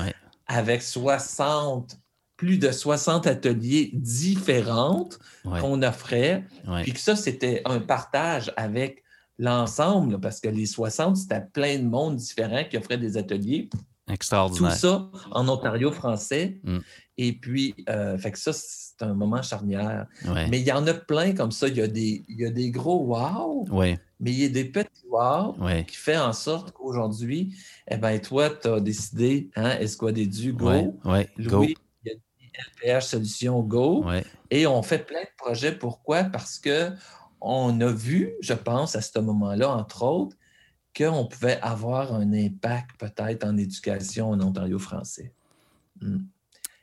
avec 0.47 0.83
60, 0.83 1.99
plus 2.37 2.59
de 2.59 2.71
60 2.71 3.27
ateliers 3.27 3.93
différents 3.95 5.09
qu'on 5.43 5.83
offrait. 5.83 6.45
Puis 6.83 6.93
que 6.93 7.01
ça, 7.01 7.17
c'était 7.17 7.63
un 7.65 7.81
partage 7.81 8.53
avec 8.59 9.03
l'ensemble, 9.39 10.21
parce 10.21 10.39
que 10.39 10.49
les 10.49 10.67
60, 10.67 11.17
c'était 11.17 11.41
plein 11.41 11.79
de 11.79 11.85
monde 11.85 12.17
différents 12.17 12.65
qui 12.65 12.77
offraient 12.77 12.99
des 12.99 13.17
ateliers. 13.17 13.71
Extraordinaire. 14.13 14.73
Tout 14.73 14.79
ça 14.79 15.11
en 15.31 15.49
Ontario 15.49 15.93
français. 15.93 16.61
Mm. 16.65 16.79
Et 17.23 17.33
puis, 17.35 17.75
euh, 17.89 18.17
fait 18.17 18.33
que 18.33 18.39
ça, 18.39 18.51
c'est 18.55 19.03
un 19.03 19.13
moment 19.13 19.43
charnière. 19.43 20.07
Mais 20.25 20.61
il 20.61 20.67
y 20.67 20.73
en 20.73 20.87
a 20.87 20.95
plein 20.95 21.35
comme 21.35 21.53
ça. 21.53 21.69
Il 21.69 21.77
y 21.77 21.83
a 21.83 21.87
des, 21.87 22.25
il 22.29 22.41
y 22.41 22.47
a 22.47 22.51
des 22.51 22.71
gros 22.71 23.05
wow, 23.05 23.67
mais 24.21 24.33
il 24.33 24.41
y 24.41 24.45
a 24.47 24.49
des 24.49 24.65
petits 24.65 25.07
wow 25.11 25.55
qui 25.87 25.97
font 25.97 26.19
en 26.19 26.33
sorte 26.33 26.73
qu'aujourd'hui, 26.73 27.55
eh 27.89 27.99
ben 27.99 28.19
toi, 28.21 28.49
tu 28.49 28.69
as 28.69 28.81
décidé, 28.81 29.51
hein, 29.57 29.77
du 29.79 30.53
Go. 30.55 30.95
Louis, 31.37 31.77
il 32.05 32.13
y 32.87 32.91
a 32.91 32.95
LPH 32.95 33.05
Solutions 33.05 33.61
Go. 33.61 34.05
Et 34.51 34.67
on 34.67 34.83
fait 34.83 35.05
plein 35.05 35.21
de 35.21 35.37
projets. 35.37 35.73
Pourquoi? 35.73 36.25
Parce 36.25 36.59
que 36.59 36.91
on 37.43 37.81
a 37.81 37.91
vu, 37.91 38.33
je 38.41 38.55
pense, 38.55 38.97
à 38.97 39.01
ce 39.01 39.19
moment-là, 39.19 39.71
entre 39.71 40.05
autres, 40.05 40.37
qu'on 40.97 41.27
pouvait 41.27 41.59
avoir 41.63 42.15
un 42.15 42.33
impact 42.33 42.91
peut-être 42.99 43.45
en 43.45 43.57
éducation 43.57 44.31
en 44.31 44.41
Ontario 44.41 44.79
français. 44.79 45.33
Hmm. 46.01 46.21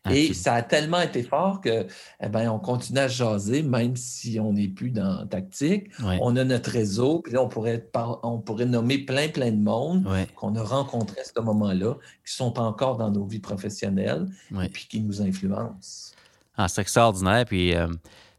Et 0.09 0.33
ça 0.33 0.53
a 0.53 0.61
tellement 0.61 1.01
été 1.01 1.23
fort 1.23 1.61
que, 1.61 1.85
eh 2.21 2.29
ben, 2.29 2.49
on 2.49 2.59
continue 2.59 2.99
à 2.99 3.07
jaser, 3.07 3.61
même 3.61 3.95
si 3.95 4.39
on 4.39 4.53
n'est 4.53 4.67
plus 4.67 4.91
dans 4.91 5.25
tactique. 5.27 5.89
On 6.21 6.35
a 6.35 6.43
notre 6.43 6.71
réseau, 6.71 7.19
puis 7.19 7.33
là, 7.33 7.43
on 7.43 7.49
pourrait, 7.49 7.89
on 8.23 8.39
pourrait 8.39 8.65
nommer 8.65 8.99
plein, 8.99 9.27
plein 9.27 9.51
de 9.51 9.61
monde 9.61 10.07
qu'on 10.35 10.55
a 10.55 10.63
rencontré 10.63 11.19
à 11.19 11.23
ce 11.23 11.39
moment-là, 11.41 11.95
qui 12.25 12.33
sont 12.33 12.59
encore 12.59 12.97
dans 12.97 13.11
nos 13.11 13.25
vies 13.25 13.39
professionnelles, 13.39 14.27
et 14.63 14.69
puis 14.69 14.87
qui 14.89 15.01
nous 15.01 15.21
influencent. 15.21 16.13
Ah, 16.55 16.67
c'est 16.67 16.81
extraordinaire, 16.81 17.45
puis 17.45 17.75
euh, 17.75 17.87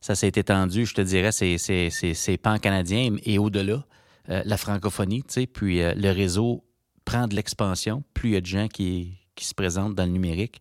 ça 0.00 0.14
s'est 0.14 0.32
étendu, 0.34 0.86
je 0.86 0.94
te 0.94 1.00
dirais, 1.00 1.32
c'est 1.32 2.36
pan-canadien 2.38 3.16
et 3.24 3.38
au-delà. 3.38 3.84
Euh, 4.30 4.42
la 4.44 4.56
francophonie, 4.56 5.22
tu 5.22 5.32
sais, 5.32 5.46
puis 5.46 5.80
euh, 5.80 5.94
le 5.94 6.10
réseau 6.10 6.64
prend 7.04 7.26
de 7.26 7.34
l'expansion, 7.34 8.04
plus 8.12 8.30
il 8.30 8.32
y 8.34 8.36
a 8.36 8.40
de 8.40 8.46
gens 8.46 8.68
qui, 8.68 9.16
se 9.40 9.54
présentent 9.54 9.94
dans 9.94 10.04
le 10.04 10.10
numérique. 10.10 10.60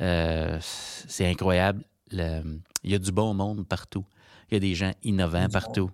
Euh, 0.00 0.58
c'est 0.60 1.26
incroyable. 1.26 1.84
il 2.12 2.60
y 2.84 2.94
a 2.94 2.98
du 2.98 3.12
bon 3.12 3.34
monde 3.34 3.66
partout. 3.66 4.04
Il 4.50 4.54
y 4.54 4.56
a 4.56 4.60
des 4.60 4.74
gens 4.74 4.92
innovants 5.02 5.48
partout. 5.48 5.90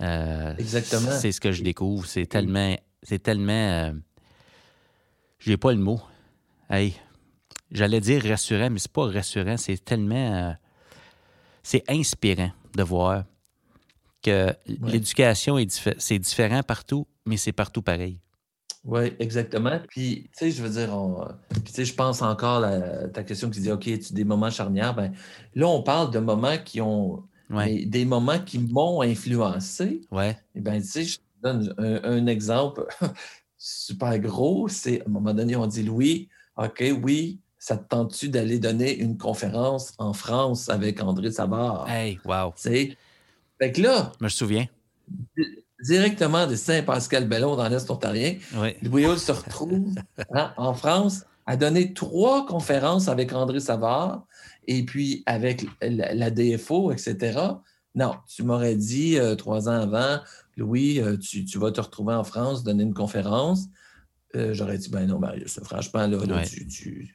Exactement. 0.00 1.12
C'est 1.12 1.32
ce 1.32 1.40
que 1.40 1.52
je 1.52 1.62
découvre. 1.62 2.06
C'est 2.06 2.26
tellement. 2.26 2.76
C'est 3.02 3.22
tellement. 3.22 3.94
J'ai 5.38 5.56
pas 5.56 5.72
le 5.72 5.78
mot. 5.78 6.00
Hey, 6.68 6.94
j'allais 7.70 8.00
dire 8.00 8.22
rassurant, 8.24 8.70
mais 8.70 8.78
c'est 8.78 8.92
pas 8.92 9.06
rassurant. 9.06 9.56
C'est 9.56 9.82
tellement. 9.84 10.56
c'est 11.62 11.84
inspirant 11.88 12.50
de 12.74 12.82
voir 12.82 13.24
que 14.30 14.54
l'éducation, 14.86 15.56
c'est 15.98 16.18
différent 16.18 16.62
partout, 16.62 17.06
mais 17.26 17.36
c'est 17.36 17.52
partout 17.52 17.82
pareil. 17.82 18.20
Oui, 18.84 19.12
exactement. 19.18 19.80
Puis, 19.88 20.30
tu 20.32 20.38
sais, 20.38 20.50
je 20.50 20.62
veux 20.62 20.70
dire, 20.70 20.90
tu 21.64 21.72
sais, 21.72 21.84
je 21.84 21.94
pense 21.94 22.22
encore 22.22 22.64
à 22.64 23.08
ta 23.08 23.22
question 23.22 23.50
qui 23.50 23.60
dit, 23.60 23.70
OK, 23.70 23.84
tu 23.84 24.12
des 24.12 24.24
moments 24.24 24.50
charnières. 24.50 24.94
Ben, 24.94 25.12
là, 25.54 25.68
on 25.68 25.82
parle 25.82 26.10
de 26.10 26.18
moments 26.18 26.56
qui 26.64 26.80
ont, 26.80 27.22
des 27.50 28.04
moments 28.04 28.38
qui 28.38 28.58
m'ont 28.58 29.02
influencé. 29.02 30.00
Ouais. 30.10 30.30
Et 30.30 30.58
eh 30.58 30.60
ben, 30.60 30.80
tu 30.80 30.88
sais, 30.88 31.04
je 31.04 31.16
te 31.16 31.22
donne 31.42 31.74
un, 31.78 32.26
exemple. 32.26 32.86
super 33.58 34.18
gros, 34.20 34.68
c'est 34.68 35.00
à 35.00 35.04
un 35.06 35.10
moment 35.10 35.34
donné, 35.34 35.56
on 35.56 35.66
dit 35.66 35.82
Louis, 35.82 36.28
OK, 36.56 36.84
oui, 37.02 37.40
ça 37.58 37.76
te 37.76 37.88
tente-tu 37.88 38.28
d'aller 38.28 38.58
donner 38.58 38.96
une 38.96 39.18
conférence 39.18 39.92
en 39.98 40.12
France 40.12 40.68
avec 40.68 41.02
André 41.02 41.32
Savard? 41.32 41.90
Hey, 41.90 42.18
wow. 42.24 42.52
Fait 43.58 43.72
que 43.72 43.82
là. 43.82 44.12
Je 44.18 44.24
me 44.24 44.28
souviens. 44.28 44.66
Directement 45.84 46.46
de 46.46 46.56
Saint-Pascal-Bellon 46.56 47.56
dans 47.56 47.68
l'Est 47.68 47.90
ontarien, 47.90 48.36
Louis 48.82 49.06
Hull 49.06 49.18
se 49.18 49.32
retrouve 49.32 49.94
hein, 50.34 50.52
en 50.56 50.74
France 50.74 51.24
à 51.46 51.56
donner 51.56 51.94
trois 51.94 52.46
conférences 52.46 53.08
avec 53.08 53.32
André 53.32 53.60
Savard 53.60 54.26
et 54.66 54.84
puis 54.84 55.22
avec 55.24 55.64
la, 55.80 56.30
DFO, 56.30 56.92
etc. 56.92 57.40
Non, 57.94 58.16
tu 58.28 58.42
m'aurais 58.42 58.76
dit 58.76 59.18
euh, 59.18 59.34
trois 59.34 59.68
ans 59.68 59.80
avant, 59.80 60.20
Louis, 60.56 61.00
euh, 61.00 61.16
tu, 61.16 61.58
vas 61.58 61.72
te 61.72 61.80
retrouver 61.80 62.14
en 62.14 62.24
France, 62.24 62.64
donner 62.64 62.82
une 62.82 62.92
conférence. 62.92 63.66
Euh, 64.36 64.52
j'aurais 64.52 64.76
dit, 64.76 64.90
ben 64.90 65.06
non, 65.06 65.18
Marius, 65.18 65.58
franchement, 65.60 66.06
là, 66.06 66.18
tu, 66.44 67.14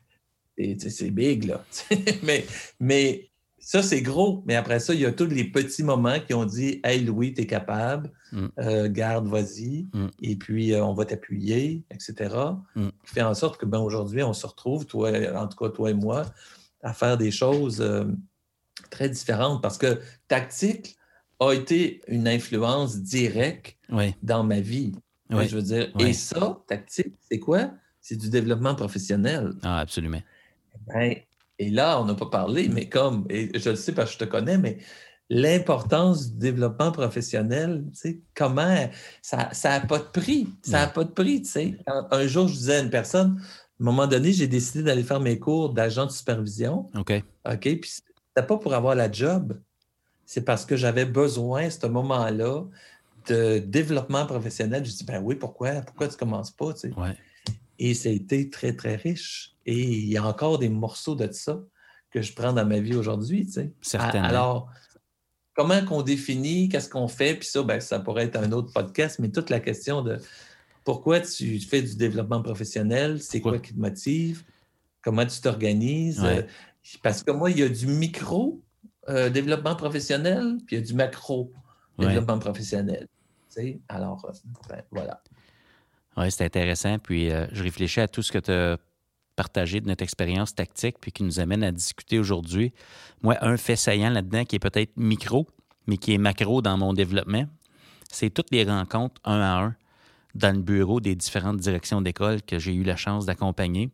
c'est 0.89 1.11
big, 1.11 1.43
là. 1.43 1.63
mais, 2.23 2.45
mais 2.79 3.29
ça, 3.65 3.81
c'est 3.81 4.01
gros. 4.01 4.43
Mais 4.45 4.55
après 4.55 4.79
ça, 4.79 4.93
il 4.93 4.99
y 4.99 5.05
a 5.05 5.11
tous 5.11 5.25
les 5.25 5.45
petits 5.45 5.83
moments 5.83 6.19
qui 6.19 6.33
ont 6.33 6.45
dit 6.45 6.81
Hey, 6.83 7.03
Louis, 7.03 7.33
tu 7.33 7.41
es 7.41 7.47
capable, 7.47 8.11
mm. 8.33 8.47
euh, 8.59 8.89
garde, 8.89 9.27
vas-y, 9.27 9.87
mm. 9.93 10.07
et 10.21 10.35
puis 10.35 10.75
on 10.75 10.93
va 10.93 11.05
t'appuyer, 11.05 11.83
etc. 11.89 12.35
Mm. 12.75 12.89
Qui 13.05 13.13
fait 13.13 13.21
en 13.21 13.33
sorte 13.33 13.59
que 13.59 13.65
ben, 13.65 13.79
aujourd'hui, 13.79 14.21
on 14.21 14.33
se 14.33 14.45
retrouve, 14.45 14.85
toi, 14.85 15.11
en 15.35 15.47
tout 15.47 15.57
cas, 15.57 15.69
toi 15.69 15.91
et 15.91 15.93
moi, 15.93 16.25
à 16.81 16.93
faire 16.93 17.17
des 17.17 17.31
choses 17.31 17.83
très 18.91 19.07
différentes 19.07 19.61
parce 19.61 19.77
que 19.77 19.99
tactique 20.27 20.97
a 21.39 21.53
été 21.53 22.01
une 22.07 22.27
influence 22.27 22.97
directe 22.97 23.77
dans 24.21 24.43
ma 24.43 24.59
vie. 24.59 24.93
Je 25.29 25.55
veux 25.55 25.61
dire, 25.61 25.91
et 25.99 26.13
ça, 26.13 26.59
tactique, 26.67 27.13
c'est 27.29 27.39
quoi? 27.39 27.71
C'est 28.01 28.17
du 28.17 28.29
développement 28.29 28.75
professionnel. 28.75 29.53
Ah, 29.63 29.79
absolument. 29.79 30.21
Ben, 30.87 31.15
et 31.59 31.69
là, 31.69 32.01
on 32.01 32.05
n'a 32.05 32.15
pas 32.15 32.27
parlé, 32.27 32.67
mais 32.67 32.89
comme, 32.89 33.25
et 33.29 33.51
je 33.57 33.69
le 33.69 33.75
sais 33.75 33.93
parce 33.93 34.11
que 34.11 34.13
je 34.19 34.25
te 34.25 34.29
connais, 34.29 34.57
mais 34.57 34.77
l'importance 35.29 36.31
du 36.31 36.37
développement 36.37 36.91
professionnel, 36.91 37.85
tu 37.91 37.97
sais, 37.97 38.21
comment 38.35 38.89
ça 39.21 39.49
n'a 39.63 39.79
pas 39.81 39.99
de 39.99 40.03
prix. 40.03 40.47
Ça 40.61 40.81
n'a 40.81 40.87
pas 40.87 41.03
de 41.03 41.11
prix, 41.11 41.41
tu 41.41 41.49
sais. 41.49 41.77
Un, 42.11 42.27
jour, 42.27 42.47
je 42.47 42.53
disais 42.53 42.75
à 42.75 42.79
une 42.79 42.89
personne, 42.89 43.39
à 43.39 43.83
un 43.83 43.85
moment 43.85 44.07
donné, 44.07 44.33
j'ai 44.33 44.47
décidé 44.47 44.83
d'aller 44.83 45.03
faire 45.03 45.19
mes 45.19 45.39
cours 45.39 45.73
d'agent 45.73 46.05
de 46.05 46.11
supervision. 46.11 46.89
OK. 46.95 47.23
OK. 47.45 47.61
Puis 47.61 47.89
c'était 47.89 48.47
pas 48.47 48.57
pour 48.57 48.73
avoir 48.73 48.95
la 48.95 49.11
job. 49.11 49.59
C'est 50.25 50.43
parce 50.45 50.65
que 50.65 50.75
j'avais 50.75 51.05
besoin, 51.05 51.65
à 51.65 51.69
ce 51.69 51.85
moment-là, 51.87 52.63
de 53.27 53.59
développement 53.59 54.25
professionnel. 54.25 54.85
Je 54.85 54.91
dis, 54.91 55.03
ben 55.03 55.21
oui, 55.21 55.35
pourquoi? 55.35 55.81
Pourquoi 55.81 56.07
tu 56.07 56.13
ne 56.13 56.19
commences 56.19 56.51
pas? 56.51 56.73
Tu 56.73 56.79
sais? 56.79 56.93
ouais. 56.93 57.15
Et 57.79 57.93
ça 57.93 58.09
a 58.09 58.11
été 58.11 58.49
très, 58.49 58.73
très 58.73 58.95
riche. 58.95 59.52
Et 59.65 59.81
il 59.81 60.09
y 60.09 60.17
a 60.17 60.25
encore 60.25 60.59
des 60.59 60.69
morceaux 60.69 61.15
de 61.15 61.31
ça 61.31 61.61
que 62.11 62.21
je 62.21 62.33
prends 62.33 62.53
dans 62.53 62.65
ma 62.65 62.79
vie 62.79 62.95
aujourd'hui. 62.95 63.45
Tu 63.45 63.71
sais. 63.81 63.97
Alors, 63.97 64.69
comment 65.53 65.83
qu'on 65.85 66.01
définit, 66.01 66.69
qu'est-ce 66.69 66.89
qu'on 66.89 67.07
fait, 67.07 67.35
puis 67.35 67.47
ça, 67.47 67.63
ben, 67.63 67.79
ça 67.79 67.99
pourrait 67.99 68.25
être 68.25 68.37
un 68.37 68.51
autre 68.51 68.71
podcast, 68.73 69.19
mais 69.19 69.29
toute 69.29 69.49
la 69.49 69.59
question 69.59 70.01
de 70.01 70.17
pourquoi 70.83 71.21
tu 71.21 71.59
fais 71.59 71.81
du 71.81 71.95
développement 71.95 72.41
professionnel, 72.41 73.21
c'est 73.21 73.39
quoi 73.39 73.59
qui 73.59 73.73
te 73.73 73.79
motive, 73.79 74.43
comment 75.01 75.25
tu 75.25 75.39
t'organises. 75.39 76.23
Euh, 76.23 76.41
parce 77.01 77.23
que 77.23 77.31
moi, 77.31 77.51
il 77.51 77.59
y 77.59 77.63
a 77.63 77.69
du 77.69 77.87
micro 77.87 78.61
euh, 79.09 79.29
développement 79.29 79.75
professionnel, 79.75 80.57
puis 80.65 80.75
il 80.75 80.79
y 80.79 80.81
a 80.83 80.85
du 80.85 80.93
macro 80.93 81.51
développement 81.97 82.39
professionnel. 82.39 83.07
Tu 83.49 83.61
sais? 83.61 83.81
Alors, 83.87 84.25
euh, 84.25 84.33
ben, 84.69 84.83
voilà. 84.91 85.21
Oui, 86.17 86.29
c'est 86.31 86.45
intéressant. 86.45 86.99
Puis 86.99 87.29
je 87.29 87.63
réfléchis 87.63 88.01
à 88.01 88.07
tout 88.07 88.21
ce 88.21 88.31
que 88.31 88.39
tu 88.39 88.51
as 88.51 88.77
partagé 89.35 89.81
de 89.81 89.87
notre 89.87 90.03
expérience 90.03 90.55
tactique, 90.55 90.97
puis 90.99 91.11
qui 91.11 91.23
nous 91.23 91.39
amène 91.39 91.63
à 91.63 91.71
discuter 91.71 92.19
aujourd'hui. 92.19 92.73
Moi, 93.21 93.37
un 93.41 93.57
fait 93.57 93.75
saillant 93.75 94.09
là-dedans 94.09 94.45
qui 94.45 94.55
est 94.55 94.59
peut-être 94.59 94.91
micro, 94.95 95.47
mais 95.87 95.97
qui 95.97 96.13
est 96.13 96.17
macro 96.17 96.61
dans 96.61 96.77
mon 96.77 96.93
développement, 96.93 97.45
c'est 98.11 98.29
toutes 98.29 98.51
les 98.51 98.63
rencontres 98.63 99.19
un 99.23 99.39
à 99.39 99.63
un 99.63 99.75
dans 100.35 100.55
le 100.55 100.61
bureau 100.61 100.99
des 100.99 101.15
différentes 101.15 101.57
directions 101.57 102.01
d'école 102.01 102.41
que 102.41 102.57
j'ai 102.57 102.73
eu 102.73 102.83
la 102.83 102.95
chance 102.95 103.25
d'accompagner. 103.25 103.91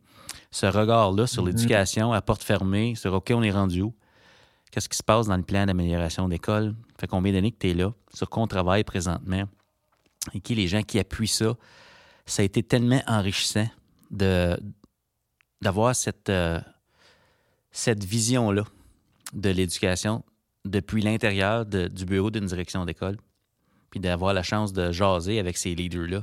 Ce 0.50 0.66
regard-là 0.66 1.26
sur 1.26 1.42
mm-hmm. 1.42 1.46
l'éducation 1.46 2.12
à 2.12 2.22
porte 2.22 2.42
fermée, 2.42 2.94
sur 2.94 3.12
OK, 3.14 3.32
on 3.34 3.42
est 3.42 3.50
rendu 3.50 3.82
où? 3.82 3.94
Qu'est-ce 4.70 4.88
qui 4.88 4.96
se 4.96 5.02
passe 5.02 5.26
dans 5.26 5.36
le 5.36 5.42
plan 5.42 5.66
d'amélioration 5.66 6.28
d'école? 6.28 6.74
Fait 6.98 7.06
combien 7.06 7.32
d'années 7.32 7.50
que 7.50 7.58
tu 7.58 7.70
es 7.70 7.74
là? 7.74 7.92
Sur 8.14 8.30
quoi 8.30 8.42
on 8.42 8.46
travaille 8.46 8.84
présentement? 8.84 9.44
Et 10.32 10.40
qui 10.40 10.54
les 10.54 10.68
gens 10.68 10.82
qui 10.82 10.98
appuient 10.98 11.26
ça? 11.26 11.56
ça 12.30 12.42
a 12.42 12.44
été 12.44 12.62
tellement 12.62 13.02
enrichissant 13.06 13.68
de, 14.10 14.58
d'avoir 15.62 15.94
cette, 15.94 16.28
euh, 16.28 16.60
cette 17.70 18.04
vision-là 18.04 18.64
de 19.32 19.50
l'éducation 19.50 20.24
depuis 20.64 21.02
l'intérieur 21.02 21.64
du 21.64 22.04
bureau 22.04 22.30
d'une 22.30 22.46
direction 22.46 22.84
d'école, 22.84 23.16
puis 23.90 24.00
d'avoir 24.00 24.34
la 24.34 24.42
chance 24.42 24.72
de 24.72 24.92
jaser 24.92 25.38
avec 25.38 25.56
ces 25.56 25.74
leaders-là 25.74 26.22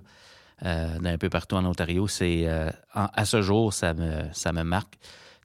euh, 0.63 0.99
d'un 0.99 1.17
peu 1.17 1.29
partout 1.29 1.55
en 1.55 1.65
Ontario. 1.65 2.07
C'est, 2.07 2.47
euh, 2.47 2.69
à 2.93 3.25
ce 3.25 3.41
jour, 3.41 3.73
ça 3.73 3.93
me, 3.93 4.23
ça 4.33 4.51
me 4.53 4.63
marque. 4.63 4.97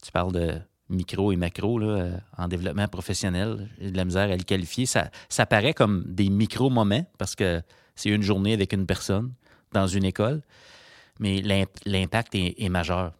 Tu 0.03 0.11
parles 0.11 0.33
de 0.33 0.59
micro 0.89 1.31
et 1.31 1.35
macro 1.35 1.79
là, 1.79 2.19
en 2.37 2.47
développement 2.47 2.87
professionnel. 2.87 3.69
De 3.79 3.95
la 3.95 4.05
misère 4.05 4.29
à 4.29 4.35
le 4.35 4.43
qualifier. 4.43 4.85
Ça, 4.85 5.09
ça 5.29 5.45
paraît 5.45 5.73
comme 5.73 6.03
des 6.07 6.29
micro-moments 6.29 7.05
parce 7.17 7.35
que 7.35 7.61
c'est 7.95 8.09
une 8.09 8.21
journée 8.21 8.53
avec 8.53 8.73
une 8.73 8.85
personne 8.85 9.33
dans 9.71 9.87
une 9.87 10.05
école, 10.05 10.41
mais 11.19 11.41
l'impact 11.85 12.35
est, 12.35 12.69
majeur 12.69 13.13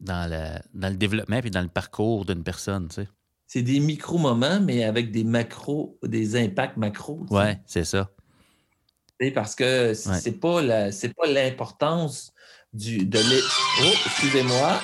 dans 0.00 0.30
le, 0.30 0.58
dans 0.74 0.88
le 0.88 0.96
développement 0.96 1.40
et 1.42 1.50
dans 1.50 1.62
le 1.62 1.68
parcours 1.68 2.24
d'une 2.24 2.42
personne. 2.42 2.88
Tu 2.88 2.96
sais. 2.96 3.08
C'est 3.46 3.62
des 3.62 3.80
micro-moments, 3.80 4.60
mais 4.60 4.84
avec 4.84 5.10
des 5.10 5.24
macros, 5.24 5.98
des 6.02 6.36
impacts 6.36 6.76
macros. 6.76 7.24
Oui, 7.30 7.52
c'est 7.66 7.84
ça. 7.84 8.10
Parce 9.34 9.54
que 9.54 9.94
c'est 9.94 10.20
c'est 10.20 11.12
pas 11.14 11.26
l'importance 11.26 12.32
du 12.72 13.04
de 13.04 13.18
Oh, 13.18 13.94
excusez-moi. 14.06 14.80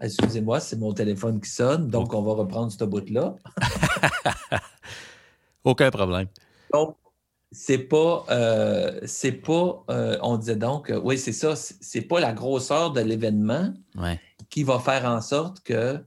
Excusez-moi, 0.00 0.60
c'est 0.60 0.76
mon 0.76 0.92
téléphone 0.92 1.40
qui 1.40 1.50
sonne, 1.50 1.88
donc 1.88 2.14
on 2.14 2.22
va 2.22 2.34
reprendre 2.34 2.70
ce 2.70 2.84
bout-là. 2.84 3.34
Aucun 5.64 5.90
problème. 5.90 6.28
Donc, 6.72 6.96
c'est 7.50 7.78
pas, 7.78 8.26
euh, 8.30 9.00
c'est 9.06 9.32
pas, 9.32 9.84
euh, 9.90 10.18
on 10.22 10.36
disait 10.36 10.56
donc, 10.56 10.90
euh, 10.90 11.00
oui, 11.02 11.18
c'est 11.18 11.32
ça, 11.32 11.54
c'est 11.56 12.02
pas 12.02 12.20
la 12.20 12.32
grosseur 12.32 12.92
de 12.92 13.00
l'événement 13.00 13.72
qui 14.50 14.64
va 14.64 14.78
faire 14.78 15.04
en 15.06 15.20
sorte 15.20 15.60
que 15.60 16.02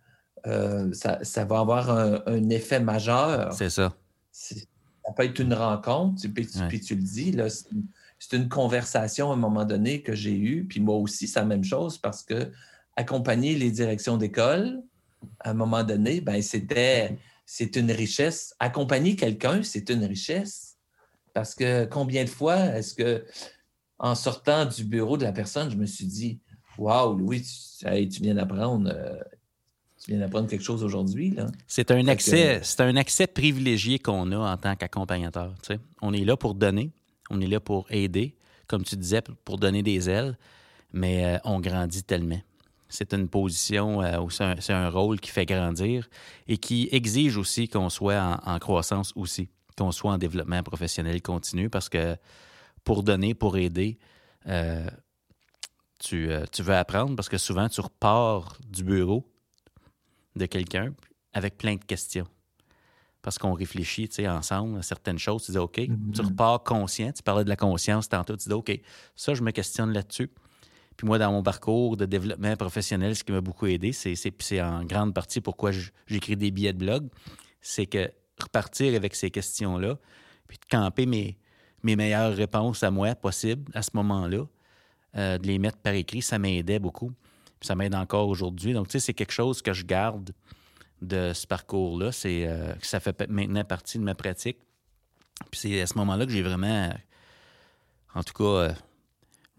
ça, 0.94 1.46
va 1.46 1.60
avoir 1.60 1.90
un, 1.90 2.50
effet 2.50 2.80
majeur. 2.80 3.54
C'est 3.54 3.70
ça. 3.70 3.94
Ça 4.32 4.56
peut 5.16 5.24
être 5.26 5.40
une 5.40 5.54
rencontre, 5.54 6.22
puis, 6.34 6.48
tu 6.48 6.96
le 6.96 7.02
dis, 7.02 7.32
là, 7.32 7.48
c'est 7.50 8.36
une 8.36 8.50
conversation 8.50 9.32
à 9.32 9.34
un 9.34 9.38
moment 9.38 9.66
donné 9.66 10.02
que 10.02 10.14
j'ai 10.14 10.38
eue, 10.38 10.66
puis 10.66 10.80
moi 10.80 10.96
aussi, 10.96 11.28
c'est 11.28 11.40
la 11.40 11.46
même 11.46 11.64
chose 11.64 11.98
parce 11.98 12.24
que 12.24 12.52
accompagner 12.96 13.56
les 13.56 13.72
directions 13.72 14.18
d'école, 14.18 14.82
à 15.40 15.52
un 15.52 15.54
moment 15.54 15.84
donné, 15.84 16.22
ben, 16.22 16.42
c'était, 16.42 17.18
c'est 17.46 17.76
une 17.76 17.92
richesse. 17.92 18.56
Accompagner 18.60 19.16
quelqu'un, 19.16 19.64
c'est 19.64 19.90
une 19.90 20.06
richesse 20.06 20.71
parce 21.34 21.56
que 21.56 21.86
combien 21.86 22.24
de 22.24 22.30
fois 22.30 22.58
est-ce 22.58 22.94
que, 22.94 23.26
en 24.00 24.16
sortant 24.16 24.66
du 24.66 24.84
bureau 24.84 25.18
de 25.18 25.24
la 25.24 25.32
personne, 25.32 25.70
je 25.70 25.78
me 25.78 25.86
suis 25.86 26.06
dit 26.06 26.40
Waouh, 26.78 27.18
Louis, 27.18 27.42
tu, 27.42 28.22
viens 28.22 28.36
d'apprendre. 28.36 28.92
Euh, 28.94 29.20
tu 30.04 30.12
viens 30.12 30.20
d'apprendre 30.20 30.48
quelque 30.48 30.64
chose 30.64 30.84
aujourd'hui. 30.84 31.36
C'est 31.68 31.92
un, 31.92 32.08
accès, 32.08 32.60
c'est 32.64 32.82
un 32.82 32.96
accès 32.96 33.28
privilégié 33.28 34.00
qu'on 34.00 34.32
a 34.32 34.38
en 34.38 34.58
tant 34.58 34.76
qu'accompagnateur. 34.76 35.54
On 36.02 36.12
est 36.14 36.26
là 36.26 36.36
pour 36.36 36.56
donner, 36.56 36.92
on 37.30 37.40
est 37.40 37.48
là 37.48 37.60
pour 37.60 37.86
aider, 37.92 38.36
comme 38.68 38.84
tu 38.84 38.96
disais, 38.96 39.22
pour 39.46 39.58
donner 39.58 39.84
des 39.84 40.10
ailes, 40.10 40.38
mais 40.92 41.26
euh, 41.26 41.38
on 41.44 41.60
grandit 41.60 42.04
tellement. 42.04 42.42
C'est 42.90 43.14
une 43.14 43.30
position, 43.30 44.02
euh, 44.02 44.18
c'est 44.60 44.74
un, 44.74 44.90
rôle 44.90 45.20
qui 45.20 45.30
fait 45.30 45.46
grandir 45.46 46.10
et 46.48 46.58
qui 46.58 46.90
exige 46.92 47.38
aussi 47.38 47.70
qu'on 47.70 47.90
soit 47.90 48.42
en 48.44 48.60
croissance 48.60 49.14
aussi 49.16 49.50
qu'on 49.82 49.92
soit 49.92 50.12
en 50.12 50.18
développement 50.18 50.62
professionnel 50.64 51.22
continu 51.22 51.70
parce 51.70 51.90
que 51.90 52.16
pour 52.84 53.04
donner, 53.04 53.34
pour 53.34 53.58
aider, 53.58 53.98
euh, 54.48 54.88
euh, 56.14 56.46
tu, 56.52 56.64
veux 56.64 56.74
apprendre 56.74 57.16
parce 57.16 57.30
que 57.30 57.38
souvent 57.38 57.70
tu 57.70 57.82
repars 57.82 58.58
du 58.68 58.84
bureau 58.84 59.28
de 60.36 60.46
quelqu'un 60.46 60.94
avec 61.34 61.58
plein 61.58 61.76
de 61.76 61.84
questions. 61.84 62.28
Parce 63.22 63.38
qu'on 63.38 63.54
réfléchit 63.54 64.10
ensemble 64.28 64.80
à 64.80 64.82
certaines 64.82 65.20
choses. 65.20 65.46
Tu 65.46 65.52
dis 65.52 65.58
OK, 65.60 65.78
mm-hmm. 65.78 66.12
tu 66.12 66.22
repars 66.22 66.64
conscient. 66.64 67.12
Tu 67.12 67.22
parlais 67.22 67.44
de 67.44 67.50
la 67.50 67.56
conscience 67.56 68.10
tantôt. 68.10 68.36
Tu 68.36 68.50
dis 68.50 68.56
OK, 68.56 68.80
ça, 69.16 69.36
je 69.36 69.44
me 69.44 69.52
questionne 69.52 69.94
là-dessus. 69.94 70.32
Puis 70.98 71.08
moi, 71.08 71.20
dans 71.20 71.32
mon 71.32 71.44
parcours 71.44 71.98
de 71.98 72.06
développement 72.06 72.56
professionnel, 72.56 73.16
ce 73.16 73.24
qui 73.24 73.32
m'a 73.32 73.42
beaucoup 73.42 73.68
aidé, 73.68 73.92
c'est 73.94 74.62
en 74.62 74.84
grande 74.86 75.14
partie 75.14 75.40
pourquoi 75.40 75.72
j'écris 76.08 76.36
des 76.36 76.50
billets 76.50 76.74
de 76.74 76.80
blog, 76.80 77.10
c'est 77.62 77.86
que 77.86 78.12
repartir 78.42 78.96
avec 78.96 79.16
ces 79.16 79.32
questions-là, 79.32 79.98
puis 80.48 80.58
de 80.58 80.66
camper 80.70 81.06
mes, 81.06 81.38
mes 81.84 81.96
meilleures 81.96 82.36
réponses 82.36 82.84
à 82.84 82.92
moi 82.92 83.16
possibles 83.16 83.72
à 83.74 83.82
ce 83.82 83.92
moment-là, 83.94 84.46
euh, 85.18 85.38
de 85.38 85.48
les 85.48 85.60
mettre 85.60 85.78
par 85.78 85.94
écrit, 85.94 86.22
ça 86.22 86.40
m'aidait 86.40 86.80
beaucoup. 86.80 87.12
Puis 87.60 87.68
ça 87.68 87.76
m'aide 87.76 87.96
encore 87.96 88.28
aujourd'hui. 88.30 88.74
Donc, 88.74 88.88
tu 88.88 88.94
sais, 88.94 89.00
c'est 89.00 89.14
quelque 89.14 89.34
chose 89.34 89.62
que 89.62 89.74
je 89.74 89.86
garde 89.86 90.32
de 91.02 91.34
ce 91.34 91.46
parcours-là. 91.46 92.12
C'est 92.12 92.48
euh, 92.48 92.74
ça 92.82 93.00
fait 93.00 93.28
maintenant 93.30 93.64
partie 93.64 93.98
de 93.98 94.04
ma 94.04 94.16
pratique. 94.16 94.58
Puis 95.50 95.60
c'est 95.60 95.82
à 95.82 95.88
ce 95.88 95.98
moment-là 95.98 96.26
que 96.26 96.32
j'ai 96.32 96.44
vraiment, 96.44 96.94
en 98.14 98.24
tout 98.24 98.34
cas, 98.34 98.44
euh, 98.44 98.74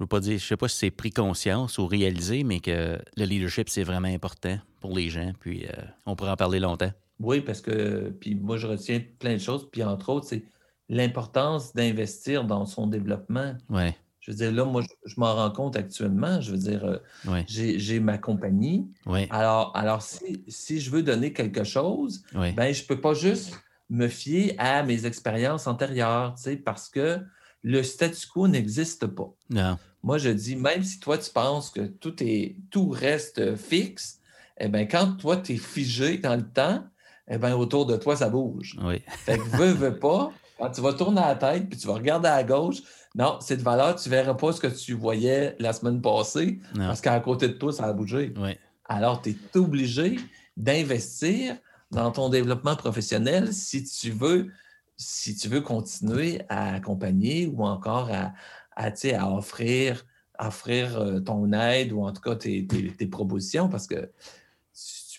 je 0.01 0.07
je 0.33 0.39
sais 0.39 0.57
pas 0.57 0.69
si 0.69 0.77
c'est 0.79 0.91
pris 0.91 1.11
conscience 1.11 1.79
ou 1.79 1.87
réalisé, 1.87 2.45
mais 2.45 2.61
que 2.61 2.99
le 3.17 3.25
leadership, 3.25 3.69
c'est 3.69 3.85
vraiment 3.85 4.09
important 4.09 4.59
pour 4.81 4.97
les 4.97 5.11
gens. 5.11 5.33
Puis 5.39 5.67
on 6.07 6.17
pourrait 6.17 6.31
en 6.31 6.37
parler 6.37 6.59
longtemps. 6.59 6.93
Oui, 7.23 7.41
parce 7.41 7.61
que, 7.61 8.11
puis 8.21 8.35
moi, 8.35 8.57
je 8.57 8.67
retiens 8.67 9.01
plein 9.19 9.35
de 9.35 9.39
choses. 9.39 9.69
Puis 9.71 9.83
entre 9.83 10.11
autres, 10.11 10.27
c'est 10.29 10.45
l'importance 10.89 11.75
d'investir 11.75 12.45
dans 12.45 12.67
son 12.67 12.87
développement. 12.87 13.55
Ouais. 13.71 13.97
Je 14.21 14.31
veux 14.31 14.37
dire, 14.37 14.53
là, 14.53 14.65
moi, 14.65 14.83
je, 15.05 15.15
m'en 15.17 15.35
rends 15.35 15.51
compte 15.51 15.77
actuellement. 15.77 16.41
Je 16.41 16.53
veux 16.53 16.59
dire, 16.59 16.85
euh, 16.85 17.43
j'ai 17.47 17.99
ma 17.99 18.19
compagnie. 18.19 18.89
Alors, 19.31 19.73
alors 19.75 20.03
si, 20.03 20.81
je 20.81 20.91
veux 20.91 21.03
donner 21.03 21.33
quelque 21.33 21.65
chose, 21.65 22.23
ben, 22.33 22.73
je 22.73 22.83
ne 22.83 22.87
peux 22.87 23.01
pas 23.01 23.15
juste 23.15 23.59
me 23.91 24.09
fier 24.09 24.55
à 24.59 24.83
mes 24.83 25.07
expériences 25.07 25.67
antérieures, 25.67 26.35
parce 26.65 26.89
que 26.89 27.21
le 27.63 27.83
statu 27.83 28.27
quo 28.29 28.49
n'existe 28.49 29.07
pas. 29.07 29.33
Non. 29.51 29.77
Moi, 30.03 30.19
je 30.19 30.31
dis, 30.31 30.57
même 30.57 30.83
si 30.83 30.99
toi, 30.99 31.19
tu 31.19 31.31
penses 31.31 31.71
que 31.71 31.81
tout, 31.81 32.23
est, 32.23 32.57
tout 32.71 32.89
reste 32.91 33.57
fixe, 33.57 34.21
eh 34.59 34.69
bien, 34.69 34.87
quand 34.87 35.17
toi, 35.17 35.37
tu 35.37 35.55
es 35.55 35.57
figé 35.57 36.19
dans 36.19 36.37
le 36.37 36.49
temps, 36.49 36.85
eh 37.29 37.39
bien, 37.39 37.57
autour 37.57 37.87
de 37.87 37.97
toi, 37.97 38.17
ça 38.17 38.29
bouge. 38.29 38.77
Oui. 38.83 39.03
fait 39.09 39.39
que 39.39 39.57
veux, 39.57 39.73
veux 39.73 39.99
pas, 39.99 40.33
quand 40.59 40.71
tu 40.71 40.81
vas 40.81 40.93
tourner 40.93 41.21
la 41.21 41.35
tête, 41.35 41.69
puis 41.69 41.79
tu 41.79 41.87
vas 41.87 41.95
regarder 41.95 42.29
à 42.29 42.43
gauche, 42.45 42.79
non, 43.15 43.39
cette 43.41 43.61
valeur, 43.61 43.97
tu 43.97 44.09
ne 44.09 44.15
verras 44.15 44.35
pas 44.35 44.53
ce 44.53 44.61
que 44.61 44.67
tu 44.67 44.95
voyais 44.95 45.55
la 45.59 45.73
semaine 45.73 46.01
passée, 46.01 46.61
parce 46.75 47.01
qu'à 47.01 47.19
côté 47.21 47.49
de 47.49 47.55
toi, 47.55 47.73
ça 47.73 47.85
a 47.85 47.93
bougé. 47.93 48.33
Oui. 48.39 48.57
Alors, 48.87 49.21
tu 49.23 49.31
es 49.31 49.59
obligé 49.59 50.17
d'investir 50.57 51.57
dans 51.91 52.11
ton 52.11 52.29
développement 52.29 52.75
professionnel 52.75 53.53
si 53.53 53.85
tu 53.85 54.11
veux, 54.11 54.49
si 54.97 55.37
tu 55.37 55.49
veux 55.49 55.61
continuer 55.61 56.43
à 56.49 56.75
accompagner 56.75 57.47
ou 57.47 57.65
encore 57.65 58.11
à, 58.11 58.33
à, 58.77 58.89
à 58.89 59.31
offrir, 59.31 60.05
offrir 60.39 60.99
euh, 60.99 61.21
ton 61.21 61.53
aide 61.53 61.93
ou 61.93 62.03
en 62.03 62.13
tout 62.13 62.23
cas 62.23 62.35
tes, 62.35 62.67
tes 62.67 63.07
propositions, 63.07 63.69
parce 63.69 63.87
que 63.87 64.11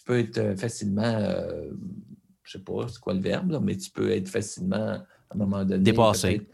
peux 0.04 0.20
être 0.20 0.38
euh, 0.38 0.56
facilement, 0.56 1.02
euh, 1.04 1.70
je 2.44 2.58
ne 2.58 2.62
sais 2.62 2.66
pas 2.66 2.88
c'est 2.88 3.00
quoi 3.00 3.14
le 3.14 3.22
verbe, 3.22 3.60
mais 3.64 3.76
tu 3.78 3.90
peux 3.90 4.12
être 4.12 4.28
facilement, 4.28 4.76
à 4.76 5.06
un 5.32 5.38
moment 5.38 5.64
donné. 5.64 5.84
Dépassé. 5.84 6.48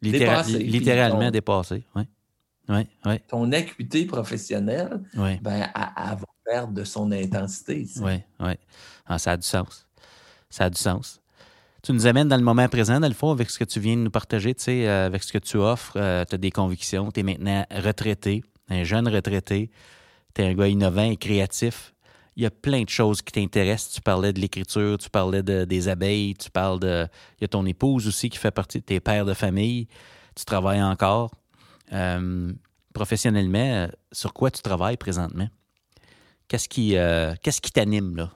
littéralement 0.00 1.30
dépassé, 1.30 1.84
oui. 1.94 2.02
Oui, 2.68 2.86
oui. 3.04 3.18
Ton 3.26 3.50
acuité 3.50 4.04
professionnelle, 4.04 5.02
ben, 5.14 5.40
elle, 5.44 5.72
va 5.74 6.18
perdre 6.44 6.72
de 6.72 6.84
son 6.84 7.10
intensité. 7.10 7.84
Oui, 8.00 8.22
oui. 8.38 8.52
Ah, 9.06 9.18
ça 9.18 9.32
a 9.32 9.36
du 9.36 9.46
sens. 9.46 9.88
Ça 10.48 10.66
a 10.66 10.70
du 10.70 10.78
sens. 10.78 11.20
Tu 11.82 11.92
nous 11.92 12.06
amènes 12.06 12.28
dans 12.28 12.36
le 12.36 12.44
moment 12.44 12.68
présent, 12.68 13.00
dans 13.00 13.08
le 13.08 13.14
fond, 13.14 13.32
avec 13.32 13.50
ce 13.50 13.58
que 13.58 13.64
tu 13.64 13.80
viens 13.80 13.96
de 13.96 14.02
nous 14.02 14.10
partager, 14.10 14.54
tu 14.54 14.62
sais, 14.62 14.86
euh, 14.86 15.06
avec 15.06 15.24
ce 15.24 15.32
que 15.32 15.38
tu 15.38 15.56
offres. 15.56 15.94
tu 15.94 16.34
as 16.34 16.38
des 16.38 16.52
convictions. 16.52 17.10
Tu 17.10 17.20
es 17.20 17.22
maintenant 17.24 17.66
retraité, 17.72 18.44
un 18.68 18.84
jeune 18.84 19.08
retraité. 19.08 19.70
Tu 20.34 20.42
es 20.42 20.46
un 20.46 20.54
gars 20.54 20.68
innovant 20.68 21.10
et 21.10 21.16
créatif 21.16 21.92
il 22.40 22.44
y 22.44 22.46
a 22.46 22.50
plein 22.50 22.84
de 22.84 22.88
choses 22.88 23.20
qui 23.20 23.32
t'intéressent. 23.32 23.92
Tu 23.92 24.00
parlais 24.00 24.32
de 24.32 24.40
l'écriture, 24.40 24.96
tu 24.96 25.10
parlais 25.10 25.42
des 25.42 25.88
abeilles, 25.88 26.34
tu 26.34 26.50
parles 26.50 26.80
de. 26.80 27.06
Il 27.38 27.42
y 27.42 27.44
a 27.44 27.48
ton 27.48 27.66
épouse 27.66 28.08
aussi 28.08 28.30
qui 28.30 28.38
fait 28.38 28.50
partie 28.50 28.78
de 28.80 28.84
tes 28.84 28.98
pères 28.98 29.26
de 29.26 29.34
famille. 29.34 29.88
Tu 30.34 30.46
travailles 30.46 30.82
encore. 30.82 31.32
Euh, 31.92 32.50
professionnellement, 32.94 33.88
sur 34.10 34.32
quoi 34.32 34.50
tu 34.50 34.62
travailles 34.62 34.96
présentement? 34.96 35.48
Qu'est-ce 36.48 36.68
qui 36.68 36.96
euh, 36.96 37.34
qu'est-ce 37.42 37.60
qui 37.60 37.72
t'anime 37.72 38.16
là, 38.16 38.30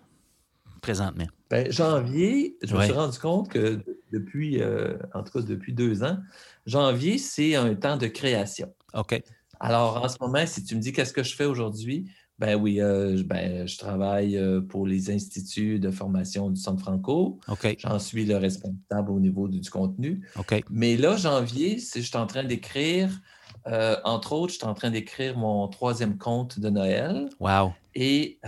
présentement? 0.82 1.26
Ben, 1.48 1.72
janvier, 1.72 2.58
je 2.62 2.76
me 2.76 2.82
suis 2.82 2.92
rendu 2.92 3.18
compte 3.18 3.48
que 3.48 3.80
depuis, 4.12 4.60
euh, 4.60 4.98
en 5.14 5.22
tout 5.22 5.38
cas 5.38 5.46
depuis 5.46 5.72
deux 5.72 6.04
ans, 6.04 6.18
janvier, 6.66 7.16
c'est 7.16 7.54
un 7.54 7.74
temps 7.74 7.96
de 7.96 8.08
création. 8.08 8.70
OK. 8.92 9.22
Alors, 9.60 10.04
en 10.04 10.08
ce 10.08 10.18
moment, 10.20 10.44
si 10.46 10.62
tu 10.62 10.74
me 10.76 10.80
dis 10.80 10.92
qu'est-ce 10.92 11.12
que 11.12 11.22
je 11.22 11.34
fais 11.34 11.46
aujourd'hui, 11.46 12.10
ben 12.38 12.56
oui, 12.56 12.80
euh, 12.80 13.22
ben, 13.24 13.66
je 13.66 13.78
travaille 13.78 14.36
euh, 14.36 14.60
pour 14.60 14.86
les 14.86 15.10
instituts 15.10 15.78
de 15.78 15.90
formation 15.90 16.50
du 16.50 16.60
Centre 16.60 16.82
Franco. 16.82 17.38
J'en 17.78 17.98
suis 18.00 18.24
le 18.24 18.36
responsable 18.36 19.10
au 19.10 19.20
niveau 19.20 19.46
du, 19.46 19.68
contenu. 19.70 20.28
Mais 20.70 20.96
là, 20.96 21.16
janvier, 21.16 21.78
je 21.78 22.00
suis 22.00 22.16
en 22.16 22.26
train 22.26 22.42
d'écrire, 22.42 23.20
euh, 23.68 23.96
entre 24.04 24.32
autres, 24.32 24.52
je 24.52 24.58
suis 24.58 24.66
en 24.66 24.74
train 24.74 24.90
d'écrire 24.90 25.38
mon 25.38 25.68
troisième 25.68 26.18
conte 26.18 26.58
de 26.58 26.70
Noël. 26.70 27.28
Wow. 27.38 27.72
Et, 27.94 28.40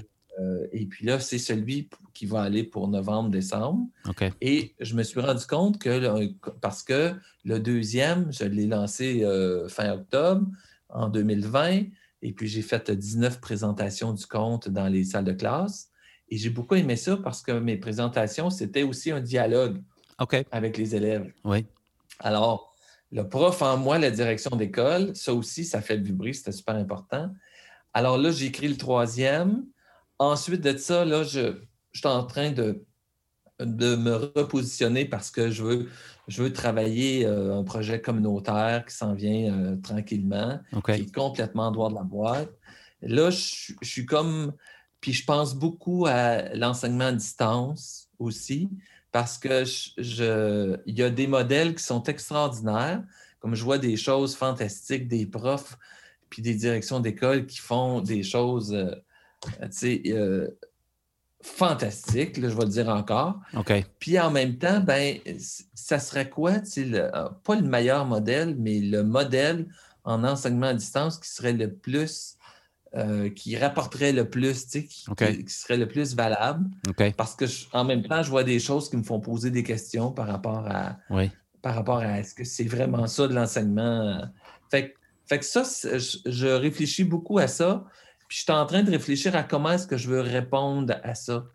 et 0.72 0.87
puis 0.87 1.07
là, 1.07 1.20
c'est 1.20 1.39
celui 1.39 1.89
qui 2.12 2.26
va 2.26 2.43
aller 2.43 2.64
pour 2.64 2.89
novembre-décembre. 2.89 3.87
Et 4.41 4.74
je 4.80 4.95
me 4.97 5.05
suis 5.05 5.20
rendu 5.20 5.47
compte 5.47 5.78
que, 5.78 6.32
parce 6.61 6.82
que 6.82 7.14
le 7.45 7.61
deuxième, 7.61 8.32
je 8.32 8.45
l'ai 8.45 8.66
lancé 8.66 9.24
fin 9.68 9.93
octobre 9.93 10.47
en 10.89 11.09
2020. 11.09 11.84
Et 12.27 12.33
puis, 12.33 12.49
j'ai 12.49 12.62
fait 12.62 12.91
19 12.91 13.41
présentations 13.41 14.12
du 14.12 14.27
conte 14.27 14.68
dans 14.68 14.89
les 14.89 15.05
salles 15.05 15.24
de 15.24 15.33
classe. 15.33 15.91
Et 16.29 16.37
j'ai 16.37 16.51
beaucoup 16.51 16.74
aimé 16.74 16.97
ça 16.97 17.16
parce 17.16 17.41
que 17.41 17.53
mes 17.53 17.77
présentations, 17.77 18.51
c'était 18.51 18.83
aussi 18.83 19.12
un 19.12 19.20
dialogue 19.20 19.81
avec 20.51 20.77
les 20.77 20.97
élèves. 20.97 21.33
Oui. 21.45 21.64
Alors, 22.18 22.74
le 23.12 23.29
prof 23.29 23.62
en 23.62 23.77
moi, 23.77 24.01
la 24.01 24.11
direction 24.11 24.57
d'école, 24.57 25.14
ça 25.14 25.33
aussi, 25.33 25.64
ça 25.64 25.81
fait 25.81 25.99
vibrer, 25.99 26.33
c'était 26.33 26.51
super 26.51 26.74
important. 26.74 27.31
Alors 27.95 28.18
là, 28.18 28.33
j'ai 28.33 28.47
écrit 28.47 28.66
le 28.66 28.77
troisième. 28.77 29.64
Ensuite 30.18 30.62
de 30.62 30.77
ça, 30.77 31.05
là, 31.05 31.22
je, 31.22 31.61
je 31.93 32.01
suis 32.01 32.09
en 32.09 32.24
train 32.24 32.51
de 32.51 32.85
de 33.61 33.96
me 33.96 34.14
repositionner 34.36 35.07
parce 35.07 35.30
que 35.30 35.50
je 35.50 35.62
veux, 35.62 35.88
je 36.28 36.42
veux 36.42 36.52
travailler 36.52 37.24
euh, 37.24 37.59
un 37.59 37.64
projet 37.64 38.00
communautaire 38.00 38.84
qui 38.86 38.94
s'en 38.94 39.14
vient 39.14 39.52
euh, 39.52 39.76
tranquillement, 39.76 40.61
qui 40.84 40.90
est 40.90 41.14
complètement 41.14 41.70
droit 41.70 41.88
de 41.88 41.94
la 41.94 42.02
boîte. 42.02 42.50
Là, 43.02 43.30
je, 43.30 43.74
suis 43.82 44.07
comme. 44.07 44.52
Puis 45.00 45.12
je 45.12 45.24
pense 45.24 45.54
beaucoup 45.54 46.07
à 46.07 46.54
l'enseignement 46.54 47.04
à 47.04 47.12
distance 47.12 48.09
aussi, 48.18 48.68
parce 49.12 49.38
que 49.38 49.64
je, 49.64 50.76
il 50.86 50.98
y 50.98 51.02
a 51.02 51.11
des 51.11 51.26
modèles 51.26 51.74
qui 51.74 51.84
sont 51.84 52.02
extraordinaires, 52.04 53.02
comme 53.38 53.54
je 53.54 53.62
vois 53.62 53.78
des 53.78 53.96
choses 53.96 54.34
fantastiques, 54.34 55.07
des 55.07 55.26
profs, 55.26 55.78
puis 56.28 56.42
des 56.42 56.54
directions 56.54 57.00
d'école 57.00 57.46
qui 57.46 57.59
font 57.59 58.00
des 58.00 58.22
choses. 58.22 58.72
Euh, 58.74 58.94
tu 59.62 59.68
sais, 59.70 60.02
fantastique, 61.47 62.40
je 62.40 62.47
vais 62.47 62.64
le 62.64 62.70
dire 62.70 62.88
encore. 62.88 63.40
Puis 63.99 64.18
en 64.18 64.30
même 64.30 64.59
temps, 64.59 64.80
ben, 64.80 65.18
ça 65.74 65.99
serait 65.99 66.28
quoi, 66.28 66.55
euh, 66.78 67.28
pas 67.44 67.55
le 67.55 67.66
meilleur 67.66 68.05
modèle, 68.05 68.57
mais 68.59 68.80
le 68.80 69.03
modèle 69.03 69.66
en 70.05 70.24
enseignement 70.24 70.66
à 70.66 70.74
distance 70.74 71.18
qui 71.18 71.30
serait 71.30 71.53
le 71.53 71.72
plus, 71.72 72.36
euh, 72.94 73.30
qui 73.30 73.57
rapporterait 73.57 74.12
le 74.12 74.28
plus, 74.28 74.66
qui, 74.66 74.88
qui, 74.88 75.49
serait 75.49 75.76
le 75.76 75.88
plus 75.88 76.14
valable. 76.14 76.68
Parce 77.16 77.34
que 77.34 77.44
en 77.72 77.84
même 77.84 78.03
temps, 78.03 78.22
je 78.22 78.30
vois 78.30 78.44
des 78.44 78.59
choses 78.59 78.90
qui 78.90 78.97
me 78.97 79.03
font 79.03 79.20
poser 79.20 79.51
des 79.51 79.62
questions 79.62 80.12
par 80.12 80.26
rapport 80.26 80.66
à, 80.68 80.99
par 81.62 81.74
rapport 81.74 81.99
à 81.99 82.18
est-ce 82.18 82.34
que 82.34 82.44
c'est 82.44 82.64
vraiment 82.64 83.07
ça 83.07 83.28
de 83.28 83.34
l'enseignement. 83.34 84.20
Fait, 84.70 84.94
fait 85.26 85.38
que 85.38 85.44
ça, 85.44 85.62
je 85.62 86.47
réfléchis 86.47 87.05
beaucoup 87.05 87.38
à 87.38 87.49
ça. 87.49 87.84
Puis 88.29 88.39
je 88.39 88.43
suis 88.43 88.53
en 88.53 88.66
train 88.66 88.83
de 88.83 88.91
réfléchir 88.91 89.37
à 89.37 89.43
comment 89.43 89.72
est-ce 89.72 89.87
que 89.87 89.97
je 89.97 90.09
veux 90.09 90.20
répondre 90.20 90.95
à 91.03 91.14
ça. 91.14 91.47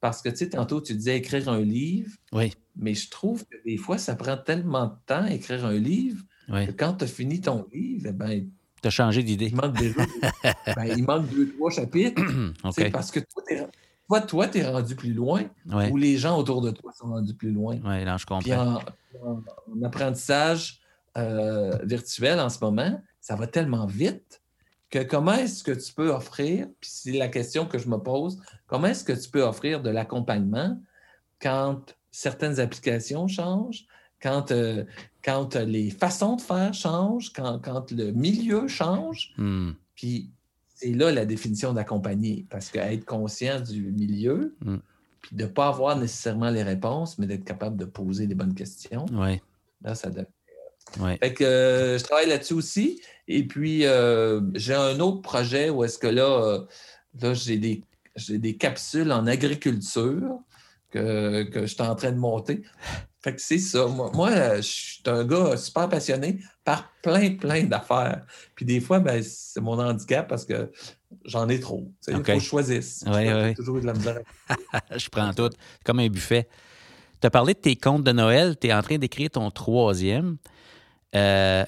Parce 0.00 0.22
que, 0.22 0.28
tu 0.30 0.36
sais, 0.36 0.50
tantôt, 0.50 0.80
tu 0.80 0.94
disais 0.94 1.16
écrire 1.16 1.48
un 1.48 1.60
livre. 1.60 2.10
Oui. 2.32 2.52
Mais 2.76 2.94
je 2.94 3.10
trouve 3.10 3.44
que 3.44 3.56
des 3.64 3.76
fois, 3.76 3.98
ça 3.98 4.14
prend 4.14 4.36
tellement 4.36 4.86
de 4.86 4.94
temps 5.06 5.26
écrire 5.26 5.66
un 5.66 5.78
livre 5.78 6.24
que 6.48 6.72
quand 6.72 6.94
tu 6.94 7.04
as 7.04 7.06
fini 7.06 7.40
ton 7.40 7.66
livre, 7.72 8.06
eh 8.08 8.12
ben, 8.12 8.48
tu 8.82 8.88
as 8.88 8.90
changé 8.90 9.22
d'idée. 9.22 9.48
Il 9.48 9.56
manque 9.56 9.78
déjà. 9.78 10.00
ben, 10.76 10.84
il 10.84 11.04
manque 11.04 11.28
deux, 11.30 11.52
trois 11.52 11.70
chapitres. 11.70 12.22
Parce 12.92 13.10
que 13.10 13.20
toi, 13.20 14.20
toi, 14.22 14.48
tu 14.48 14.58
es 14.58 14.66
rendu 14.66 14.96
plus 14.96 15.12
loin 15.12 15.44
ou 15.90 15.96
les 15.96 16.16
gens 16.16 16.38
autour 16.38 16.62
de 16.62 16.70
toi 16.70 16.92
sont 16.92 17.08
rendus 17.08 17.34
plus 17.34 17.52
loin. 17.52 17.78
Oui, 17.84 18.04
là, 18.04 18.16
je 18.16 18.26
comprends. 18.26 18.40
Puis 18.40 18.52
en, 19.22 19.84
apprentissage 19.84 20.80
euh, 21.16 21.76
virtuel 21.84 22.40
en 22.40 22.48
ce 22.48 22.58
moment, 22.60 23.00
ça 23.20 23.36
va 23.36 23.46
tellement 23.46 23.86
vite 23.86 24.39
que 24.90 25.02
comment 25.02 25.34
est-ce 25.34 25.62
que 25.62 25.72
tu 25.72 25.92
peux 25.92 26.10
offrir, 26.10 26.66
puis 26.80 26.90
c'est 26.92 27.12
la 27.12 27.28
question 27.28 27.66
que 27.66 27.78
je 27.78 27.88
me 27.88 27.98
pose, 27.98 28.40
comment 28.66 28.88
est-ce 28.88 29.04
que 29.04 29.12
tu 29.12 29.30
peux 29.30 29.42
offrir 29.42 29.82
de 29.82 29.90
l'accompagnement 29.90 30.78
quand 31.40 31.96
certaines 32.10 32.58
applications 32.58 33.28
changent, 33.28 33.86
quand, 34.20 34.50
euh, 34.50 34.84
quand 35.24 35.54
les 35.54 35.90
façons 35.90 36.36
de 36.36 36.40
faire 36.40 36.74
changent, 36.74 37.32
quand, 37.32 37.60
quand 37.60 37.92
le 37.92 38.10
milieu 38.10 38.66
change? 38.66 39.32
Hmm. 39.36 39.72
Puis 39.94 40.30
c'est 40.68 40.92
là 40.92 41.12
la 41.12 41.24
définition 41.24 41.72
d'accompagner, 41.72 42.46
parce 42.50 42.68
qu'être 42.70 43.04
conscient 43.04 43.60
du 43.60 43.92
milieu, 43.92 44.56
hmm. 44.64 44.78
puis 45.22 45.36
de 45.36 45.44
ne 45.44 45.48
pas 45.48 45.68
avoir 45.68 45.96
nécessairement 45.96 46.50
les 46.50 46.64
réponses, 46.64 47.16
mais 47.18 47.26
d'être 47.26 47.44
capable 47.44 47.76
de 47.76 47.84
poser 47.84 48.26
les 48.26 48.34
bonnes 48.34 48.54
questions, 48.54 49.06
ouais. 49.12 49.40
là, 49.82 49.94
ça 49.94 50.10
Fait 51.20 51.34
que 51.34 51.96
je 51.98 52.04
travaille 52.04 52.28
là-dessus 52.28 52.54
aussi. 52.54 53.00
Et 53.28 53.46
puis, 53.46 53.84
j'ai 54.54 54.74
un 54.74 55.00
autre 55.00 55.22
projet 55.22 55.70
où 55.70 55.84
est-ce 55.84 55.98
que 55.98 56.06
là, 56.06 56.64
là 57.20 57.34
j'ai 57.34 57.58
des, 57.58 57.82
des 58.28 58.56
capsules 58.56 59.12
en 59.12 59.26
agriculture 59.26 60.40
que, 60.90 61.44
que 61.44 61.62
je 61.62 61.66
suis 61.66 61.82
en 61.82 61.94
train 61.94 62.10
de 62.12 62.18
monter. 62.18 62.62
Fait 63.22 63.34
que 63.34 63.40
c'est 63.42 63.58
ça. 63.58 63.86
Moi, 63.86 64.56
je 64.56 64.62
suis 64.62 65.02
un 65.06 65.24
gars 65.24 65.56
super 65.56 65.88
passionné 65.90 66.40
par 66.64 66.90
plein, 67.02 67.36
plein 67.36 67.64
d'affaires. 67.64 68.24
Puis 68.54 68.64
des 68.64 68.80
fois, 68.80 68.98
ben, 68.98 69.22
c'est 69.22 69.60
mon 69.60 69.78
handicap 69.78 70.26
parce 70.26 70.46
que 70.46 70.72
j'en 71.26 71.48
ai 71.50 71.60
trop. 71.60 71.92
Il 72.08 72.14
faut 72.14 72.22
que 72.22 72.34
je 72.34 72.38
choisisse. 72.38 73.04
Oui. 73.06 73.54
toujours 73.54 73.80
de 73.80 73.86
la 73.86 73.92
misère. 73.92 74.20
je 74.96 75.08
prends 75.10 75.34
tout. 75.34 75.50
comme 75.84 76.00
un 76.00 76.08
buffet. 76.08 76.48
Tu 77.20 77.26
as 77.26 77.30
parlé 77.30 77.52
de 77.52 77.58
tes 77.58 77.76
contes 77.76 78.04
de 78.04 78.12
Noël. 78.12 78.56
Tu 78.58 78.68
es 78.68 78.72
en 78.72 78.80
train 78.80 78.96
d'écrire 78.96 79.28
ton 79.28 79.50
troisième. 79.50 80.38
Euh, 81.14 81.64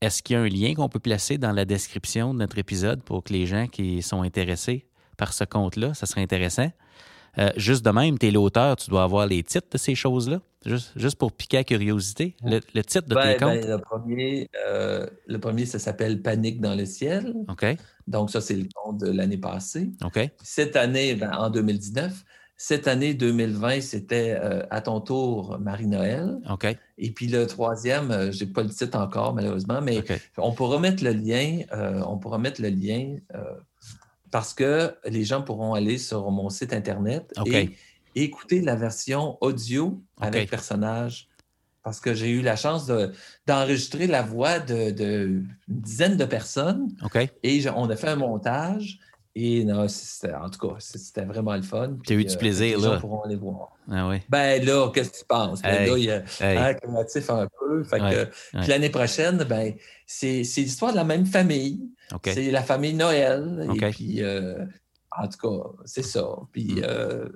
est-ce 0.00 0.22
qu'il 0.22 0.34
y 0.34 0.36
a 0.36 0.42
un 0.42 0.48
lien 0.48 0.74
qu'on 0.74 0.88
peut 0.88 0.98
placer 0.98 1.38
dans 1.38 1.52
la 1.52 1.64
description 1.64 2.34
de 2.34 2.38
notre 2.40 2.58
épisode 2.58 3.02
pour 3.02 3.22
que 3.22 3.32
les 3.32 3.46
gens 3.46 3.68
qui 3.68 4.02
sont 4.02 4.22
intéressés 4.22 4.86
par 5.16 5.32
ce 5.32 5.44
conte-là, 5.44 5.94
ça 5.94 6.06
serait 6.06 6.22
intéressant? 6.22 6.70
Euh, 7.38 7.50
juste 7.56 7.84
de 7.84 7.90
même, 7.90 8.18
tu 8.18 8.26
es 8.26 8.30
l'auteur, 8.30 8.76
tu 8.76 8.90
dois 8.90 9.04
avoir 9.04 9.26
les 9.26 9.42
titres 9.42 9.68
de 9.72 9.78
ces 9.78 9.94
choses-là, 9.94 10.40
juste, 10.66 10.92
juste 10.96 11.16
pour 11.16 11.32
piquer 11.32 11.58
la 11.58 11.64
curiosité. 11.64 12.36
Le, 12.42 12.60
titre 12.82 13.08
de 13.08 13.14
tes 13.14 13.38
ben, 13.38 13.38
comptes? 13.38 13.64
le, 13.64 13.78
premier, 13.78 14.50
euh, 14.66 15.06
le 15.26 15.38
premier, 15.38 15.64
ça 15.64 15.78
s'appelle 15.78 16.20
Panique 16.20 16.60
dans 16.60 16.74
le 16.74 16.84
ciel. 16.84 17.34
OK. 17.48 17.64
Donc, 18.06 18.30
ça, 18.30 18.40
c'est 18.42 18.56
le 18.56 18.66
conte 18.74 18.98
de 18.98 19.10
l'année 19.10 19.38
passée. 19.38 19.92
OK. 20.04 20.18
Cette 20.42 20.76
année, 20.76 21.14
ben, 21.14 21.32
en 21.32 21.48
2019, 21.48 22.22
cette 22.64 22.86
année 22.86 23.12
2020, 23.12 23.80
c'était 23.80 24.38
euh, 24.40 24.62
À 24.70 24.80
ton 24.80 25.00
tour, 25.00 25.58
Marie-Noël. 25.58 26.38
OK. 26.48 26.68
Et 26.96 27.10
puis 27.10 27.26
le 27.26 27.48
troisième, 27.48 28.30
je 28.30 28.44
n'ai 28.44 28.50
pas 28.52 28.62
le 28.62 28.68
titre 28.68 28.96
encore, 28.96 29.34
malheureusement, 29.34 29.80
mais 29.82 30.04
on 30.36 30.52
pourra 30.52 30.78
mettre 30.78 31.02
le 31.02 31.10
lien, 31.10 31.62
on 32.06 32.18
pourra 32.18 32.38
mettre 32.38 32.62
le 32.62 32.68
lien 32.68 33.16
parce 34.30 34.54
que 34.54 34.94
les 35.04 35.24
gens 35.24 35.42
pourront 35.42 35.74
aller 35.74 35.98
sur 35.98 36.30
mon 36.30 36.50
site 36.50 36.72
Internet 36.72 37.32
et 37.46 37.70
écouter 38.14 38.60
la 38.60 38.76
version 38.76 39.38
audio 39.40 40.00
avec 40.20 40.48
personnage. 40.48 41.28
Parce 41.82 41.98
que 41.98 42.14
j'ai 42.14 42.30
eu 42.30 42.42
la 42.42 42.54
chance 42.54 42.90
d'enregistrer 43.44 44.06
la 44.06 44.22
voix 44.22 44.60
d'une 44.60 44.92
de, 44.92 45.42
dizaine 45.66 46.16
de 46.16 46.24
personnes. 46.24 46.94
Et 47.42 47.64
on 47.74 47.90
a 47.90 47.96
fait 47.96 48.08
un 48.08 48.16
montage. 48.16 49.00
Et 49.34 49.64
non, 49.64 49.86
en 49.86 50.50
tout 50.50 50.68
cas, 50.68 50.74
c'était 50.78 51.24
vraiment 51.24 51.56
le 51.56 51.62
fun. 51.62 51.96
Tu 52.04 52.12
as 52.12 52.16
eu 52.16 52.24
du 52.24 52.34
euh, 52.34 52.38
plaisir, 52.38 52.76
les 52.76 52.84
là. 52.84 52.94
gens 52.94 53.00
pourront 53.00 53.22
aller 53.22 53.36
voir. 53.36 53.72
Ah 53.90 54.08
oui. 54.08 54.18
Ben 54.28 54.62
là, 54.62 54.90
qu'est-ce 54.92 55.10
que 55.10 55.18
tu 55.18 55.24
penses? 55.24 55.62
Ben 55.62 55.88
là, 55.88 55.96
il 55.96 56.04
y 56.04 56.10
a 56.10 56.22
un 56.40 56.74
créatif 56.74 57.30
un 57.30 57.48
peu. 57.58 57.82
Fait 57.82 57.98
que, 57.98 58.24
Puis 58.58 58.66
l'année 58.68 58.90
prochaine, 58.90 59.42
ben, 59.44 59.72
c'est 60.06 60.42
l'histoire 60.42 60.92
de 60.92 60.96
la 60.96 61.04
même 61.04 61.24
famille. 61.24 61.80
C'est 62.24 62.50
la 62.50 62.62
famille 62.62 62.92
Noël. 62.92 63.70
Et 63.74 63.90
puis, 63.90 64.22
euh, 64.22 64.66
en 65.18 65.28
tout 65.28 65.48
cas, 65.48 65.68
c'est 65.86 66.04
ça. 66.04 66.26
Puis 66.52 66.74
mm. 66.74 66.82
euh, 66.84 67.28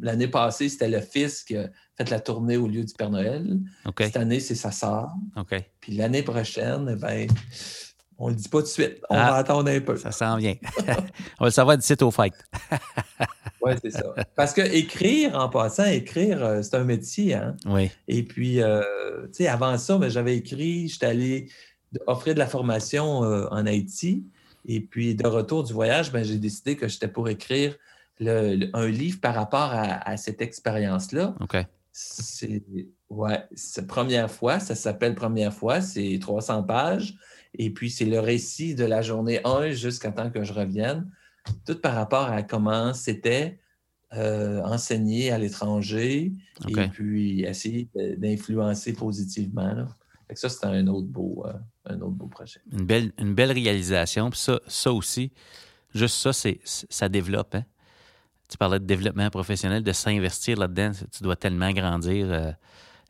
l'année 0.00 0.28
passée, 0.28 0.70
c'était 0.70 0.88
le 0.88 1.00
fils 1.00 1.44
qui 1.44 1.56
a 1.56 1.68
fait 1.98 2.08
la 2.08 2.20
tournée 2.20 2.56
au 2.56 2.66
lieu 2.66 2.82
du 2.82 2.94
Père 2.94 3.10
Noël. 3.10 3.58
Cette 3.98 4.16
année, 4.16 4.40
c'est 4.40 4.54
sa 4.54 4.70
sœur. 4.70 5.10
Puis 5.80 5.92
l'année 5.96 6.22
prochaine, 6.22 6.94
ben, 6.96 7.28
on 8.20 8.26
ne 8.26 8.34
le 8.34 8.36
dit 8.36 8.48
pas 8.48 8.58
tout 8.58 8.64
de 8.64 8.68
suite. 8.68 9.00
On 9.08 9.16
ah, 9.16 9.30
va 9.30 9.34
attendre 9.36 9.70
un 9.70 9.80
peu. 9.80 9.96
Ça 9.96 10.12
s'en 10.12 10.36
vient. 10.36 10.54
on 10.78 11.44
va 11.44 11.46
le 11.46 11.50
savoir 11.50 11.76
d'ici 11.78 11.96
au 12.02 12.10
fight. 12.10 12.34
oui, 13.62 13.72
c'est 13.82 13.90
ça. 13.90 14.14
Parce 14.36 14.52
que 14.52 14.60
écrire, 14.60 15.34
en 15.34 15.48
passant, 15.48 15.86
écrire, 15.86 16.44
euh, 16.44 16.62
c'est 16.62 16.76
un 16.76 16.84
métier. 16.84 17.34
Hein? 17.34 17.56
Oui. 17.64 17.90
Et 18.06 18.22
puis, 18.22 18.56
tu 18.56 19.28
sais, 19.32 19.48
avant 19.48 19.78
ça, 19.78 19.96
ben, 19.96 20.10
j'avais 20.10 20.36
écrit, 20.36 20.88
j'étais 20.88 21.06
allé 21.06 21.48
offrir 22.06 22.34
de 22.34 22.38
la 22.38 22.46
formation 22.46 23.24
euh, 23.24 23.46
en 23.50 23.66
Haïti. 23.66 24.26
Et 24.66 24.80
puis, 24.80 25.14
de 25.14 25.26
retour 25.26 25.64
du 25.64 25.72
voyage, 25.72 26.12
ben, 26.12 26.22
j'ai 26.22 26.36
décidé 26.36 26.76
que 26.76 26.88
j'étais 26.88 27.08
pour 27.08 27.28
écrire 27.28 27.76
un 28.20 28.86
livre 28.86 29.18
par 29.20 29.34
rapport 29.34 29.70
à, 29.72 30.16
cette 30.18 30.42
expérience-là. 30.42 31.34
OK. 31.40 31.56
C'est 31.92 32.62
ouais, 33.08 33.42
première 33.88 34.30
fois, 34.30 34.60
ça 34.60 34.74
s'appelle 34.74 35.14
Première 35.14 35.54
fois, 35.54 35.80
c'est 35.80 36.18
300 36.20 36.64
pages. 36.64 37.16
Et 37.54 37.70
puis, 37.70 37.90
c'est 37.90 38.04
le 38.04 38.20
récit 38.20 38.74
de 38.74 38.84
la 38.84 39.02
journée 39.02 39.40
1 39.44 39.70
jusqu'à 39.70 40.12
temps 40.12 40.30
que 40.30 40.44
je 40.44 40.52
revienne. 40.52 41.10
Tout 41.66 41.80
par 41.80 41.94
rapport 41.94 42.26
à 42.26 42.42
comment 42.42 42.94
c'était 42.94 43.58
euh, 44.12 44.60
enseigner 44.62 45.30
à 45.30 45.38
l'étranger 45.38 46.32
et 46.68 46.88
puis 46.88 47.42
essayer 47.42 47.88
d'influencer 47.94 48.92
positivement. 48.92 49.72
Là 49.72 49.88
ça, 50.36 50.48
c'est 50.48 50.64
un 50.64 50.86
autre 50.86 51.06
beau, 51.06 51.44
euh, 51.46 51.52
un 51.86 52.00
autre 52.00 52.12
beau 52.12 52.26
projet. 52.26 52.60
Une 52.72 52.84
belle, 52.84 53.12
une 53.18 53.34
belle 53.34 53.52
réalisation. 53.52 54.30
Puis 54.30 54.40
ça, 54.40 54.60
ça 54.66 54.92
aussi, 54.92 55.32
juste 55.94 56.16
ça, 56.16 56.32
c'est, 56.32 56.60
ça 56.64 57.08
développe. 57.08 57.54
Hein? 57.54 57.64
Tu 58.48 58.56
parlais 58.56 58.80
de 58.80 58.84
développement 58.84 59.30
professionnel, 59.30 59.82
de 59.82 59.92
s'investir 59.92 60.58
là-dedans. 60.58 60.92
Tu 61.12 61.22
dois 61.22 61.36
tellement 61.36 61.70
grandir 61.72 62.30
euh, 62.30 62.52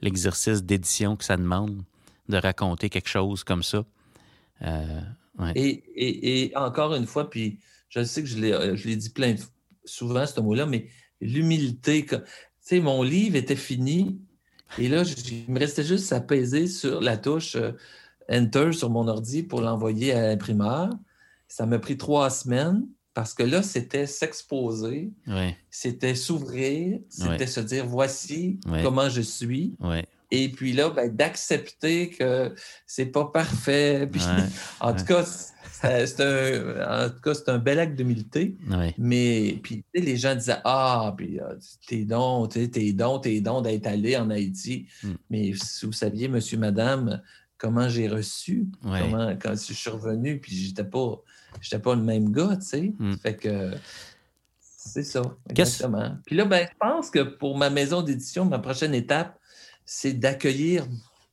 l'exercice 0.00 0.62
d'édition 0.62 1.16
que 1.16 1.24
ça 1.24 1.36
demande 1.36 1.82
de 2.28 2.36
raconter 2.36 2.88
quelque 2.88 3.08
chose 3.08 3.44
comme 3.44 3.62
ça. 3.62 3.84
Euh, 4.62 5.00
et, 5.54 5.82
et, 5.94 6.56
encore 6.56 6.94
une 6.94 7.06
fois, 7.06 7.30
puis 7.30 7.58
je 7.88 8.04
sais 8.04 8.22
que 8.22 8.28
je 8.28 8.38
l'ai, 8.38 8.76
l'ai 8.76 8.96
dit 8.96 9.10
plein 9.10 9.34
souvent, 9.84 10.26
ce 10.26 10.40
mot-là, 10.40 10.66
mais 10.66 10.86
l'humilité. 11.20 12.04
Tu 12.04 12.16
sais, 12.60 12.80
mon 12.80 13.02
livre 13.02 13.36
était 13.36 13.56
fini 13.56 14.20
et 14.78 14.88
là, 14.88 15.02
il 15.02 15.52
me 15.52 15.58
restait 15.58 15.84
juste 15.84 16.12
à 16.12 16.20
peser 16.20 16.66
sur 16.66 17.00
la 17.00 17.16
touche 17.16 17.56
euh, 17.56 17.72
Enter 18.32 18.72
sur 18.72 18.90
mon 18.90 19.08
ordi 19.08 19.42
pour 19.42 19.60
l'envoyer 19.60 20.12
à 20.12 20.28
l'imprimeur. 20.28 20.90
Ça 21.48 21.66
m'a 21.66 21.80
pris 21.80 21.96
trois 21.96 22.30
semaines 22.30 22.86
parce 23.12 23.34
que 23.34 23.42
là, 23.42 23.60
c'était 23.60 24.06
s'exposer, 24.06 25.10
c'était 25.68 26.14
s'ouvrir, 26.14 27.00
c'était 27.08 27.48
se 27.48 27.58
dire 27.58 27.86
voici 27.86 28.60
comment 28.84 29.08
je 29.08 29.20
suis. 29.20 29.76
Et 30.30 30.48
puis 30.48 30.72
là, 30.72 30.90
ben, 30.90 31.14
d'accepter 31.14 32.10
que 32.10 32.54
c'est 32.86 33.06
pas 33.06 33.26
parfait. 33.26 34.08
en 34.80 34.94
tout 34.94 35.04
cas, 35.04 35.24
c'est 35.24 36.20
un, 36.20 37.06
en 37.06 37.10
tout 37.10 37.20
cas, 37.20 37.34
c'est 37.34 37.48
un 37.48 37.58
bel 37.58 37.78
acte 37.78 37.96
d'humilité. 37.96 38.56
Mais 38.98 39.58
puis, 39.62 39.84
les 39.94 40.16
gens 40.16 40.34
disaient 40.34 40.60
Ah, 40.64 41.14
puis 41.16 41.40
euh, 41.40 41.54
t'es 41.86 42.04
don, 42.04 42.46
t'es 42.46 42.68
don, 42.92 43.18
t'es 43.18 43.40
don 43.40 43.60
d'être 43.60 43.86
allé 43.86 44.16
en 44.16 44.30
Haïti. 44.30 44.86
Hmm. 45.02 45.14
Mais 45.30 45.52
si 45.54 45.86
vous 45.86 45.92
saviez, 45.92 46.28
monsieur, 46.28 46.58
madame, 46.58 47.22
comment 47.58 47.88
j'ai 47.88 48.08
reçu, 48.08 48.68
comment, 48.82 49.36
quand 49.40 49.52
je 49.52 49.72
suis 49.72 49.90
revenu, 49.90 50.38
puis 50.38 50.54
j'étais 50.54 50.84
pas, 50.84 51.22
j'étais 51.60 51.78
pas 51.78 51.94
le 51.94 52.02
même 52.02 52.30
gars, 52.30 52.56
tu 52.56 52.66
sais. 52.66 52.92
Hmm. 52.98 53.16
Fait 53.16 53.36
que 53.36 53.72
c'est 54.82 55.04
ça, 55.04 55.22
exactement. 55.48 56.16
Puis 56.24 56.36
là, 56.36 56.46
ben, 56.46 56.66
je 56.70 56.76
pense 56.78 57.10
que 57.10 57.20
pour 57.20 57.58
ma 57.58 57.68
maison 57.68 58.02
d'édition, 58.02 58.44
ma 58.44 58.58
prochaine 58.58 58.94
étape, 58.94 59.38
c'est 59.92 60.12
d'accueillir 60.12 60.86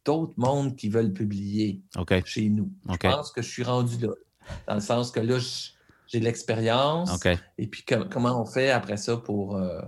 d'autres 0.03 0.33
mondes 0.35 0.75
qui 0.75 0.89
veulent 0.89 1.13
publier 1.13 1.83
chez 2.25 2.49
nous. 2.49 2.71
Je 2.89 2.97
pense 2.97 3.31
que 3.31 3.43
je 3.43 3.47
suis 3.47 3.61
rendu 3.61 4.03
là 4.03 4.13
dans 4.65 4.73
le 4.73 4.79
sens 4.79 5.11
que 5.11 5.19
là, 5.19 5.37
j'ai 6.07 6.19
de 6.19 6.23
l'expérience. 6.23 7.23
Et 7.59 7.67
puis, 7.67 7.85
comment 8.09 8.41
on 8.41 8.45
fait 8.47 8.71
après 8.71 8.97
ça 8.97 9.15
pour, 9.15 9.57
euh, 9.57 9.79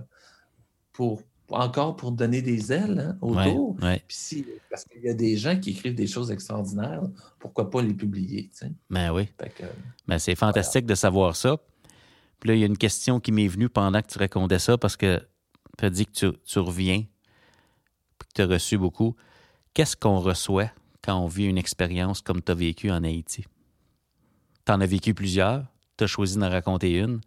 pour 0.92 1.20
encore 1.48 1.96
pour 1.96 2.12
donner 2.12 2.42
des 2.42 2.72
ailes 2.72 3.00
hein, 3.00 3.18
autour? 3.20 3.76
si, 4.06 4.46
parce 4.70 4.84
qu'il 4.84 5.02
y 5.02 5.08
a 5.08 5.14
des 5.14 5.36
gens 5.36 5.58
qui 5.58 5.70
écrivent 5.70 5.96
des 5.96 6.06
choses 6.06 6.30
extraordinaires, 6.30 7.02
pourquoi 7.40 7.70
pas 7.70 7.82
les 7.82 7.94
publier? 7.94 8.52
Ben 8.88 9.12
oui. 9.12 9.28
Ben, 10.06 10.20
c'est 10.20 10.36
fantastique 10.36 10.86
de 10.86 10.94
savoir 10.94 11.34
ça. 11.34 11.56
Puis 12.38 12.50
là, 12.50 12.54
il 12.54 12.60
y 12.60 12.62
a 12.62 12.66
une 12.66 12.78
question 12.78 13.18
qui 13.18 13.32
m'est 13.32 13.48
venue 13.48 13.68
pendant 13.68 14.00
que 14.00 14.06
tu 14.06 14.18
racontais 14.20 14.60
ça 14.60 14.78
parce 14.78 14.96
que 14.96 15.20
tu 15.76 15.84
as 15.84 15.90
dit 15.90 16.06
que 16.06 16.12
tu, 16.12 16.32
tu 16.44 16.58
reviens, 16.60 17.02
que 18.24 18.32
tu 18.34 18.42
as 18.42 18.46
reçu 18.46 18.78
beaucoup. 18.78 19.16
Qu'est-ce 19.74 19.96
qu'on 19.96 20.18
reçoit 20.18 20.70
quand 21.02 21.16
on 21.16 21.26
vit 21.26 21.46
une 21.46 21.58
expérience 21.58 22.20
comme 22.20 22.42
tu 22.42 22.52
as 22.52 22.54
vécu 22.54 22.90
en 22.90 23.04
Haïti? 23.04 23.44
tu 24.66 24.72
en 24.72 24.80
as 24.80 24.86
vécu 24.86 25.14
plusieurs, 25.14 25.64
tu 25.96 26.04
as 26.04 26.06
choisi 26.06 26.38
d'en 26.38 26.48
raconter 26.48 26.92
une. 26.92 27.20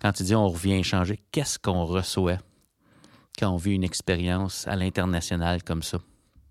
Quand 0.00 0.12
tu 0.12 0.22
dis 0.24 0.34
on 0.34 0.48
revient 0.48 0.74
échanger, 0.74 1.20
qu'est-ce 1.30 1.58
qu'on 1.58 1.84
reçoit 1.84 2.38
quand 3.38 3.50
on 3.50 3.56
vit 3.56 3.72
une 3.72 3.84
expérience 3.84 4.66
à 4.66 4.76
l'international 4.76 5.62
comme 5.62 5.82
ça? 5.82 6.00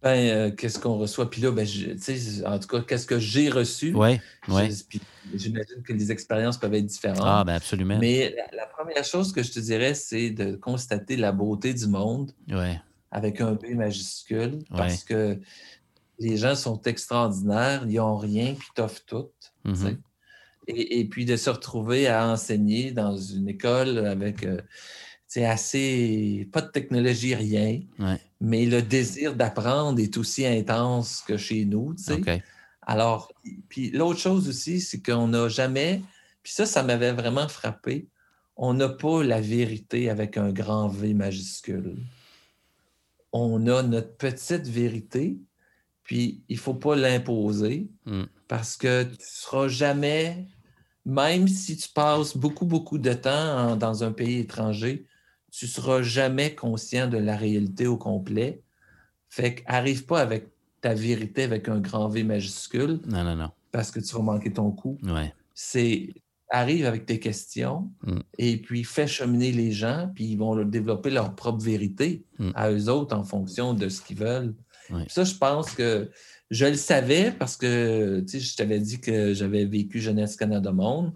Ben, 0.01 0.09
euh, 0.09 0.51
qu'est-ce 0.51 0.79
qu'on 0.79 0.97
reçoit? 0.97 1.29
Puis 1.29 1.41
là, 1.41 1.51
ben, 1.51 1.67
en 2.45 2.57
tout 2.57 2.67
cas, 2.67 2.81
qu'est-ce 2.81 3.05
que 3.05 3.19
j'ai 3.19 3.49
reçu? 3.49 3.93
Oui, 3.93 4.19
oui. 4.47 4.63
J'imagine 5.35 5.83
que 5.83 5.93
les 5.93 6.11
expériences 6.11 6.57
peuvent 6.57 6.73
être 6.73 6.87
différentes. 6.87 7.21
Ah, 7.23 7.43
ben 7.43 7.53
absolument. 7.53 7.99
Mais 7.99 8.35
la, 8.51 8.65
première 8.65 9.03
chose 9.03 9.31
que 9.31 9.43
je 9.43 9.51
te 9.51 9.59
dirais, 9.59 9.93
c'est 9.93 10.31
de 10.31 10.55
constater 10.55 11.17
la 11.17 11.31
beauté 11.31 11.75
du 11.75 11.85
monde 11.85 12.31
avec 13.11 13.41
un 13.41 13.53
B 13.53 13.75
majuscule. 13.75 14.59
Parce 14.69 15.03
que 15.03 15.39
les 16.19 16.37
gens 16.37 16.55
sont 16.55 16.81
extraordinaires, 16.83 17.83
ils 17.87 17.95
n'ont 17.95 18.17
rien, 18.17 18.53
puis 18.53 18.69
t'offrent 18.75 19.05
tout. 19.05 19.29
Mm-hmm. 19.65 19.97
et, 20.67 21.05
puis 21.05 21.25
de 21.25 21.35
se 21.35 21.49
retrouver 21.49 22.07
à 22.07 22.27
enseigner 22.27 22.91
dans 22.91 23.15
une 23.15 23.47
école 23.47 23.99
avec, 23.99 24.43
euh, 24.43 24.59
c'est 25.27 25.45
assez. 25.45 26.49
Pas 26.51 26.61
de 26.61 26.69
technologie, 26.69 27.35
rien. 27.35 27.79
Mais 28.41 28.65
le 28.65 28.81
désir 28.81 29.35
d'apprendre 29.35 29.99
est 29.99 30.17
aussi 30.17 30.45
intense 30.45 31.23
que 31.25 31.37
chez 31.37 31.65
nous. 31.65 31.95
Alors, 32.81 33.31
puis 33.69 33.91
l'autre 33.91 34.19
chose 34.19 34.49
aussi, 34.49 34.81
c'est 34.81 35.01
qu'on 35.01 35.29
n'a 35.29 35.47
jamais. 35.47 36.01
Puis 36.43 36.51
ça, 36.51 36.65
ça 36.65 36.83
m'avait 36.83 37.13
vraiment 37.13 37.47
frappé. 37.47 38.07
On 38.57 38.73
n'a 38.73 38.89
pas 38.89 39.23
la 39.23 39.39
vérité 39.39 40.09
avec 40.09 40.37
un 40.37 40.51
grand 40.51 40.89
V 40.89 41.13
majuscule. 41.13 41.95
On 43.33 43.67
a 43.67 43.83
notre 43.83 44.15
petite 44.17 44.67
vérité, 44.67 45.39
puis 46.03 46.43
il 46.49 46.55
ne 46.55 46.61
faut 46.61 46.73
pas 46.73 46.95
l'imposer 46.95 47.89
hmm. 48.05 48.23
parce 48.47 48.75
que 48.75 49.03
tu 49.03 49.11
ne 49.11 49.15
seras 49.19 49.67
jamais, 49.67 50.47
même 51.05 51.47
si 51.47 51.77
tu 51.77 51.89
passes 51.89 52.35
beaucoup, 52.35 52.65
beaucoup 52.65 52.97
de 52.97 53.13
temps 53.13 53.75
dans 53.75 54.03
un 54.03 54.11
pays 54.11 54.39
étranger, 54.39 55.05
tu 55.51 55.65
ne 55.65 55.69
seras 55.69 56.01
jamais 56.01 56.55
conscient 56.55 57.07
de 57.07 57.17
la 57.17 57.35
réalité 57.35 57.87
au 57.87 57.97
complet. 57.97 58.63
Fait 59.29 59.55
qu'arrive 59.55 60.05
pas 60.05 60.21
avec 60.21 60.47
ta 60.81 60.93
vérité 60.93 61.43
avec 61.43 61.69
un 61.69 61.79
grand 61.79 62.09
V 62.09 62.23
majuscule. 62.23 62.99
Non, 63.07 63.23
non, 63.23 63.35
non. 63.35 63.51
Parce 63.71 63.91
que 63.91 63.99
tu 63.99 64.13
vas 64.15 64.21
manquer 64.21 64.51
ton 64.51 64.71
coup. 64.71 64.97
Ouais. 65.03 65.33
C'est 65.53 66.13
arrive 66.51 66.85
avec 66.85 67.05
tes 67.05 67.19
questions 67.19 67.89
mm. 68.03 68.19
et 68.37 68.57
puis 68.57 68.83
fais 68.83 69.07
cheminer 69.07 69.51
les 69.51 69.71
gens, 69.71 70.11
puis 70.13 70.25
ils 70.25 70.37
vont 70.37 70.63
développer 70.63 71.09
leur 71.09 71.33
propre 71.33 71.63
vérité 71.63 72.25
mm. 72.37 72.51
à 72.53 72.71
eux 72.71 72.89
autres 72.89 73.15
en 73.15 73.23
fonction 73.23 73.73
de 73.73 73.89
ce 73.89 74.01
qu'ils 74.01 74.17
veulent. 74.17 74.53
Ça, 75.07 75.23
je 75.23 75.35
pense 75.35 75.71
que 75.71 76.11
je 76.49 76.65
le 76.65 76.75
savais 76.75 77.31
parce 77.31 77.55
que 77.55 78.25
je 78.27 78.55
t'avais 78.57 78.79
dit 78.79 78.99
que 78.99 79.33
j'avais 79.33 79.63
vécu 79.63 80.01
Jeunesse 80.01 80.35
Canada 80.35 80.73
Monde, 80.73 81.13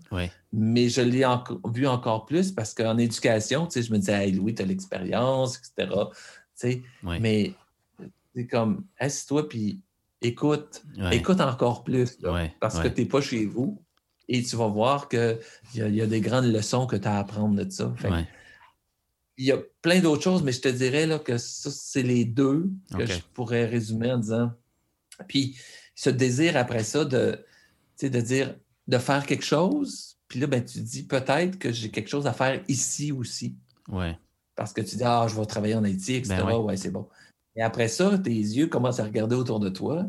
mais 0.54 0.88
je 0.88 1.02
l'ai 1.02 1.26
vu 1.74 1.86
encore 1.86 2.26
plus 2.26 2.54
parce 2.54 2.74
qu'en 2.74 2.98
éducation, 2.98 3.68
je 3.70 3.92
me 3.92 3.98
disais, 3.98 4.14
hey, 4.14 4.32
Louis, 4.32 4.56
tu 4.56 4.62
as 4.62 4.66
l'expérience, 4.66 5.58
etc. 5.58 5.94
Mais 7.04 7.54
c'est 8.34 8.48
comme, 8.48 8.86
assieds-toi 8.98 9.50
puis 9.50 9.82
écoute, 10.22 10.84
écoute 11.12 11.42
encore 11.42 11.84
plus 11.84 12.18
parce 12.62 12.80
que 12.80 12.88
tu 12.88 13.02
n'es 13.02 13.08
pas 13.08 13.20
chez 13.20 13.46
vous 13.46 13.85
et 14.28 14.44
tu 14.44 14.56
vas 14.56 14.68
voir 14.68 15.10
qu'il 15.10 15.40
y, 15.76 15.82
a, 15.82 15.88
y 15.88 16.02
a 16.02 16.08
des 16.08 16.22
grandes 16.22 16.46
leçons 16.46 16.88
que 16.88 16.96
tu 16.96 17.08
as 17.08 17.18
à 17.18 17.20
apprendre 17.20 17.64
de 17.64 17.70
ça. 17.70 17.94
il 19.38 19.46
y 19.46 19.52
a 19.52 19.60
plein 19.82 20.00
d'autres 20.00 20.24
choses, 20.24 20.44
mais 20.44 20.52
je 20.52 20.62
te 20.62 20.68
dirais 20.68 21.06
là, 21.06 21.20
que 21.20 21.38
ça, 21.38 21.70
c'est 21.72 22.04
les 22.04 22.26
deux 22.26 22.70
que 22.98 23.06
je 23.06 23.20
pourrais 23.34 23.66
résumer 23.66 24.12
en 24.12 24.18
disant 24.18 24.52
puis 25.28 25.58
ce 25.94 26.10
désir 26.10 26.58
après 26.58 26.84
ça 26.84 27.06
de, 27.06 27.46
de 28.02 28.22
dire, 28.22 28.56
de 28.88 28.98
faire 28.98 29.26
quelque 29.26 29.46
chose, 29.46 30.18
puis 30.28 30.40
là, 30.40 30.48
ben, 30.48 30.64
tu 30.64 30.80
dis 30.82 31.04
peut-être 31.04 31.58
que 31.58 31.72
j'ai 31.72 31.90
quelque 31.90 32.10
chose 32.10 32.28
à 32.28 32.34
faire 32.34 32.62
ici 32.68 33.12
aussi. 33.12 33.56
Ouais. 33.88 34.18
Parce 34.56 34.74
que 34.74 34.82
tu 34.82 34.98
dis, 34.98 35.04
ah, 35.04 35.28
je 35.30 35.36
vais 35.36 35.46
travailler 35.46 35.76
en 35.76 35.84
Haïti, 35.84 36.16
etc. 36.16 36.38
Ben 36.46 36.58
ouais, 36.58 36.78
c'est 36.78 36.92
bon. 36.92 37.08
Et 37.56 37.62
après 37.62 37.88
ça, 37.88 38.18
tes 38.18 38.32
yeux 38.32 38.68
commencent 38.68 39.00
à 39.00 39.06
regarder 39.06 39.36
autour 39.36 39.60
de 39.60 39.70
toi. 39.70 40.08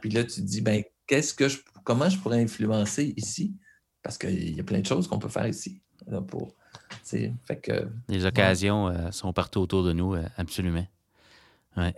Puis 0.00 0.10
là, 0.10 0.24
tu 0.24 0.36
te 0.36 0.40
dis, 0.40 0.60
ben, 0.60 0.82
qu'est-ce 1.06 1.34
que 1.34 1.48
je, 1.48 1.58
comment 1.86 2.10
je 2.10 2.18
pourrais 2.18 2.42
influencer 2.42 3.14
ici? 3.16 3.54
Parce 4.02 4.18
qu'il 4.18 4.54
y 4.54 4.60
a 4.60 4.64
plein 4.64 4.80
de 4.80 4.86
choses 4.86 5.08
qu'on 5.08 5.18
peut 5.18 5.28
faire 5.28 5.46
ici. 5.46 5.80
pour, 6.28 6.54
fait 7.04 7.60
que, 7.62 7.88
Les 8.08 8.26
occasions 8.26 8.88
euh, 8.88 9.10
sont 9.12 9.32
partout 9.32 9.60
autour 9.60 9.84
de 9.84 9.92
nous, 9.92 10.14
euh, 10.14 10.24
absolument. 10.36 10.86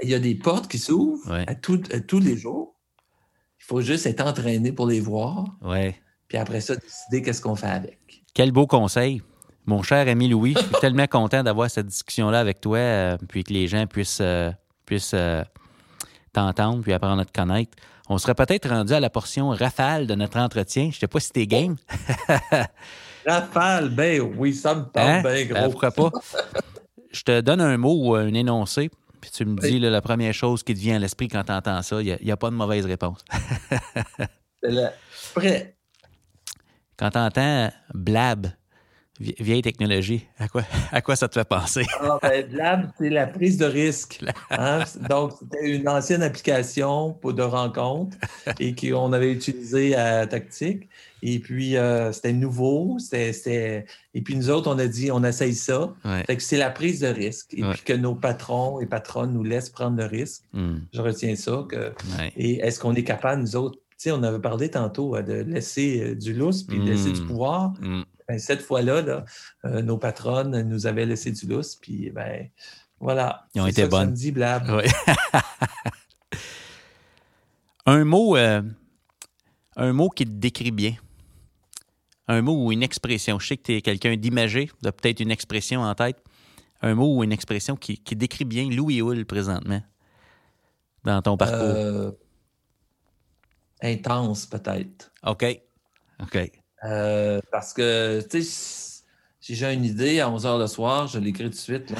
Il 0.02 0.10
y 0.10 0.14
a 0.14 0.18
des 0.18 0.34
portes 0.34 0.68
qui 0.68 0.78
s'ouvrent 0.78 1.32
à, 1.46 1.54
tous 1.54 2.18
les 2.18 2.36
jours. 2.36 2.74
Il 3.60 3.64
faut 3.64 3.80
juste 3.80 4.06
être 4.06 4.26
entraîné 4.26 4.72
pour 4.72 4.86
les 4.86 5.00
voir. 5.00 5.56
Ouais. 5.62 5.96
Puis 6.26 6.36
après 6.36 6.60
ça, 6.60 6.74
décider 6.74 7.22
qu'est-ce 7.22 7.40
qu'on 7.40 7.54
fait 7.54 7.68
avec. 7.68 7.98
Quel 8.34 8.50
beau 8.50 8.66
conseil. 8.66 9.22
Mon 9.66 9.82
cher 9.82 10.08
ami 10.08 10.28
Louis, 10.28 10.54
je 10.56 10.62
suis 10.62 10.74
tellement 10.80 11.06
content 11.06 11.44
d'avoir 11.44 11.70
cette 11.70 11.86
discussion-là 11.86 12.40
avec 12.40 12.60
toi, 12.60 12.78
euh, 12.78 13.16
puis 13.28 13.44
que 13.44 13.52
les 13.52 13.68
gens 13.68 13.86
puissent, 13.86 14.22
puissent 14.84 15.14
t'entendre, 16.32 16.82
puis 16.82 16.92
apprendre 16.92 17.22
à 17.22 17.24
te 17.24 17.32
connaître. 17.32 17.78
On 18.08 18.18
serait 18.18 18.34
peut-être 18.34 18.68
rendu 18.68 18.92
à 18.94 19.00
la 19.00 19.10
portion 19.10 19.50
rafale 19.50 20.06
de 20.06 20.14
notre 20.14 20.38
entretien. 20.38 20.84
Je 20.84 20.96
ne 20.96 21.00
sais 21.00 21.08
pas 21.08 21.20
si 21.20 21.30
t'es 21.30 21.46
game. 21.46 21.76
rafale, 23.26 23.90
ben 23.90 24.20
oui, 24.20 24.54
ça 24.54 24.74
me 24.74 24.82
tente 24.82 24.96
hein? 24.96 25.22
bien 25.22 25.44
gros. 25.44 25.54
Ben, 25.54 25.70
pourquoi 25.70 25.90
pas? 25.90 26.10
Je 27.10 27.22
te 27.22 27.40
donne 27.40 27.60
un 27.60 27.76
mot 27.76 27.94
ou 27.94 28.14
un 28.14 28.32
énoncé, 28.32 28.90
puis 29.20 29.30
tu 29.30 29.44
me 29.44 29.56
dis 29.60 29.78
la 29.78 30.00
première 30.00 30.32
chose 30.32 30.62
qui 30.62 30.74
te 30.74 30.78
vient 30.78 30.96
à 30.96 30.98
l'esprit 30.98 31.28
quand 31.28 31.44
tu 31.44 31.52
entends 31.52 31.82
ça, 31.82 32.00
il 32.00 32.18
n'y 32.22 32.30
a, 32.30 32.36
pas 32.36 32.50
de 32.50 32.54
mauvaise 32.54 32.86
réponse. 32.86 33.24
Prêt. 35.34 35.76
Quand 36.96 37.10
tu 37.10 37.18
entends 37.18 37.70
blab, 37.94 38.48
vieille 39.20 39.62
technologie, 39.62 40.26
à 40.38 40.48
quoi, 40.48 40.62
à 40.92 41.00
quoi 41.00 41.16
ça 41.16 41.28
te 41.28 41.38
fait 41.38 41.48
penser? 41.48 41.84
Ah, 42.00 42.18
ben, 42.22 42.48
blab, 42.48 42.90
c'est 42.98 43.10
la 43.10 43.26
prise 43.26 43.58
de 43.58 43.66
risque. 43.66 44.20
Hein? 44.50 44.84
Donc, 45.08 45.32
c'était 45.38 45.68
une 45.68 45.88
ancienne 45.88 46.22
application 46.22 47.12
pour 47.12 47.34
de 47.34 47.42
rencontres 47.42 48.16
et 48.60 48.74
qu'on 48.74 49.12
avait 49.12 49.32
utilisée 49.32 49.94
à 49.94 50.26
Tactique. 50.26 50.88
Et 51.22 51.38
puis, 51.40 51.76
euh, 51.76 52.12
c'était 52.12 52.32
nouveau. 52.32 52.96
C'était, 52.98 53.84
Et 54.14 54.22
puis, 54.22 54.36
nous 54.36 54.48
autres, 54.50 54.72
on 54.72 54.78
a 54.78 54.86
dit, 54.86 55.10
on 55.10 55.24
essaye 55.24 55.54
ça. 55.54 55.92
Fait 56.26 56.36
que 56.36 56.42
c'est 56.42 56.56
la 56.56 56.70
prise 56.70 57.00
de 57.00 57.08
risque. 57.08 57.52
Et 57.54 57.62
puis, 57.62 57.82
que 57.84 57.92
nos 57.92 58.14
patrons 58.14 58.80
et 58.80 58.86
patronnes 58.86 59.32
nous 59.32 59.44
laissent 59.44 59.70
prendre 59.70 59.96
le 59.96 60.04
risque. 60.04 60.44
Hmm. 60.52 60.78
Je 60.94 61.00
retiens 61.00 61.34
ça. 61.34 61.66
Que... 61.68 61.92
Et 62.36 62.58
est-ce 62.60 62.78
qu'on 62.78 62.94
est 62.94 63.04
capable, 63.04 63.42
nous 63.42 63.56
autres, 63.56 63.78
tu 63.98 64.04
sais, 64.04 64.12
on 64.12 64.22
avait 64.22 64.38
parlé 64.38 64.70
tantôt 64.70 65.20
de 65.20 65.32
laisser 65.32 66.00
euh, 66.00 66.14
du 66.14 66.32
lousse 66.32 66.62
puis 66.62 66.78
de 66.78 66.84
laisser 66.84 67.10
du 67.10 67.20
hmm. 67.20 67.26
pouvoir. 67.26 67.72
Hmm. 67.80 68.02
Ben, 68.28 68.38
cette 68.38 68.62
fois-là, 68.62 69.02
là, 69.02 69.24
nos 69.82 69.96
patronnes 69.98 70.62
nous 70.62 70.86
avaient 70.86 71.06
laissé 71.06 71.32
du 71.32 71.46
lousse. 71.46 71.76
Puis, 71.76 72.10
ben, 72.10 72.48
voilà. 73.00 73.46
Ils 73.54 73.60
ont 73.62 73.66
été 73.66 73.82
ça 73.82 73.88
bonnes. 73.88 74.12
dit, 74.12 74.32
blab. 74.32 74.68
un 77.86 78.04
mot. 78.04 78.36
un 78.36 79.92
mot 79.92 80.10
qui 80.10 80.24
te 80.24 80.30
décrit 80.30 80.72
bien 80.72 80.94
un 82.28 82.42
mot 82.42 82.64
ou 82.64 82.72
une 82.72 82.82
expression. 82.82 83.38
Je 83.38 83.48
sais 83.48 83.56
que 83.56 83.62
tu 83.62 83.74
es 83.74 83.82
quelqu'un 83.82 84.16
d'imagé, 84.16 84.70
de 84.82 84.90
peut-être 84.90 85.20
une 85.20 85.30
expression 85.30 85.80
en 85.80 85.94
tête. 85.94 86.22
Un 86.82 86.94
mot 86.94 87.16
ou 87.16 87.24
une 87.24 87.32
expression 87.32 87.74
qui, 87.74 87.98
décrit 88.14 88.44
bien 88.44 88.68
Louis 88.70 89.00
Hull 89.00 89.24
présentement 89.26 89.82
dans 91.02 91.20
ton 91.22 91.36
parcours. 91.36 91.58
Euh, 91.58 92.12
intense, 93.82 94.46
peut-être. 94.46 95.10
OK. 95.26 95.44
OK. 96.20 96.57
Euh, 96.84 97.40
parce 97.50 97.72
que, 97.72 98.20
tu 98.28 98.42
sais, 98.42 99.02
si 99.40 99.54
j'ai 99.54 99.72
une 99.72 99.84
idée 99.84 100.20
à 100.20 100.30
11 100.30 100.44
h 100.44 100.58
le 100.58 100.66
soir, 100.66 101.06
je 101.06 101.18
l'écris 101.18 101.44
tout 101.44 101.50
de 101.50 101.54
suite. 101.54 101.92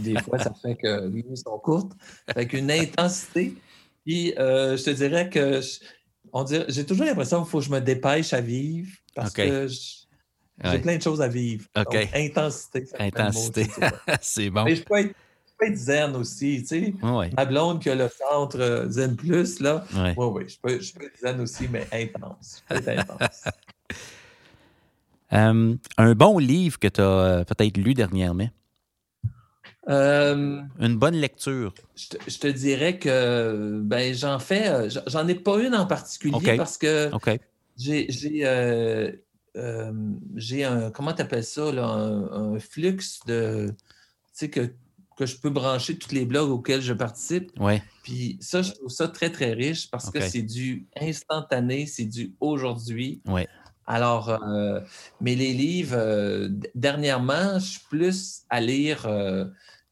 Des 0.00 0.20
fois, 0.22 0.38
ça 0.38 0.52
fait 0.62 0.76
que 0.76 1.08
les 1.08 1.22
nuits 1.22 1.36
sont 1.36 1.58
courtes. 1.58 1.92
Fait 2.32 2.44
une 2.44 2.70
intensité. 2.70 3.56
Puis, 4.04 4.32
euh, 4.38 4.76
je 4.76 4.84
te 4.84 4.90
dirais 4.90 5.28
que 5.28 5.60
j'ai 6.68 6.86
toujours 6.86 7.06
l'impression 7.06 7.42
qu'il 7.42 7.50
faut 7.50 7.58
que 7.58 7.64
je 7.64 7.70
me 7.70 7.80
dépêche 7.80 8.32
à 8.32 8.40
vivre 8.40 8.90
parce 9.14 9.32
que 9.32 9.66
j'ai 9.66 10.78
plein 10.78 10.96
de 10.96 11.02
choses 11.02 11.20
à 11.20 11.28
vivre. 11.28 11.66
intensité. 12.14 12.86
Intensité. 12.98 13.66
c'est 14.20 14.50
bon. 14.50 14.64
Mais 14.64 14.76
je 14.76 14.84
peux, 14.84 14.98
être, 14.98 15.76
zen 15.76 16.14
aussi, 16.14 16.60
tu 16.60 16.66
sais. 16.66 16.94
Ma 17.36 17.44
blonde 17.44 17.82
qui 17.82 17.90
a 17.90 17.96
le 17.96 18.08
centre 18.08 18.60
euh, 18.60 18.88
zen 18.88 19.16
plus, 19.16 19.58
là. 19.58 19.84
Oui, 19.92 20.12
oui, 20.16 20.48
je 20.48 20.56
peux, 20.62 20.80
je 20.80 20.92
peux 20.94 21.06
être 21.06 21.18
zen 21.18 21.40
aussi, 21.40 21.66
mais 21.68 21.86
intense. 21.92 22.62
intense. 22.70 23.44
Euh, 25.32 25.74
un 25.98 26.14
bon 26.14 26.38
livre 26.38 26.78
que 26.78 26.88
tu 26.88 27.00
as 27.00 27.04
euh, 27.04 27.44
peut-être 27.44 27.76
lu 27.76 27.94
dernièrement? 27.94 28.48
Euh, 29.88 30.60
une 30.80 30.96
bonne 30.96 31.14
lecture. 31.14 31.72
Je 31.96 32.38
te, 32.38 32.46
dirais 32.46 32.98
que 32.98 33.80
ben, 33.82 34.14
j'en 34.14 34.38
fais, 34.38 34.88
j'en 35.06 35.26
ai 35.28 35.34
pas 35.34 35.62
une 35.62 35.74
en 35.74 35.86
particulier 35.86 36.56
parce 36.56 36.76
que 36.76 37.10
j'ai 37.76 38.06
euh, 38.44 39.12
un, 39.56 40.90
comment 40.90 41.12
tu 41.14 41.22
appelles 41.22 41.44
ça, 41.44 41.72
là, 41.72 41.86
un, 41.86 42.58
flux 42.58 42.98
de, 43.26 43.68
tu 43.68 43.74
sais, 44.32 44.50
que, 44.50 44.72
que 45.16 45.24
je 45.24 45.36
peux 45.38 45.50
brancher 45.50 45.98
tous 45.98 46.12
les 46.12 46.26
blogs 46.26 46.50
auxquels 46.50 46.82
je 46.82 46.92
participe. 46.92 47.50
Ouais. 47.58 47.82
Puis 48.02 48.36
ça, 48.40 48.60
je 48.60 48.72
trouve 48.72 48.90
ça 48.90 49.08
très, 49.08 49.30
très 49.30 49.54
riche 49.54 49.90
parce 49.90 50.10
que 50.10 50.20
c'est 50.20 50.42
du 50.42 50.86
instantané, 51.00 51.86
c'est 51.86 52.04
du 52.04 52.34
aujourd'hui. 52.40 53.22
Ouais. 53.26 53.48
Alors, 53.88 54.38
mais 55.20 55.34
les 55.34 55.52
livres, 55.52 56.48
dernièrement, 56.74 57.58
je 57.58 57.64
suis 57.64 57.80
plus 57.88 58.42
à 58.50 58.60
lire 58.60 59.08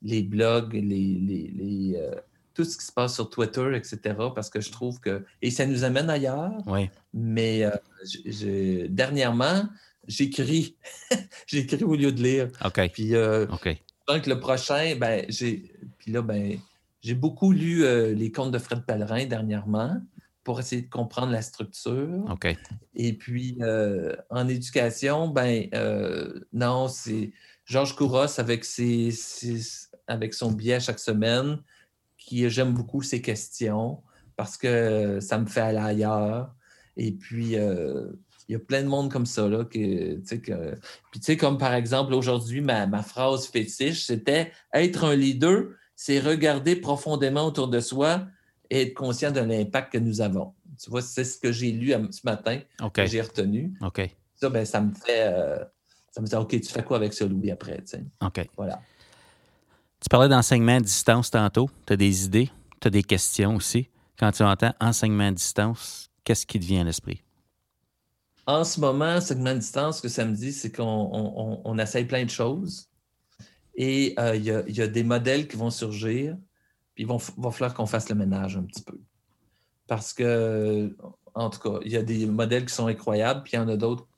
les 0.03 0.23
blogs, 0.23 0.73
les, 0.73 1.95
euh, 1.97 2.15
tout 2.55 2.65
ce 2.65 2.77
qui 2.79 2.85
se 2.85 2.93
passe 2.93 3.15
sur 3.15 3.29
Twitter, 3.29 3.75
etc. 3.75 4.17
Parce 4.35 4.51
que 4.51 4.61
je 4.61 4.71
trouve 4.71 5.01
que. 5.01 5.25
Et 5.43 5.51
ça 5.51 5.67
nous 5.67 5.85
amène 5.85 6.09
ailleurs. 6.09 6.53
Oui. 6.67 6.89
Mais 7.13 7.65
euh, 7.65 8.87
dernièrement, 8.89 9.65
j'écris. 10.07 10.77
j'écris 11.47 11.85
au 11.85 11.97
lieu 11.97 12.13
de 12.13 12.23
lire. 12.23 12.49
OK. 12.65 12.91
Puis, 12.93 13.15
euh, 13.15 13.47
donc, 14.09 14.27
le 14.27 14.39
prochain, 14.39 14.97
ben, 14.97 15.25
j'ai. 15.29 15.71
Puis 15.99 16.13
là, 16.13 16.23
ben, 16.23 16.59
j'ai 17.03 17.15
beaucoup 17.15 17.53
lu 17.53 17.85
les 18.15 18.33
contes 18.33 18.53
de 18.53 18.59
Fred 18.59 18.85
Pellerin 18.85 19.27
dernièrement 19.27 20.01
pour 20.47 20.61
essayer 20.61 20.83
de 20.83 20.89
comprendre 20.89 21.33
la 21.33 21.43
structure. 21.43 22.25
OK. 22.31 22.57
Et 22.95 23.13
puis, 23.15 23.59
en 24.31 24.49
éducation, 24.49 25.27
ben, 25.27 25.69
non, 26.53 26.87
c'est 26.87 27.33
Georges 27.65 27.97
Kouros 27.97 28.39
avec, 28.39 28.65
ses, 28.65 29.11
avec 30.07 30.35
son 30.35 30.53
billet 30.53 30.79
chaque 30.79 31.01
semaine, 31.01 31.59
qui 32.17 32.49
j'aime 32.49 32.73
beaucoup 32.73 33.03
ses 33.03 33.21
questions 33.21 34.01
parce 34.37 34.57
que 34.57 35.19
ça 35.21 35.37
me 35.39 35.47
fait 35.47 35.63
aller 35.63 35.79
ailleurs. 35.79 36.55
Et 36.97 37.11
puis, 37.11 37.57
euh, 37.57 38.07
il 38.49 38.53
y 38.53 38.55
a 38.55 38.61
plein 38.61 38.83
de 38.83 38.89
monde 38.89 39.11
comme 39.11 39.27
ça. 39.27 39.49
Là, 39.49 39.65
que, 39.65 40.21
que... 40.37 40.75
Puis, 41.11 41.19
tu 41.19 41.23
sais, 41.23 41.37
comme 41.37 41.59
par 41.59 41.75
exemple, 41.75 42.15
aujourd'hui, 42.15 42.61
ma, 42.61 42.87
ma, 42.87 43.03
phrase 43.03 43.49
fétiche, 43.49 44.07
c'était 44.07 44.53
être 44.73 45.03
un 45.03 45.17
leader, 45.17 45.71
c'est 45.97 46.21
regarder 46.21 46.77
profondément 46.77 47.47
autour 47.47 47.67
de 47.67 47.81
soi 47.81 48.27
et 48.71 48.83
être 48.83 48.95
conscient 48.95 49.31
de 49.31 49.41
l'impact 49.41 49.93
que 49.93 49.99
nous 49.99 50.21
avons. 50.21 50.55
Tu 50.83 50.91
vois, 50.91 51.03
c'est 51.03 51.25
ce 51.25 51.39
que 51.39 51.53
j'ai 51.53 51.73
lu 51.73 51.95
ce 52.11 52.21
matin, 52.25 52.61
que 52.93 53.07
j'ai 53.07 53.21
retenu. 53.21 53.75
OK. 53.81 54.11
Ça, 54.35 54.51
ben, 54.51 54.65
ça 54.65 54.81
me 54.81 54.93
fait. 54.93 55.33
Euh, 55.33 55.65
ça 56.11 56.21
me 56.21 56.27
dit, 56.27 56.35
OK, 56.35 56.61
tu 56.61 56.73
fais 56.73 56.83
quoi 56.83 56.97
avec 56.97 57.13
ça, 57.13 57.27
Louis, 57.27 57.51
après? 57.51 57.83
OK. 58.23 58.49
Voilà. 58.57 58.81
Tu 60.01 60.09
parlais 60.11 60.29
d'enseignement 60.29 60.77
à 60.77 60.81
distance 60.81 61.31
tantôt. 61.31 61.69
Tu 61.87 61.93
as 61.93 61.97
des 61.97 62.25
idées, 62.25 62.51
tu 62.81 62.89
as 62.89 62.91
des 62.91 63.03
questions 63.03 63.57
aussi. 63.57 63.89
Quand 64.19 64.33
tu 64.33 64.43
entends 64.43 64.73
enseignement 64.81 65.29
à 65.29 65.33
distance, 65.33 66.11
qu'est-ce 66.25 66.47
qui 66.47 66.59
te 66.59 66.65
vient 66.65 66.83
à 66.83 66.85
l'esprit? 66.85 67.23
En 68.47 68.65
ce 68.65 68.81
moment, 68.81 69.17
enseignement 69.17 69.51
à 69.51 69.55
distance, 69.55 69.99
ce 69.99 70.03
que 70.03 70.09
ça 70.09 70.25
me 70.25 70.35
dit, 70.35 70.53
c'est 70.53 70.71
qu'on 70.71 71.61
on, 71.65 71.79
essaye 71.79 72.05
plein 72.05 72.25
de 72.25 72.31
choses. 72.31 72.89
Et 73.75 74.15
euh, 74.19 74.37
il 74.37 74.45
y, 74.45 74.81
a 74.81 74.87
des 74.87 75.03
modèles 75.03 75.49
qui 75.49 75.57
vont 75.57 75.71
surgir, 75.71 76.37
puis 76.97 77.05
il 77.05 77.07
va, 77.07 77.19
va 77.37 77.51
falloir 77.53 77.75
qu'on 77.75 77.87
fasse 77.87 78.09
le 78.09 78.17
ménage 78.17 78.57
un 78.57 78.63
petit 78.63 78.83
peu. 78.83 78.99
Parce 79.87 80.13
que, 80.13 80.97
en 81.35 81.51
tout 81.51 81.61
cas, 81.61 81.79
il 81.85 81.93
y 81.93 81.97
a 81.97 82.03
des 82.03 82.27
modèles 82.27 82.65
qui 82.65 82.75
sont 82.75 82.89
incroyables, 82.89 83.45
puis 83.45 83.53
il 83.53 83.57
y 83.57 83.59
en 83.59 83.69
a 83.69 83.77
d'autres 83.77 84.09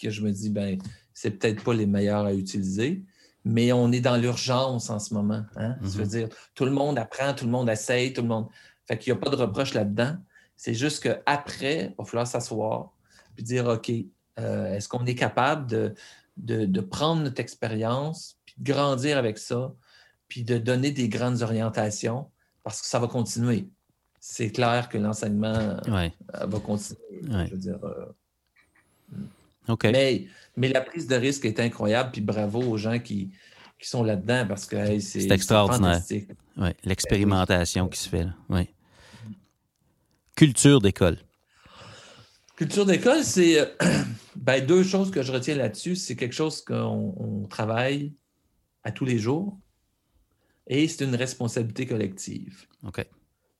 que 0.00 0.08
je 0.08 0.22
me 0.22 0.30
dis, 0.30 0.48
ben, 0.48 0.78
c'est 1.12 1.32
peut-être 1.32 1.62
pas 1.62 1.74
les 1.74 1.86
meilleurs 1.86 2.24
à 2.24 2.32
utiliser, 2.32 3.02
mais 3.44 3.72
on 3.72 3.92
est 3.92 4.00
dans 4.00 4.16
l'urgence 4.16 4.88
en 4.88 5.00
ce 5.00 5.12
moment. 5.12 5.44
Hein? 5.56 5.76
Je 5.82 5.88
veux 5.88 6.04
mm-hmm. 6.04 6.08
dire, 6.08 6.28
tout 6.54 6.64
le 6.64 6.70
monde 6.70 6.96
apprend, 6.96 7.34
tout 7.34 7.44
le 7.44 7.50
monde 7.50 7.68
essaye, 7.68 8.12
tout 8.12 8.22
le 8.22 8.28
monde. 8.28 8.46
Fait 8.86 8.96
qu'il 8.96 9.12
n'y 9.12 9.18
a 9.18 9.20
pas 9.20 9.30
de 9.30 9.36
reproche 9.36 9.74
là-dedans. 9.74 10.16
C'est 10.56 10.74
juste 10.74 11.02
qu'après, 11.02 11.90
il 11.90 11.94
va 11.98 12.04
falloir 12.04 12.26
s'asseoir 12.26 12.92
puis 13.34 13.44
dire 13.44 13.66
OK, 13.66 13.90
euh, 14.38 14.74
est-ce 14.74 14.88
qu'on 14.88 15.04
est 15.06 15.14
capable 15.14 15.66
de, 15.66 15.94
de, 16.36 16.80
prendre 16.80 17.22
notre 17.22 17.40
expérience, 17.40 18.38
puis 18.44 18.54
de 18.58 18.72
grandir 18.72 19.18
avec 19.18 19.38
ça, 19.38 19.72
puis 20.32 20.44
de 20.44 20.56
donner 20.56 20.92
des 20.92 21.10
grandes 21.10 21.42
orientations, 21.42 22.26
parce 22.62 22.80
que 22.80 22.86
ça 22.86 22.98
va 22.98 23.06
continuer. 23.06 23.68
C'est 24.18 24.50
clair 24.50 24.88
que 24.88 24.96
l'enseignement 24.96 25.76
euh, 25.86 26.08
va 26.40 26.58
continuer. 26.58 27.20
Je 27.20 27.50
veux 27.50 27.58
dire. 27.58 27.78
Euh, 27.84 29.76
mais, 29.92 30.26
mais 30.56 30.68
la 30.68 30.80
prise 30.80 31.06
de 31.06 31.16
risque 31.16 31.44
est 31.44 31.60
incroyable, 31.60 32.12
puis 32.12 32.22
bravo 32.22 32.62
aux 32.62 32.78
gens 32.78 32.98
qui, 32.98 33.30
qui 33.78 33.86
sont 33.86 34.02
là-dedans 34.02 34.46
parce 34.48 34.64
que 34.64 34.98
c'est 35.00 35.30
extraordinaire. 35.30 36.00
Ouais, 36.56 36.74
L'expérimentation 36.82 37.88
qui 37.88 38.00
se 38.00 38.08
fait. 38.08 38.24
Là. 38.24 38.64
Culture 40.34 40.80
d'école. 40.80 41.18
Culture 42.56 42.86
d'école, 42.86 43.22
c'est 43.22 43.60
euh, 43.60 43.66
ben, 44.36 44.64
deux 44.64 44.82
choses 44.82 45.10
que 45.10 45.20
je 45.20 45.30
retiens 45.30 45.56
là-dessus. 45.56 45.94
C'est 45.94 46.16
quelque 46.16 46.34
chose 46.34 46.64
qu'on 46.64 47.46
travaille 47.50 48.14
à 48.82 48.92
tous 48.92 49.04
les 49.04 49.18
jours 49.18 49.58
et 50.66 50.88
c'est 50.88 51.04
une 51.04 51.14
responsabilité 51.14 51.86
collective. 51.86 52.66
OK. 52.84 53.06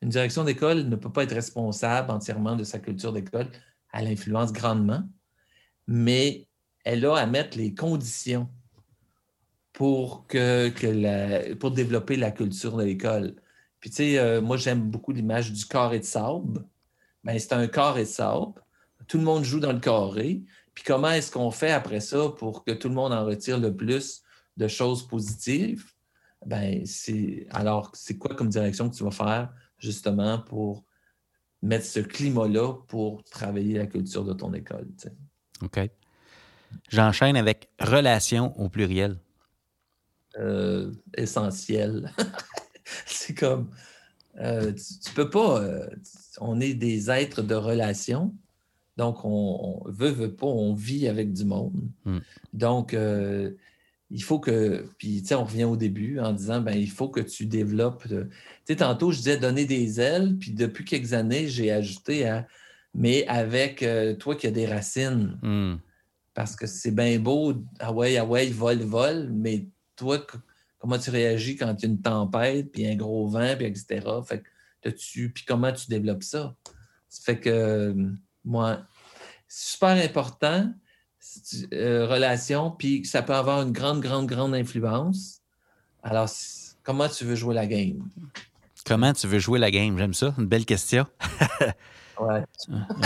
Une 0.03 0.09
direction 0.09 0.44
d'école 0.44 0.88
ne 0.88 0.96
peut 0.96 1.12
pas 1.12 1.24
être 1.24 1.34
responsable 1.34 2.11
entièrement 2.11 2.57
de 2.57 2.64
sa 2.64 2.78
culture 2.78 3.12
d'école. 3.12 3.48
Elle 3.92 4.09
influence 4.09 4.53
grandement, 4.53 5.03
mais 5.86 6.48
elle 6.84 7.05
a 7.07 7.16
à 7.16 7.26
mettre 7.26 7.57
les 7.57 7.74
conditions 7.74 8.48
pour, 9.72 10.26
que, 10.26 10.68
que 10.70 11.55
pour 11.55 11.70
développer 11.70 12.16
la 12.16 12.30
culture 12.30 12.76
de 12.76 12.84
l'école. 12.84 13.36
Puis, 13.80 13.90
tu 13.90 13.96
sais, 13.96 14.18
euh, 14.18 14.40
moi, 14.40 14.57
j'aime 14.57 14.90
beaucoup 14.90 15.12
l'image 15.12 15.53
du 15.53 15.64
carré 15.66 15.98
de 15.98 16.05
sable. 16.05 16.64
Ben, 17.24 17.38
c'est 17.38 17.53
un 17.53 17.66
carré 17.66 18.03
de 18.03 18.09
sable. 18.09 18.61
Tout 19.09 19.18
le 19.18 19.24
monde 19.24 19.44
joue 19.44 19.61
dans 19.61 19.72
le 19.72 19.80
carré. 19.80 20.42
Puis, 20.74 20.84
comment 20.84 21.11
est-ce 21.11 21.30
qu'on 21.30 21.50
fait 21.50 21.72
après 21.72 22.00
ça 22.00 22.28
pour 22.38 22.64
que 22.64 22.72
tout 22.72 22.88
le 22.88 22.94
monde 22.94 23.12
en 23.12 23.24
retire 23.24 23.59
le 23.59 23.74
plus 23.74 24.22
de 24.57 24.68
choses 24.68 25.07
positives? 25.07 25.92
Ben, 26.47 26.84
c'est 26.86 27.47
alors, 27.51 27.90
c'est 27.95 28.18
quoi 28.18 28.34
comme 28.34 28.49
direction 28.49 28.90
que 28.90 28.95
tu 28.95 29.05
vas 29.05 29.11
faire 29.11 29.53
justement 29.78 30.38
pour 30.38 30.84
mettre 31.62 31.86
ce 31.86 32.01
climat-là 32.01 32.74
pour 32.88 33.22
travailler 33.24 33.78
la 33.78 33.86
culture 33.86 34.24
de 34.24 34.32
ton 34.32 34.53
école? 34.53 34.88
OK. 35.62 35.80
J'enchaîne 36.88 37.36
avec 37.36 37.68
relation 37.78 38.59
au 38.59 38.68
pluriel. 38.68 39.18
Euh, 40.38 40.93
essentiel. 41.16 42.11
c'est 43.07 43.34
comme, 43.34 43.70
euh, 44.38 44.72
tu, 44.72 45.12
peux 45.12 45.28
pas, 45.28 45.61
euh, 45.61 45.86
on 46.40 46.59
est 46.61 46.74
des 46.74 47.11
êtres 47.11 47.43
de 47.43 47.55
relation, 47.55 48.34
donc 48.97 49.24
on, 49.24 49.82
veut, 49.86 50.09
veut 50.09 50.34
pas, 50.34 50.47
on 50.47 50.72
vit 50.74 51.07
avec 51.07 51.32
du 51.34 51.45
monde. 51.45 51.82
Hmm. 52.05 52.18
Donc, 52.55 52.97
il 54.13 54.23
faut 54.23 54.39
que, 54.39 54.87
puis 54.99 55.23
tu 55.23 55.29
sais, 55.29 55.35
on 55.35 55.45
revient 55.45 55.65
au 55.65 55.77
début 55.77 56.21
en 56.21 56.33
disant, 56.33 56.61
ben 56.61 56.77
il 56.77 56.91
faut 56.91 57.09
que 57.09 57.21
tu 57.21 57.47
développes, 57.47 58.07
tu 58.07 58.15
sais, 58.67 58.77
tantôt 58.77 59.11
je 59.11 59.19
disais 59.19 59.39
donner 59.39 59.65
des 59.65 60.01
ailes, 60.01 60.37
puis 60.39 60.53
depuis 60.53 60.85
quelques 60.85 61.15
années, 61.15 61.49
j'ai 61.49 61.73
ajouté 61.73 62.29
à, 62.29 62.47
mais 62.95 63.27
avec 63.27 63.85
toi 64.19 64.37
qui 64.37 64.47
as 64.47 64.51
des 64.51 64.67
racines. 64.67 65.39
Hmm. 65.43 65.77
Parce 66.35 66.57
que 66.57 66.67
c'est 66.67 66.93
bien 66.93 67.19
beau, 67.19 67.55
ah 67.79 67.93
ouais, 67.93 68.17
ah 68.17 68.25
ouais, 68.25 68.49
vol, 68.49 68.79
vol, 68.79 69.29
mais 69.31 69.67
toi, 69.97 70.27
comment 70.79 70.99
tu 70.99 71.11
réagis 71.11 71.57
quand 71.57 71.75
il 71.75 71.83
y 71.83 71.87
a 71.87 71.89
une 71.89 72.01
tempête, 72.01 72.73
puis 72.73 72.87
un 72.87 72.97
gros 72.97 73.29
vent, 73.29 73.55
puis 73.57 73.67
etc. 73.67 74.01
Fait 74.27 74.43
que 74.83 74.89
tu, 74.91 75.31
puis 75.31 75.45
comment 75.45 75.73
tu 75.73 75.89
développes 75.89 76.23
ça? 76.23 76.55
Ça 77.09 77.23
fait 77.23 77.39
que, 77.39 77.95
moi, 78.45 78.87
c'est 79.47 79.73
super 79.73 79.91
important, 79.91 80.73
euh, 81.73 82.07
relation, 82.07 82.70
puis 82.70 83.05
ça 83.05 83.23
peut 83.23 83.35
avoir 83.35 83.62
une 83.62 83.73
grande, 83.73 84.01
grande, 84.01 84.27
grande 84.27 84.55
influence. 84.55 85.41
Alors, 86.03 86.29
comment 86.83 87.09
tu 87.09 87.25
veux 87.25 87.35
jouer 87.35 87.55
la 87.55 87.66
game? 87.66 88.09
Comment 88.85 89.12
tu 89.12 89.27
veux 89.27 89.39
jouer 89.39 89.59
la 89.59 89.70
game? 89.70 89.97
J'aime 89.97 90.14
ça. 90.14 90.35
Une 90.39 90.47
belle 90.47 90.64
question. 90.64 91.07
ouais. 92.20 92.45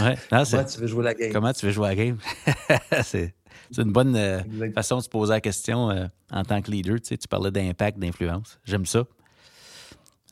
ouais. 0.03 0.19
comment 0.31 0.65
tu 0.65 0.81
veux 0.81 0.87
jouer 0.87 1.05
la 1.05 1.15
game? 1.15 1.33
Comment 1.33 1.53
tu 1.53 1.67
veux 1.67 1.73
jouer 1.73 1.89
la 1.89 1.95
game? 1.95 2.19
c'est 3.03 3.35
c'est 3.71 3.83
une 3.83 3.93
bonne 3.93 4.17
euh, 4.17 4.41
façon 4.75 4.99
de 4.99 5.03
se 5.03 5.09
poser 5.09 5.33
la 5.33 5.41
question 5.41 5.91
euh, 5.91 6.07
en 6.31 6.45
tant 6.45 6.61
que 6.63 6.71
leader. 6.71 7.01
Tu, 7.01 7.09
sais, 7.09 7.17
tu 7.17 7.29
parlais 7.29 7.51
d'impact, 7.51 7.99
d'influence. 7.99 8.59
J'aime 8.65 8.87
ça. 8.87 9.05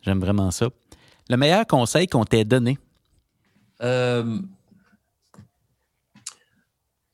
J'aime 0.02 0.20
vraiment 0.20 0.50
ça. 0.50 0.68
Le 1.28 1.36
meilleur 1.36 1.66
conseil 1.66 2.06
qu'on 2.06 2.24
t'ait 2.24 2.44
donné? 2.44 2.78
Euh, 3.82 4.38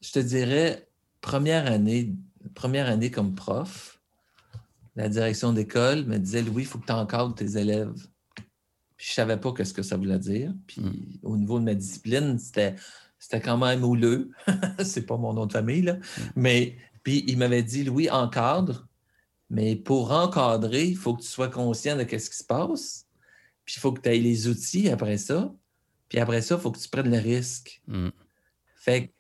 je 0.00 0.12
te 0.12 0.18
dirais, 0.18 0.88
première 1.20 1.66
année, 1.66 2.14
première 2.54 2.88
année 2.88 3.10
comme 3.10 3.34
prof, 3.34 4.00
la 4.96 5.08
direction 5.08 5.52
d'école 5.52 6.04
me 6.04 6.18
disait 6.18 6.42
Louis, 6.42 6.62
il 6.62 6.66
faut 6.66 6.78
que 6.78 6.86
tu 6.86 6.92
encadres 6.92 7.34
tes 7.34 7.56
élèves. 7.56 8.06
Puis 8.96 9.06
je 9.06 9.12
ne 9.12 9.14
savais 9.14 9.36
pas 9.38 9.54
ce 9.64 9.72
que 9.72 9.82
ça 9.82 9.96
voulait 9.96 10.18
dire. 10.18 10.52
Puis 10.66 10.80
hmm. 10.80 11.18
au 11.22 11.36
niveau 11.36 11.58
de 11.58 11.64
ma 11.64 11.74
discipline, 11.74 12.38
c'était 12.38 12.76
c'était 13.18 13.40
quand 13.40 13.58
même 13.58 13.84
houleux. 13.84 14.30
c'est 14.84 15.06
pas 15.06 15.16
mon 15.16 15.34
nom 15.34 15.46
de 15.46 15.52
famille, 15.52 15.82
là. 15.82 15.98
Mais 16.36 16.76
puis 17.02 17.24
il 17.26 17.38
m'avait 17.38 17.62
dit 17.62 17.84
Louis, 17.84 18.10
encadre, 18.10 18.88
mais 19.48 19.76
pour 19.76 20.12
encadrer, 20.12 20.84
il 20.86 20.96
faut 20.96 21.14
que 21.14 21.22
tu 21.22 21.28
sois 21.28 21.48
conscient 21.48 21.96
de 21.96 22.02
ce 22.02 22.30
qui 22.30 22.36
se 22.36 22.44
passe. 22.44 23.06
Puis 23.64 23.74
il 23.76 23.80
faut 23.80 23.92
que 23.92 24.00
tu 24.00 24.08
aies 24.08 24.18
les 24.18 24.48
outils 24.48 24.88
après 24.88 25.18
ça. 25.18 25.52
Puis 26.08 26.18
après 26.18 26.42
ça, 26.42 26.56
il 26.56 26.60
faut 26.60 26.70
que 26.70 26.78
tu 26.78 26.88
prennes 26.88 27.10
le 27.10 27.18
risque. 27.18 27.82
Mm. 27.86 28.08
Fait 28.76 29.06
que 29.06 29.12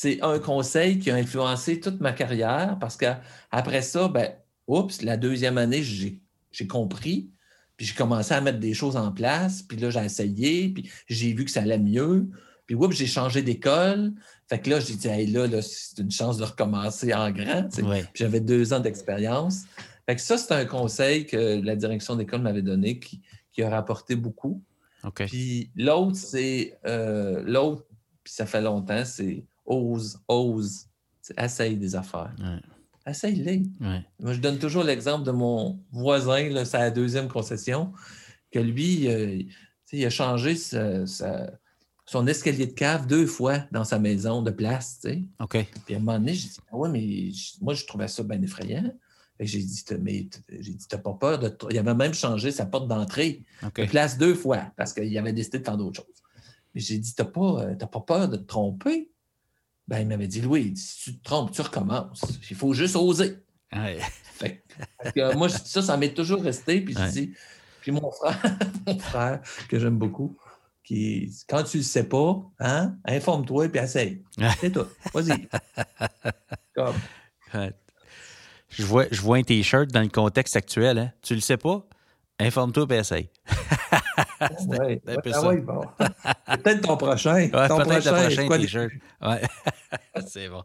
c'est 0.00 0.22
un 0.22 0.38
conseil 0.38 1.00
qui 1.00 1.10
a 1.10 1.16
influencé 1.16 1.80
toute 1.80 2.00
ma 2.00 2.12
carrière 2.12 2.76
parce 2.80 2.96
qu'après 2.96 3.82
ça, 3.82 4.06
ben, 4.06 4.30
oups, 4.68 5.02
la 5.02 5.16
deuxième 5.16 5.58
année, 5.58 5.82
j'ai 5.82 6.66
compris. 6.68 7.30
Puis 7.76 7.86
j'ai 7.86 7.94
commencé 7.94 8.32
à 8.32 8.40
mettre 8.40 8.60
des 8.60 8.74
choses 8.74 8.96
en 8.96 9.10
place. 9.10 9.60
Puis 9.62 9.76
là, 9.76 9.90
j'ai 9.90 10.04
essayé. 10.04 10.68
Puis 10.68 10.88
j'ai 11.08 11.32
vu 11.32 11.44
que 11.44 11.50
ça 11.50 11.62
allait 11.62 11.80
mieux. 11.80 12.28
Puis, 12.66 12.76
oups, 12.76 12.94
j'ai 12.94 13.08
changé 13.08 13.42
d'école. 13.42 14.12
Fait 14.48 14.60
que 14.60 14.70
là, 14.70 14.78
j'ai 14.78 14.94
dit, 14.94 15.08
hey, 15.08 15.26
là, 15.26 15.48
c'est 15.62 15.98
une 15.98 16.12
chance 16.12 16.38
de 16.38 16.44
recommencer 16.44 17.12
en 17.12 17.32
grand. 17.32 17.68
Puis 17.68 17.84
j'avais 18.14 18.40
deux 18.40 18.72
ans 18.72 18.78
d'expérience. 18.78 19.64
Fait 20.06 20.14
que 20.14 20.20
ça, 20.20 20.38
c'est 20.38 20.54
un 20.54 20.64
conseil 20.64 21.26
que 21.26 21.60
la 21.60 21.74
direction 21.74 22.14
d'école 22.14 22.42
m'avait 22.42 22.62
donné 22.62 23.00
qui, 23.00 23.20
a 23.60 23.68
rapporté 23.68 24.14
beaucoup. 24.14 24.62
Puis 25.26 25.72
l'autre, 25.74 26.14
c'est 26.14 26.78
euh, 26.86 27.42
l'autre, 27.44 27.84
puis 28.22 28.32
ça 28.32 28.46
fait 28.46 28.60
longtemps, 28.60 29.04
c'est 29.04 29.42
ose, 29.68 30.18
ose. 30.26 30.86
Essaye 31.36 31.76
des 31.76 31.94
affaires. 31.94 32.34
Essaye-les. 33.06 33.62
Moi, 34.18 34.32
je 34.32 34.40
donne 34.40 34.58
toujours 34.58 34.82
l'exemple 34.82 35.24
de 35.24 35.30
mon 35.30 35.78
voisin, 35.92 36.48
là, 36.48 36.64
sa 36.64 36.90
deuxième 36.90 37.28
concession, 37.28 37.92
que 38.50 38.58
lui, 38.58 39.08
euh, 39.08 39.42
il 39.92 40.04
a 40.06 40.10
changé 40.10 40.56
sa 40.56 41.06
son 42.08 42.26
escalier 42.26 42.66
de 42.66 42.72
cave 42.72 43.06
deux 43.06 43.26
fois 43.26 43.64
dans 43.70 43.84
sa 43.84 43.98
maison 43.98 44.40
de 44.40 44.50
place, 44.50 44.98
tu 45.02 45.10
sais. 45.10 45.24
OK. 45.40 45.66
Puis 45.84 45.94
à 45.94 45.98
un 45.98 46.00
moment 46.00 46.18
donné, 46.18 46.32
j'ai 46.32 46.48
dit, 46.48 46.58
ah 46.72 46.76
ouais, 46.76 46.88
mais 46.88 47.30
moi, 47.60 47.74
je 47.74 47.84
trouvais 47.84 48.08
ça 48.08 48.22
bien 48.22 48.40
effrayant. 48.40 48.90
J'ai 49.38 49.58
dit, 49.58 49.84
mais 50.00 50.26
j'ai 50.48 50.72
dit, 50.72 50.88
t'as 50.88 50.98
pas 50.98 51.12
peur 51.12 51.38
de. 51.38 51.54
Il 51.70 51.78
avait 51.78 51.94
même 51.94 52.14
changé 52.14 52.50
sa 52.50 52.64
porte 52.64 52.88
d'entrée 52.88 53.44
de 53.62 53.84
place 53.84 54.16
deux 54.16 54.34
fois 54.34 54.72
parce 54.76 54.94
qu'il 54.94 55.16
avait 55.18 55.34
décidé 55.34 55.58
de 55.58 55.64
faire 55.64 55.76
d'autres 55.76 56.02
choses. 56.02 56.22
Mais 56.74 56.80
j'ai 56.80 56.98
dit, 56.98 57.14
t'as 57.14 57.26
pas, 57.26 57.62
euh, 57.62 57.74
pas 57.74 58.00
peur 58.00 58.28
de 58.28 58.38
te 58.38 58.44
tromper? 58.44 59.10
Ben, 59.88 60.00
il 60.00 60.06
m'avait 60.06 60.28
dit, 60.28 60.42
Louis, 60.42 60.76
si 60.76 61.02
tu 61.02 61.18
te 61.18 61.24
trompes, 61.24 61.50
tu 61.50 61.62
recommences. 61.62 62.22
Il 62.50 62.56
faut 62.56 62.74
juste 62.74 62.94
oser. 62.94 63.38
Fait, 64.34 64.62
que, 65.14 65.34
moi, 65.34 65.48
ça, 65.48 65.82
ça 65.82 65.96
m'est 65.96 66.12
toujours 66.14 66.42
resté. 66.42 66.82
Puis 66.82 66.94
je 66.94 67.10
dis, 67.10 67.32
puis 67.80 67.90
mon 67.90 68.10
frère, 68.10 68.38
mon 68.86 68.98
frère, 68.98 69.40
que 69.68 69.78
j'aime 69.78 69.98
beaucoup, 69.98 70.36
qui, 70.84 71.32
quand 71.48 71.62
tu 71.62 71.78
ne 71.78 71.82
le 71.82 71.86
sais 71.86 72.04
pas, 72.04 72.38
hein, 72.60 72.96
informe-toi 73.06 73.64
et 73.64 73.68
puis 73.70 73.80
essaye. 73.80 74.22
C'est 74.60 74.72
tout. 74.72 74.86
Vas-y. 75.14 75.48
Je 78.68 78.84
vois, 78.84 79.06
je 79.10 79.20
vois 79.22 79.38
un 79.38 79.42
T-shirt 79.42 79.90
dans 79.90 80.02
le 80.02 80.08
contexte 80.08 80.54
actuel. 80.54 80.98
Hein. 80.98 81.12
Tu 81.22 81.34
le 81.34 81.40
sais 81.40 81.56
pas? 81.56 81.86
Informe-toi 82.40 82.86
et 82.90 82.94
essaye. 82.94 83.28
ouais, 84.68 85.00
Peut-être 85.04 86.80
ton 86.82 86.96
prochain. 86.96 87.48
ton 87.48 87.78
prochain, 87.80 88.28
T-shirt. 88.28 88.92
Ouais. 89.20 89.42
C'est 90.26 90.48
bon. 90.48 90.62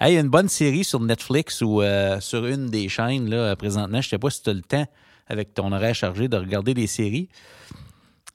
Hey, 0.00 0.16
une 0.16 0.28
bonne 0.28 0.48
série 0.48 0.84
sur 0.84 1.00
Netflix 1.00 1.62
ou 1.62 1.80
euh, 1.80 2.20
sur 2.20 2.46
une 2.46 2.68
des 2.68 2.88
chaînes 2.88 3.28
là, 3.28 3.54
présentement. 3.56 4.00
Je 4.00 4.08
ne 4.08 4.10
sais 4.10 4.18
pas 4.18 4.30
si 4.30 4.42
tu 4.42 4.50
as 4.50 4.54
le 4.54 4.62
temps 4.62 4.86
avec 5.28 5.54
ton 5.54 5.72
horaire 5.72 5.94
chargé 5.94 6.28
de 6.28 6.36
regarder 6.36 6.74
des 6.74 6.86
séries. 6.86 7.28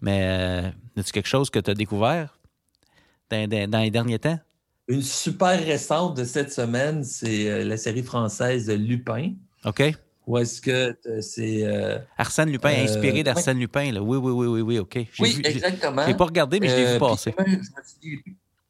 Mais 0.02 0.22
euh, 0.24 0.70
as-tu 0.98 1.12
quelque 1.12 1.28
chose 1.28 1.50
que 1.50 1.60
tu 1.60 1.70
as 1.70 1.74
découvert 1.74 2.40
dans, 3.30 3.82
les 3.82 3.92
derniers 3.92 4.20
temps? 4.20 4.40
Une 4.88 5.04
super 5.04 5.64
récente 5.64 6.18
de 6.18 6.24
cette 6.24 6.52
semaine, 6.52 7.04
c'est 7.04 7.50
euh, 7.50 7.64
la 7.64 7.78
série 7.78 8.04
française 8.04 8.70
Lupin. 8.70 9.34
OK. 9.66 9.94
Ou 10.30 10.38
est-ce 10.38 10.62
que 10.62 10.96
c'est. 11.22 11.64
Euh, 11.64 11.98
Arsène 12.16 12.52
Lupin, 12.52 12.70
inspiré 12.70 13.24
d'Arsène 13.24 13.58
Lupin, 13.58 13.92
là. 13.92 14.00
Oui, 14.00 14.16
oui, 14.18 14.32
oui, 14.32 14.46
oui, 14.46 14.62
oui, 14.62 14.78
OK. 14.78 15.00
Oui, 15.18 15.34
vu, 15.34 15.42
exactement. 15.44 16.04
Je 16.04 16.10
n'ai 16.10 16.18
pas 16.18 16.26
regardé, 16.26 16.60
mais 16.60 16.70
je 16.70 16.76
l'ai 16.76 16.94
vu 16.94 17.00
passer. 17.00 17.34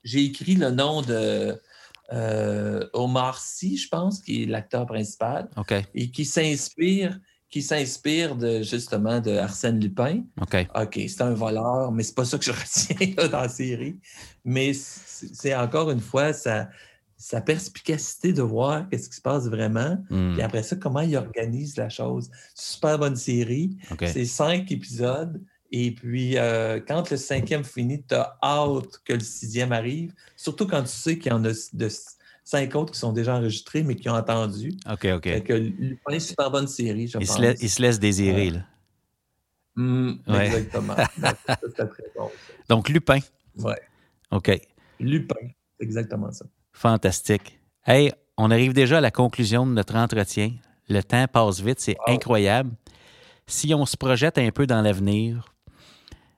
J'ai 0.01 0.23
écrit 0.23 0.55
le 0.55 0.71
nom 0.71 1.01
de 1.01 1.59
Omar 2.93 3.41
Sy, 3.41 3.75
je 3.75 3.89
pense, 3.89 4.21
qui 4.21 4.43
est 4.43 4.45
l'acteur 4.45 4.85
principal. 4.85 5.49
OK. 5.57 5.73
Et 5.93 6.09
qui 6.11 6.23
s'inspire 6.23 7.19
qui 7.49 7.63
s'inspire 7.63 8.35
de 8.35 8.61
justement 8.61 9.19
de 9.19 9.35
Arsène 9.35 9.79
Lupin. 9.79 10.21
OK. 10.39 10.67
OK, 10.75 10.99
c'est 11.07 11.21
un 11.23 11.33
voleur, 11.33 11.91
mais 11.91 12.03
c'est 12.03 12.13
pas 12.13 12.23
ça 12.23 12.37
que 12.37 12.45
je 12.45 12.51
retiens 12.53 13.27
dans 13.27 13.41
la 13.41 13.49
série. 13.49 13.99
Mais 14.45 14.71
c'est 14.73 15.55
encore 15.55 15.89
une 15.89 15.99
fois 15.99 16.31
sa, 16.31 16.69
sa 17.19 17.41
perspicacité 17.41 18.31
de 18.31 18.41
voir 18.41 18.87
qu'est-ce 18.89 19.09
qui 19.09 19.17
se 19.17 19.21
passe 19.21 19.47
vraiment. 19.47 20.01
Hmm. 20.09 20.33
Puis 20.33 20.41
après 20.41 20.63
ça, 20.63 20.77
comment 20.77 21.01
il 21.01 21.17
organise 21.17 21.75
la 21.75 21.89
chose. 21.89 22.31
Super 22.55 22.97
bonne 22.97 23.17
série. 23.17 23.77
C'est 23.99 24.25
cinq 24.25 24.71
épisodes. 24.71 25.43
Et 25.71 25.91
puis, 25.91 26.37
euh, 26.37 26.79
quand 26.79 27.11
le 27.11 27.17
cinquième 27.17 27.65
finit, 27.65 28.01
tu 28.03 28.15
as 28.15 28.37
hâte 28.41 29.01
que 29.03 29.13
le 29.13 29.19
sixième 29.19 29.73
arrive. 29.73 30.13
Surtout 30.37 30.65
quand 30.65 30.81
tu 30.81 30.89
sais 30.89 31.19
qu'il 31.19 31.31
y 31.31 31.35
en 31.35 31.43
a 31.43 31.51
de 31.73 31.89
cinq 32.45 32.73
autres 32.75 32.93
qui 32.93 32.99
sont 32.99 33.11
déjà 33.11 33.35
enregistrés, 33.35 33.83
mais 33.83 33.95
qui 33.95 34.09
ont 34.09 34.15
entendu. 34.15 34.71
OK, 34.89 35.05
OK. 35.13 35.23
Fait 35.23 35.43
que 35.43 35.53
Lupin, 35.53 36.19
super 36.19 36.49
bonne 36.49 36.67
série, 36.67 37.07
je 37.07 37.19
il 37.19 37.27
pense. 37.27 37.35
Se 37.35 37.41
laisse, 37.41 37.61
il 37.61 37.69
se 37.69 37.81
laisse 37.81 37.99
désirer, 37.99 38.49
là. 38.51 38.65
Mmh, 39.75 40.13
Exactement. 40.27 40.95
Donc, 42.69 42.87
Lupin. 42.87 43.19
Oui. 43.57 43.73
OK. 44.31 44.61
Lupin, 45.01 45.47
exactement 45.79 46.31
ça. 46.31 46.45
Fantastique. 46.79 47.59
Hey, 47.85 48.13
on 48.37 48.51
arrive 48.51 48.71
déjà 48.71 48.99
à 48.99 49.01
la 49.01 49.11
conclusion 49.11 49.67
de 49.67 49.73
notre 49.73 49.97
entretien. 49.97 50.53
Le 50.87 51.03
temps 51.03 51.25
passe 51.27 51.59
vite, 51.59 51.81
c'est 51.81 51.97
incroyable. 52.07 52.71
Si 53.47 53.73
on 53.73 53.85
se 53.85 53.97
projette 53.97 54.37
un 54.37 54.49
peu 54.51 54.65
dans 54.65 54.81
l'avenir, 54.81 55.53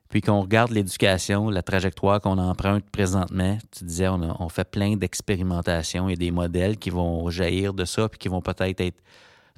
puis 0.10 0.20
qu'on 0.22 0.42
regarde 0.42 0.72
l'éducation, 0.72 1.52
la 1.52 1.62
trajectoire 1.62 2.20
qu'on 2.20 2.40
emprunte 2.40 2.90
présentement, 2.90 3.60
tu 3.70 3.84
disais, 3.84 4.08
on, 4.08 4.50
fait 4.50 4.68
plein 4.68 4.96
d'expérimentations 4.96 6.10
et 6.10 6.16
des 6.16 6.32
modèles 6.32 6.78
qui 6.78 6.90
vont 6.90 7.30
jaillir 7.30 7.76
de 7.76 7.86
ça, 7.86 8.10
puis 8.10 8.18
qui 8.18 8.28
vont 8.28 8.42
peut-être 8.42 8.82
être 8.82 8.98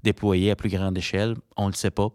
déployés 0.04 0.52
à 0.52 0.58
plus 0.58 0.70
grande 0.70 0.98
échelle. 0.98 1.38
On 1.56 1.68
ne 1.68 1.72
le 1.72 1.78
sait 1.78 1.92
pas. 1.92 2.10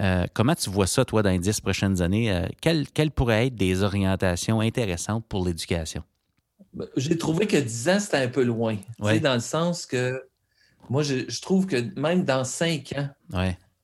Euh, 0.00 0.26
comment 0.34 0.56
tu 0.56 0.68
vois 0.68 0.88
ça, 0.88 1.04
toi, 1.04 1.22
dans 1.22 1.30
les 1.30 1.38
dix 1.38 1.60
prochaines 1.60 2.02
années? 2.02 2.32
Euh, 2.32 2.48
quelles, 2.60 3.12
pourraient 3.12 3.46
être 3.46 3.54
des 3.54 3.84
orientations 3.84 4.58
intéressantes 4.58 5.24
pour 5.28 5.46
l'éducation? 5.46 6.02
Ben, 6.74 6.88
j'ai 6.96 7.16
trouvé 7.16 7.46
que 7.46 7.56
dix 7.56 7.88
ans, 7.88 8.00
c'était 8.00 8.18
un 8.18 8.28
peu 8.28 8.42
loin. 8.42 8.76
Dans 8.98 9.34
le 9.34 9.40
sens 9.40 9.86
que 9.86 10.22
moi, 10.90 11.02
je, 11.02 11.40
trouve 11.40 11.66
que 11.66 11.76
même 11.98 12.24
dans 12.24 12.44
cinq 12.44 12.92
ans, 12.96 13.08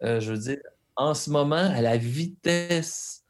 euh, 0.02 0.20
je 0.20 0.32
veux 0.32 0.38
dire, 0.38 0.58
en 0.96 1.14
ce 1.14 1.30
moment, 1.30 1.56
à 1.56 1.80
la 1.80 1.96
vitesse 1.96 3.24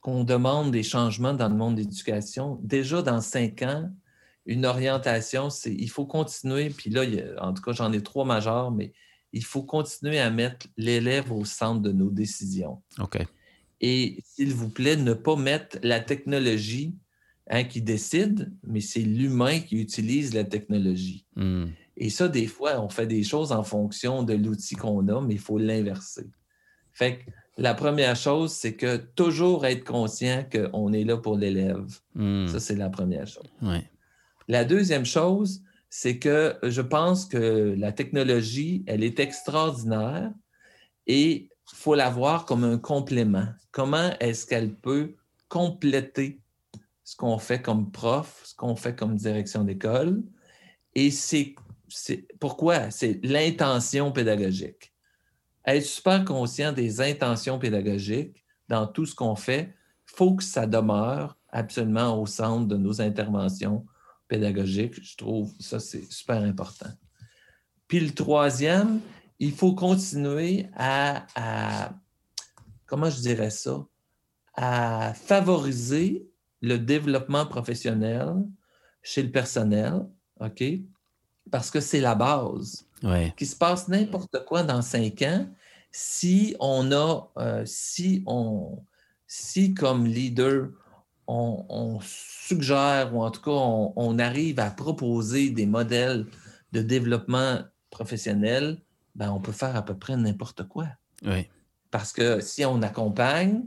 qu'on 0.00 0.24
demande 0.24 0.70
des 0.70 0.82
changements 0.82 1.34
dans 1.34 1.48
le 1.48 1.54
monde 1.54 1.74
de 1.74 1.80
l'éducation, 1.80 2.58
déjà 2.62 3.02
dans 3.02 3.20
cinq 3.20 3.62
ans, 3.62 3.90
une 4.46 4.64
orientation, 4.64 5.50
c'est 5.50 5.72
il 5.72 5.90
faut 5.90 6.06
continuer, 6.06 6.70
puis 6.70 6.88
là, 6.90 7.04
en 7.40 7.52
tout 7.52 7.62
cas, 7.62 7.72
j'en 7.72 7.92
ai 7.92 8.02
trois 8.02 8.24
majeurs, 8.24 8.70
mais 8.70 8.92
il 9.32 9.44
faut 9.44 9.62
continuer 9.62 10.18
à 10.18 10.30
mettre 10.30 10.66
l'élève 10.76 11.30
au 11.30 11.44
centre 11.44 11.82
de 11.82 11.92
nos 11.92 12.10
décisions. 12.10 12.82
OK. 12.98 13.18
Et 13.80 14.18
s'il 14.24 14.54
vous 14.54 14.68
plaît, 14.68 14.96
ne 14.96 15.14
pas 15.14 15.36
mettre 15.36 15.78
la 15.82 16.00
technologie 16.00 16.94
hein, 17.50 17.64
qui 17.64 17.82
décide, 17.82 18.52
mais 18.62 18.80
c'est 18.80 19.00
l'humain 19.00 19.58
qui 19.60 19.76
utilise 19.76 20.32
la 20.32 20.44
technologie. 20.44 21.26
Hmm. 21.36 21.66
Et 21.96 22.08
ça, 22.08 22.28
des 22.28 22.46
fois, 22.46 22.80
on 22.80 22.88
fait 22.88 23.06
des 23.06 23.22
choses 23.22 23.52
en 23.52 23.64
fonction 23.64 24.22
de 24.22 24.32
l'outil 24.34 24.76
qu'on 24.76 25.06
a, 25.08 25.20
mais 25.20 25.34
il 25.34 25.40
faut 25.40 25.58
l'inverser. 25.58 26.30
Fait 26.92 27.18
que 27.18 27.30
la 27.58 27.74
première 27.74 28.16
chose, 28.16 28.52
c'est 28.52 28.74
que 28.74 28.96
toujours 28.96 29.66
être 29.66 29.84
conscient 29.84 30.46
qu'on 30.50 30.92
est 30.92 31.04
là 31.04 31.18
pour 31.18 31.36
l'élève. 31.36 31.84
Hmm. 32.14 32.46
Ça, 32.46 32.60
c'est 32.60 32.76
la 32.76 32.88
première 32.88 33.26
chose. 33.26 33.50
La 34.48 34.64
deuxième 34.64 35.04
chose, 35.04 35.62
c'est 35.90 36.18
que 36.18 36.56
je 36.62 36.80
pense 36.80 37.26
que 37.26 37.74
la 37.76 37.92
technologie, 37.92 38.84
elle 38.86 39.02
est 39.02 39.18
extraordinaire 39.18 40.32
et 41.06 41.50
il 41.72 41.76
faut 41.76 41.94
la 41.94 42.10
voir 42.10 42.46
comme 42.46 42.64
un 42.64 42.78
complément. 42.78 43.46
Comment 43.72 44.10
est-ce 44.20 44.46
qu'elle 44.46 44.74
peut 44.74 45.16
compléter 45.48 46.40
ce 47.10 47.16
qu'on 47.16 47.38
fait 47.38 47.60
comme 47.60 47.90
prof, 47.90 48.42
ce 48.44 48.54
qu'on 48.54 48.76
fait 48.76 48.94
comme 48.94 49.16
direction 49.16 49.64
d'école? 49.64 50.22
Et 50.94 51.10
c'est 51.10 51.54
pourquoi? 52.38 52.90
C'est 52.90 53.20
l'intention 53.24 54.12
pédagogique 54.12 54.90
être 55.66 55.84
super 55.84 56.24
conscient 56.24 56.72
des 56.72 57.00
intentions 57.00 57.58
pédagogiques 57.58 58.44
dans 58.68 58.86
tout 58.86 59.06
ce 59.06 59.14
qu'on 59.14 59.36
fait, 59.36 59.74
il 60.08 60.16
faut 60.16 60.34
que 60.34 60.44
ça 60.44 60.66
demeure 60.66 61.36
absolument 61.50 62.20
au 62.20 62.26
centre 62.26 62.66
de 62.66 62.76
nos 62.76 63.00
interventions 63.00 63.84
pédagogiques. 64.28 65.02
Je 65.02 65.16
trouve 65.16 65.52
ça, 65.58 65.80
c'est 65.80 66.10
super 66.10 66.42
important. 66.42 66.90
Puis 67.88 68.00
le 68.00 68.12
troisième, 68.12 69.00
il 69.38 69.52
faut 69.52 69.74
continuer 69.74 70.68
à, 70.76 71.26
à, 71.34 71.92
comment 72.86 73.10
je 73.10 73.20
dirais 73.20 73.50
ça, 73.50 73.84
à 74.54 75.14
favoriser 75.14 76.29
le 76.60 76.78
développement 76.78 77.46
professionnel 77.46 78.34
chez 79.02 79.22
le 79.22 79.30
personnel, 79.30 80.06
OK? 80.40 80.62
Parce 81.50 81.70
que 81.70 81.80
c'est 81.80 82.00
la 82.00 82.14
base. 82.14 82.86
Qu'il 83.36 83.46
se 83.46 83.56
passe 83.56 83.88
n'importe 83.88 84.44
quoi 84.44 84.62
dans 84.62 84.82
cinq 84.82 85.22
ans, 85.22 85.48
si 85.90 86.54
on 86.60 86.92
a, 86.92 87.30
euh, 87.38 87.62
si 87.64 88.22
on, 88.26 88.82
si 89.26 89.74
comme 89.74 90.06
leader, 90.06 90.68
on, 91.26 92.00
suggère 92.02 93.14
ou 93.14 93.22
en 93.22 93.30
tout 93.30 93.40
cas 93.40 93.52
on, 93.52 94.18
arrive 94.18 94.58
à 94.58 94.70
proposer 94.70 95.50
des 95.50 95.66
modèles 95.66 96.26
de 96.72 96.82
développement 96.82 97.60
professionnel, 97.90 98.82
ben 99.14 99.30
on 99.30 99.40
peut 99.40 99.52
faire 99.52 99.76
à 99.76 99.84
peu 99.84 99.96
près 99.96 100.16
n'importe 100.16 100.66
quoi. 100.66 100.88
Parce 101.92 102.12
que 102.12 102.40
si 102.40 102.64
on 102.64 102.82
accompagne, 102.82 103.62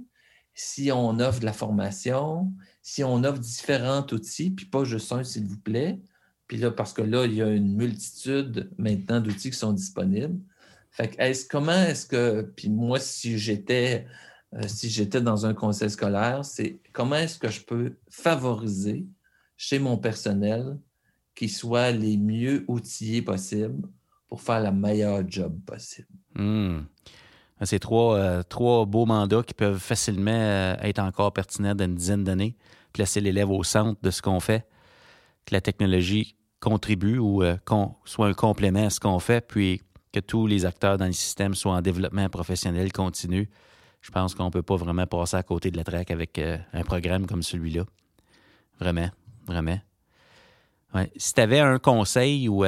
si 0.54 0.91
on 0.91 1.20
offre 1.20 1.39
de 1.39 1.45
la 1.45 1.54
formation, 1.54 2.51
si 2.82 3.04
on 3.04 3.24
offre 3.24 3.39
différents 3.39 4.06
outils, 4.12 4.51
puis 4.51 4.66
pas 4.66 4.84
juste 4.84 5.12
un, 5.12 5.24
s'il 5.24 5.45
vous 5.45 5.60
plaît, 5.60 5.99
puis 6.47 6.58
là, 6.58 6.72
parce 6.72 6.93
que 6.93 7.01
là, 7.01 7.26
il 7.26 7.34
y 7.34 7.41
a 7.41 7.49
une 7.49 7.76
multitude 7.76 8.70
maintenant 8.78 9.20
d'outils 9.20 9.51
qui 9.51 9.58
sont 9.58 9.74
disponibles. 9.74 10.39
Fait 10.91 11.08
que, 11.08 11.47
comment 11.47 11.72
est-ce 11.72 12.06
que, 12.06 12.41
puis 12.56 12.70
moi, 12.70 12.99
si 12.99 13.39
j'étais, 13.39 14.06
euh, 14.54 14.68
si 14.68 14.89
j'étais 14.89 15.22
dans 15.22 15.45
un 15.45 15.56
conseil 15.56 15.89
scolaire, 15.89 16.45
c'est 16.45 16.80
comment 16.91 17.16
est-ce 17.16 17.39
que 17.39 17.49
je 17.49 17.62
peux 17.62 17.95
favoriser 18.10 19.08
chez 19.58 19.80
mon 19.80 19.97
personnel 19.97 20.78
qu'ils 21.34 21.49
soient 21.49 21.91
les 21.91 22.18
mieux 22.18 22.64
outillés 22.68 23.24
possibles 23.24 23.89
pour 24.28 24.41
faire 24.41 24.60
la 24.60 24.72
meilleure 24.72 25.28
job 25.28 25.60
possible? 25.66 26.08
Hmm. 26.36 26.82
C'est 27.66 27.80
trois, 27.80 28.18
euh, 28.18 28.43
trois 28.43 28.86
beaux 28.86 29.05
mandats 29.05 29.43
qui 29.43 29.53
peuvent 29.53 29.80
facilement 29.80 30.32
euh, 30.32 30.76
être 30.82 30.99
encore 30.99 31.32
pertinents 31.34 31.76
dans 31.76 31.86
une 31.86 31.95
dizaine 31.95 32.24
d'années 32.24 32.55
placer 32.91 33.22
l'élève 33.22 33.49
au 33.49 33.64
centre 33.64 33.99
de 34.03 34.11
ce 34.11 34.22
qu'on 34.22 34.39
fait, 34.39 34.68
que 35.47 35.55
la 35.55 35.61
technologie 35.61 36.36
contribue 36.59 37.18
ou 37.18 37.41
euh, 37.41 37.57
soit 38.05 38.28
un 38.28 38.34
complément 38.34 38.86
à 38.86 38.91
ce 38.91 38.99
qu'on 38.99 39.18
fait, 39.18 39.45
puis 39.47 39.82
que 40.11 40.20
tous 40.20 40.45
les 40.45 40.64
acteurs 40.66 40.99
dans 40.99 41.07
le 41.07 41.11
système 41.11 41.55
soient 41.55 41.74
en 41.74 41.82
développement 41.82 42.30
professionnel 42.30 42.91
continu. 42.91 43.49
Je 44.01 44.11
pense 44.11 44.36
qu'on 44.36 44.45
ne 44.45 44.51
peut 44.51 44.61
pas 44.61 44.76
vraiment 44.76 45.07
passer 45.07 45.38
à 45.38 45.41
côté 45.41 45.72
de 45.72 45.78
la 45.78 45.84
traque 45.84 46.11
avec 46.11 46.39
un 46.39 46.84
programme 46.84 47.26
comme 47.26 47.41
celui-là. 47.41 47.84
Vraiment, 48.80 49.09
vraiment. 49.47 49.80
Si 51.18 51.34
tu 51.34 51.41
avais 51.41 51.61
un 51.61 51.80
conseil 51.80 52.47
ou 52.47 52.64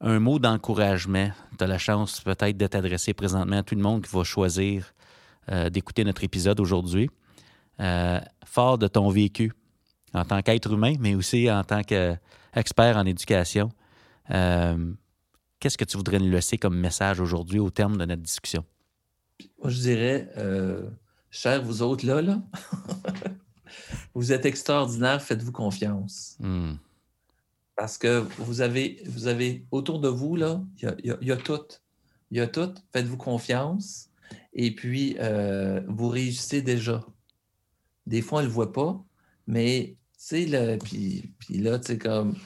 un 0.00 0.18
mot 0.18 0.38
d'encouragement, 0.38 1.30
tu 1.58 1.64
as 1.64 1.66
la 1.66 1.78
chance 1.78 2.20
peut-être 2.20 2.56
de 2.56 2.66
t'adresser 2.66 3.14
présentement 3.14 3.58
à 3.58 3.62
tout 3.62 3.74
le 3.74 3.82
monde 3.82 4.04
qui 4.06 4.14
va 4.14 4.24
choisir 4.24 4.92
d'écouter 5.70 6.04
notre 6.04 6.22
épisode 6.22 6.60
aujourd'hui. 6.60 7.10
fort 8.44 8.78
de 8.78 8.86
ton 8.86 9.10
vécu, 9.10 9.52
en 10.14 10.24
tant 10.24 10.42
qu'être 10.42 10.72
humain, 10.72 10.94
mais 11.00 11.14
aussi 11.14 11.50
en 11.50 11.64
tant 11.64 11.82
qu'expert 11.82 12.96
en 12.96 13.06
éducation. 13.06 13.70
Euh, 14.30 14.92
qu'est-ce 15.58 15.78
que 15.78 15.84
tu 15.84 15.96
voudrais 15.96 16.18
nous 16.18 16.30
laisser 16.30 16.58
comme 16.58 16.78
message 16.78 17.20
aujourd'hui 17.20 17.58
au 17.58 17.70
terme 17.70 17.96
de 17.96 18.04
notre 18.04 18.22
discussion? 18.22 18.64
Moi, 19.58 19.70
je 19.70 19.80
dirais, 19.80 20.30
euh, 20.36 20.88
chers 21.30 21.62
vous 21.62 21.82
autres 21.82 22.06
là, 22.06 22.20
là 22.22 22.40
vous 24.14 24.32
êtes 24.32 24.46
extraordinaires, 24.46 25.22
faites-vous 25.22 25.52
confiance. 25.52 26.36
Hmm. 26.38 26.74
Parce 27.76 27.96
que 27.98 28.26
vous 28.38 28.60
avez, 28.60 29.02
vous 29.06 29.26
avez 29.26 29.64
autour 29.70 30.00
de 30.00 30.08
vous, 30.08 30.36
là, 30.36 30.62
il 30.76 31.16
y 31.22 31.32
a, 31.32 31.36
tout. 31.36 31.60
Il 32.30 32.38
y 32.38 32.40
a 32.40 32.46
tout, 32.46 32.74
faites-vous 32.92 33.16
confiance. 33.16 34.10
Et 34.52 34.74
puis, 34.74 35.16
euh, 35.18 35.80
vous 35.88 36.08
réussissez 36.08 36.62
déjà. 36.62 37.04
Des 38.06 38.22
fois, 38.22 38.40
on 38.40 38.42
ne 38.42 38.46
le 38.46 38.52
voit 38.52 38.72
pas, 38.72 39.02
mais 39.46 39.96
sais, 40.20 40.44
là, 40.46 40.76
tu 40.76 41.22
sais, 41.48 41.98
comme 41.98 42.36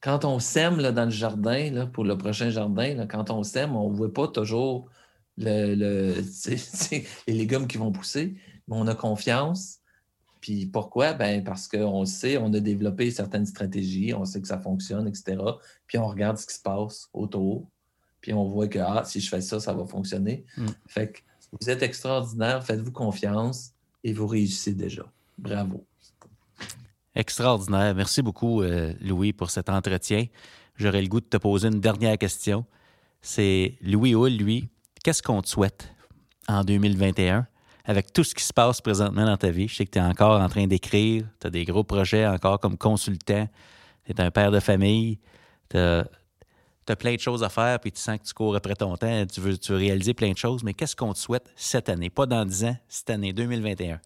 quand 0.00 0.24
on 0.24 0.38
sème 0.38 0.78
là, 0.78 0.92
dans 0.92 1.04
le 1.04 1.10
jardin, 1.10 1.70
là, 1.70 1.86
pour 1.86 2.04
le 2.04 2.16
prochain 2.16 2.50
jardin, 2.50 2.94
là, 2.94 3.06
quand 3.06 3.30
on 3.30 3.42
sème, 3.42 3.76
on 3.76 3.90
ne 3.90 3.96
voit 3.96 4.12
pas 4.12 4.28
toujours 4.28 4.88
le, 5.36 5.74
les 7.26 7.34
légumes 7.34 7.66
qui 7.66 7.78
vont 7.78 7.92
pousser, 7.92 8.36
mais 8.68 8.76
on 8.76 8.86
a 8.86 8.94
confiance. 8.94 9.79
Puis 10.40 10.66
pourquoi? 10.66 11.12
Ben 11.12 11.44
parce 11.44 11.68
qu'on 11.68 12.04
sait, 12.04 12.38
on 12.38 12.52
a 12.54 12.60
développé 12.60 13.10
certaines 13.10 13.46
stratégies, 13.46 14.14
on 14.14 14.24
sait 14.24 14.40
que 14.40 14.48
ça 14.48 14.58
fonctionne, 14.58 15.06
etc. 15.06 15.36
Puis 15.86 15.98
on 15.98 16.06
regarde 16.06 16.38
ce 16.38 16.46
qui 16.46 16.54
se 16.54 16.62
passe 16.62 17.08
autour, 17.12 17.68
puis 18.20 18.32
on 18.32 18.44
voit 18.44 18.68
que 18.68 18.78
ah, 18.78 19.02
si 19.04 19.20
je 19.20 19.28
fais 19.28 19.40
ça, 19.40 19.60
ça 19.60 19.72
va 19.72 19.84
fonctionner. 19.86 20.44
Mm. 20.56 20.66
Fait 20.86 21.12
que 21.12 21.20
vous 21.60 21.68
êtes 21.68 21.82
extraordinaire, 21.82 22.64
faites-vous 22.64 22.92
confiance 22.92 23.72
et 24.04 24.12
vous 24.12 24.26
réussissez 24.26 24.72
déjà. 24.72 25.04
Bravo. 25.36 25.84
Extraordinaire. 27.14 27.94
Merci 27.94 28.22
beaucoup, 28.22 28.62
euh, 28.62 28.94
Louis, 29.00 29.32
pour 29.32 29.50
cet 29.50 29.68
entretien. 29.68 30.26
J'aurais 30.76 31.02
le 31.02 31.08
goût 31.08 31.20
de 31.20 31.26
te 31.26 31.36
poser 31.36 31.68
une 31.68 31.80
dernière 31.80 32.16
question. 32.16 32.64
C'est 33.20 33.76
Louis 33.82 34.14
Hull, 34.14 34.36
lui, 34.36 34.68
qu'est-ce 35.02 35.22
qu'on 35.22 35.42
te 35.42 35.48
souhaite 35.48 35.92
en 36.48 36.64
2021 36.64 37.46
avec 37.84 38.12
tout 38.12 38.24
ce 38.24 38.34
qui 38.34 38.44
se 38.44 38.52
passe 38.52 38.80
présentement 38.80 39.24
dans 39.24 39.36
ta 39.36 39.50
vie? 39.50 39.68
Je 39.68 39.76
sais 39.76 39.84
que 39.84 39.90
tu 39.90 39.98
es 39.98 40.02
encore 40.02 40.40
en 40.40 40.48
train 40.48 40.66
d'écrire, 40.66 41.24
tu 41.40 41.46
as 41.46 41.50
des 41.50 41.64
gros 41.64 41.84
projets 41.84 42.26
encore 42.26 42.60
comme 42.60 42.76
consultant, 42.76 43.48
tu 44.04 44.12
es 44.12 44.20
un 44.20 44.30
père 44.30 44.50
de 44.50 44.60
famille, 44.60 45.18
tu 45.68 45.76
as, 45.76 46.04
plein 46.98 47.14
de 47.14 47.20
choses 47.20 47.44
à 47.44 47.48
faire, 47.48 47.78
puis 47.78 47.92
tu 47.92 48.00
sens 48.00 48.18
que 48.18 48.24
tu 48.24 48.34
cours 48.34 48.56
après 48.56 48.74
ton 48.74 48.96
temps, 48.96 49.24
tu 49.26 49.40
veux, 49.40 49.56
tu 49.56 49.70
veux 49.70 49.78
réaliser 49.78 50.12
plein 50.12 50.32
de 50.32 50.36
choses, 50.36 50.64
mais 50.64 50.74
qu'est-ce 50.74 50.96
qu'on 50.96 51.12
te 51.12 51.18
souhaite 51.18 51.44
cette 51.54 51.88
année? 51.88 52.10
Pas 52.10 52.26
dans 52.26 52.44
10 52.44 52.64
ans, 52.64 52.76
cette 52.88 53.10
année 53.10 53.32
2021. 53.32 54.00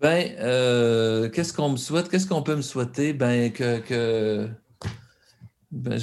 Ben, 0.00 0.36
euh, 0.38 1.30
qu'est-ce 1.30 1.54
qu'on 1.54 1.70
me 1.70 1.76
souhaite? 1.76 2.10
Qu'est-ce 2.10 2.26
qu'on 2.26 2.42
peut 2.42 2.56
me 2.56 2.62
souhaiter? 2.62 3.12
Ben, 3.12 3.50
que. 3.50 4.48
Ben, 5.70 5.98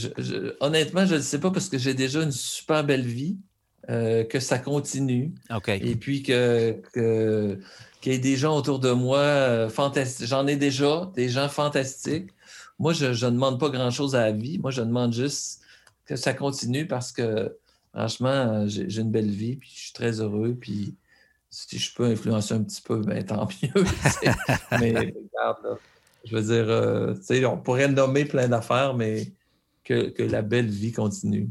honnêtement, 0.59 1.05
je 1.05 1.15
ne 1.15 1.21
sais 1.21 1.39
pas 1.39 1.51
parce 1.51 1.69
que 1.69 1.77
j'ai 1.77 1.93
déjà 1.93 2.21
une 2.21 2.31
super 2.31 2.83
belle 2.83 3.05
vie, 3.05 3.37
euh, 3.89 4.23
que 4.23 4.39
ça 4.39 4.59
continue. 4.59 5.33
Et 5.67 5.95
puis 5.95 6.23
que. 6.23 6.81
qu'il 8.01 8.11
y 8.11 8.15
ait 8.15 8.19
des 8.19 8.35
gens 8.35 8.57
autour 8.57 8.79
de 8.79 8.91
moi 8.91 9.19
euh, 9.19 9.69
fantastiques. 9.69 10.27
J'en 10.27 10.47
ai 10.47 10.55
déjà, 10.55 11.11
des 11.15 11.29
gens 11.29 11.49
fantastiques. 11.49 12.29
Moi, 12.79 12.93
je 12.93 13.05
ne 13.07 13.31
demande 13.31 13.59
pas 13.59 13.69
grand-chose 13.69 14.15
à 14.15 14.21
la 14.21 14.31
vie. 14.31 14.59
Moi, 14.59 14.71
je 14.71 14.81
demande 14.81 15.13
juste 15.13 15.61
que 16.05 16.15
ça 16.15 16.33
continue 16.33 16.85
parce 16.87 17.11
que, 17.11 17.57
franchement, 17.93 18.67
j'ai 18.67 18.99
une 18.99 19.11
belle 19.11 19.29
vie, 19.29 19.55
puis 19.55 19.71
je 19.73 19.79
suis 19.83 19.93
très 19.93 20.19
heureux, 20.19 20.57
puis 20.59 20.95
si 21.53 21.77
je 21.77 21.93
peux 21.93 22.05
influencer 22.05 22.55
un 22.55 22.63
petit 22.63 22.81
peu, 22.81 22.99
ben, 23.01 23.23
tant 23.23 23.47
mieux. 23.63 23.83
mais 24.79 24.93
regarde, 24.93 25.77
je 26.25 26.35
veux 26.35 26.41
dire, 26.41 26.69
euh, 26.69 27.45
on 27.45 27.57
pourrait 27.57 27.87
nommer 27.87 28.25
plein 28.25 28.47
d'affaires, 28.47 28.95
mais 28.95 29.31
que, 29.83 30.13
la 30.23 30.41
belle 30.41 30.69
vie 30.69 30.91
continue. 30.91 31.49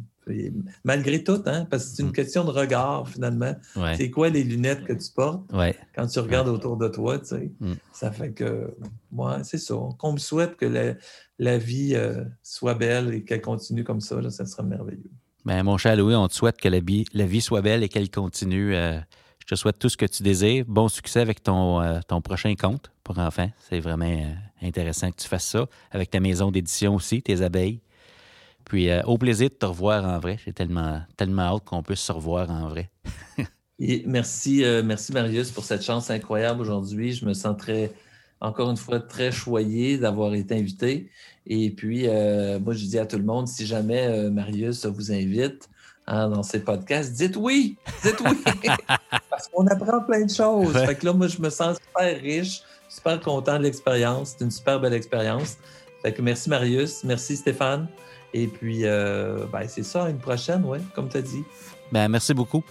Malgré 0.85 1.23
tout, 1.25 1.43
hein, 1.47 1.66
parce 1.70 1.85
que 1.85 1.97
c'est 1.97 2.03
une 2.03 2.09
mm. 2.09 2.12
question 2.12 2.45
de 2.45 2.51
regard, 2.51 3.09
finalement. 3.09 3.55
C'est 3.97 4.11
quoi 4.11 4.29
les 4.29 4.45
lunettes 4.45 4.85
que 4.85 4.93
tu 4.93 5.11
portes? 5.14 5.43
Quand 5.95 6.07
tu 6.07 6.18
regardes 6.20 6.49
autour 6.49 6.77
de 6.77 6.89
toi, 6.89 7.18
tu 7.18 7.27
sais. 7.27 7.51
Mm. 7.61 7.73
Ça 7.93 8.12
fait 8.12 8.33
que, 8.33 8.75
moi, 9.11 9.43
c'est 9.45 9.59
ça. 9.59 9.75
Qu'on 9.99 10.12
me 10.12 10.18
souhaite 10.18 10.57
que 10.57 10.97
la, 11.39 11.59
vie 11.59 11.95
euh, 11.95 12.25
soit 12.43 12.75
belle 12.75 13.14
et 13.14 13.25
qu'elle 13.25 13.43
continue 13.43 13.85
comme 13.85 14.01
ça, 14.01 14.31
ça 14.31 14.47
serait 14.47 14.62
merveilleux. 14.62 15.11
Ben, 15.45 15.62
mon 15.62 15.77
cher 15.77 15.97
Louis, 15.97 16.14
on 16.14 16.29
te 16.29 16.35
souhaite 16.35 16.59
que 16.59 16.68
la 16.68 16.81
vie, 16.81 17.05
la 17.12 17.27
vie 17.27 17.41
soit 17.41 17.62
belle 17.62 17.83
et 17.83 17.89
qu'elle 17.89 18.11
continue. 18.11 18.75
Euh, 18.77 18.99
je 19.41 19.47
te 19.47 19.55
souhaite 19.57 19.79
tout 19.79 19.89
ce 19.89 19.97
que 19.97 20.07
tu 20.07 20.23
désires. 20.23 20.64
Bon 20.68 20.89
succès 20.89 21.20
avec 21.20 21.43
ton, 21.43 21.81
euh, 21.81 21.99
ton 22.07 22.20
prochain 22.20 22.55
compte 22.55 22.93
pour 23.03 23.18
enfants. 23.18 23.51
C'est 23.68 23.81
vraiment 23.81 24.25
intéressant 24.62 25.11
que 25.11 25.16
tu 25.16 25.27
fasses 25.27 25.47
ça. 25.47 25.66
Avec 25.91 26.11
ta 26.11 26.20
maison 26.20 26.53
d'édition 26.53 26.95
aussi, 26.95 27.23
tes 27.23 27.43
abeilles. 27.43 27.81
Puis 28.65 28.91
euh, 28.91 29.03
au 29.05 29.19
plaisir 29.19 29.49
de 29.49 29.55
te 29.55 29.67
revoir 29.67 30.05
en 30.05 30.19
vrai. 30.19 30.39
J'ai 30.45 30.53
tellement, 30.53 31.01
tellement 31.17 31.55
hâte 31.55 31.65
qu'on 31.65 31.83
puisse 31.83 32.01
se 32.01 32.13
revoir 32.13 32.51
en 32.51 32.69
vrai. 32.69 32.91
Et 33.79 34.05
merci, 34.07 34.65
merci 34.85 35.13
Marius 35.13 35.51
pour 35.51 35.65
cette 35.65 35.83
chance 35.83 36.09
incroyable 36.09 36.61
aujourd'hui. 36.61 37.13
Je 37.13 37.27
me 37.27 37.35
sens 37.35 37.57
très, 37.57 37.93
encore 38.41 38.71
une 38.71 38.77
fois 38.77 39.01
très 39.01 39.33
choyé 39.33 39.99
d'avoir 39.99 40.35
été 40.35 40.55
invité. 40.55 41.11
Et 41.47 41.71
puis, 41.71 42.07
moi, 42.07 42.75
je 42.75 42.85
dis 42.85 42.99
à 42.99 43.07
tout 43.07 43.17
le 43.17 43.25
monde, 43.25 43.49
si 43.49 43.67
jamais 43.67 44.31
Marius 44.31 44.87
vous 44.87 45.11
invite, 45.11 45.69
Hein, 46.09 46.31
dans 46.31 46.43
ces 46.43 46.59
podcasts, 46.59 47.13
dites 47.13 47.37
oui, 47.37 47.77
dites 48.03 48.21
oui, 48.25 48.43
parce 49.31 49.47
qu'on 49.47 49.65
apprend 49.69 50.01
plein 50.01 50.25
de 50.25 50.31
choses. 50.31 50.77
Fait 50.85 50.97
que 50.97 51.07
là, 51.07 51.13
moi, 51.13 51.29
je 51.29 51.41
me 51.41 51.49
sens 51.49 51.77
super 51.77 52.21
riche, 52.21 52.63
super 52.89 53.21
content 53.21 53.57
de 53.59 53.63
l'expérience. 53.63 54.35
C'est 54.37 54.45
une 54.45 54.51
super 54.51 54.81
belle 54.81 54.95
expérience. 54.95 55.59
Fait 56.03 56.13
que 56.13 56.21
merci 56.21 56.51
Marius, 56.51 57.05
merci 57.05 57.37
Stéphane. 57.37 57.87
Et 58.35 58.47
puis, 58.47 58.80
euh, 58.85 59.45
ben, 59.53 59.66
c'est 59.68 59.83
ça, 59.83 60.09
une 60.09 60.18
prochaine, 60.18 60.64
ouais, 60.64 60.80
comme 60.95 61.09
tu 61.09 61.18
as 61.18 61.22
dit. 61.22 61.45
Ben, 61.91 62.09
merci 62.09 62.33
beaucoup. 62.35 62.64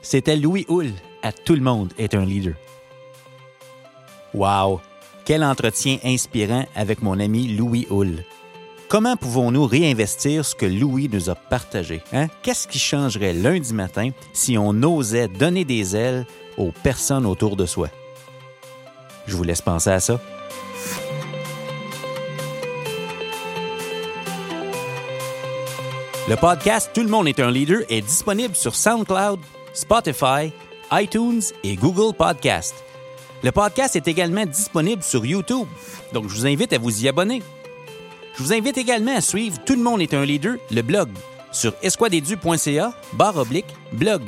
C'était 0.00 0.36
Louis 0.36 0.66
Hull, 0.68 0.92
à 1.22 1.32
Tout 1.32 1.54
le 1.54 1.60
monde 1.60 1.92
est 1.98 2.14
un 2.14 2.24
leader. 2.24 2.54
Wow! 4.32 4.80
Quel 5.24 5.42
entretien 5.44 5.98
inspirant 6.04 6.66
avec 6.74 7.00
mon 7.00 7.18
ami 7.18 7.48
Louis 7.48 7.86
Hull. 7.90 8.24
Comment 8.88 9.16
pouvons-nous 9.16 9.66
réinvestir 9.66 10.44
ce 10.44 10.54
que 10.54 10.66
Louis 10.66 11.08
nous 11.10 11.30
a 11.30 11.34
partagé? 11.34 12.02
Hein? 12.12 12.26
Qu'est-ce 12.42 12.68
qui 12.68 12.78
changerait 12.78 13.32
lundi 13.32 13.72
matin 13.72 14.10
si 14.32 14.58
on 14.58 14.70
osait 14.82 15.28
donner 15.28 15.64
des 15.64 15.96
ailes 15.96 16.26
aux 16.58 16.70
personnes 16.70 17.24
autour 17.24 17.56
de 17.56 17.64
soi? 17.64 17.88
Je 19.26 19.34
vous 19.34 19.42
laisse 19.42 19.62
penser 19.62 19.90
à 19.90 20.00
ça. 20.00 20.20
Le 26.26 26.36
podcast 26.36 26.90
Tout 26.94 27.02
le 27.02 27.10
monde 27.10 27.28
est 27.28 27.38
un 27.38 27.50
leader 27.50 27.82
est 27.90 28.00
disponible 28.00 28.54
sur 28.54 28.74
SoundCloud, 28.74 29.40
Spotify, 29.74 30.50
iTunes 30.90 31.42
et 31.62 31.76
Google 31.76 32.16
Podcast. 32.16 32.74
Le 33.42 33.52
podcast 33.52 33.94
est 33.94 34.08
également 34.08 34.46
disponible 34.46 35.02
sur 35.02 35.26
YouTube, 35.26 35.68
donc 36.14 36.30
je 36.30 36.34
vous 36.34 36.46
invite 36.46 36.72
à 36.72 36.78
vous 36.78 37.04
y 37.04 37.08
abonner. 37.08 37.42
Je 38.38 38.42
vous 38.42 38.54
invite 38.54 38.78
également 38.78 39.14
à 39.14 39.20
suivre 39.20 39.58
Tout 39.66 39.74
le 39.74 39.82
monde 39.82 40.00
est 40.00 40.14
un 40.14 40.24
leader, 40.24 40.56
le 40.70 40.80
blog, 40.80 41.10
sur 41.52 41.74
esquadedu.ca, 41.82 42.94
barre 43.12 43.36
oblique, 43.36 43.74
blog. 43.92 44.22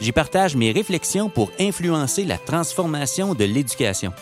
J'y 0.00 0.12
partage 0.12 0.56
mes 0.56 0.72
réflexions 0.72 1.28
pour 1.28 1.50
influencer 1.60 2.24
la 2.24 2.38
transformation 2.38 3.34
de 3.34 3.44
l'éducation. 3.44 4.14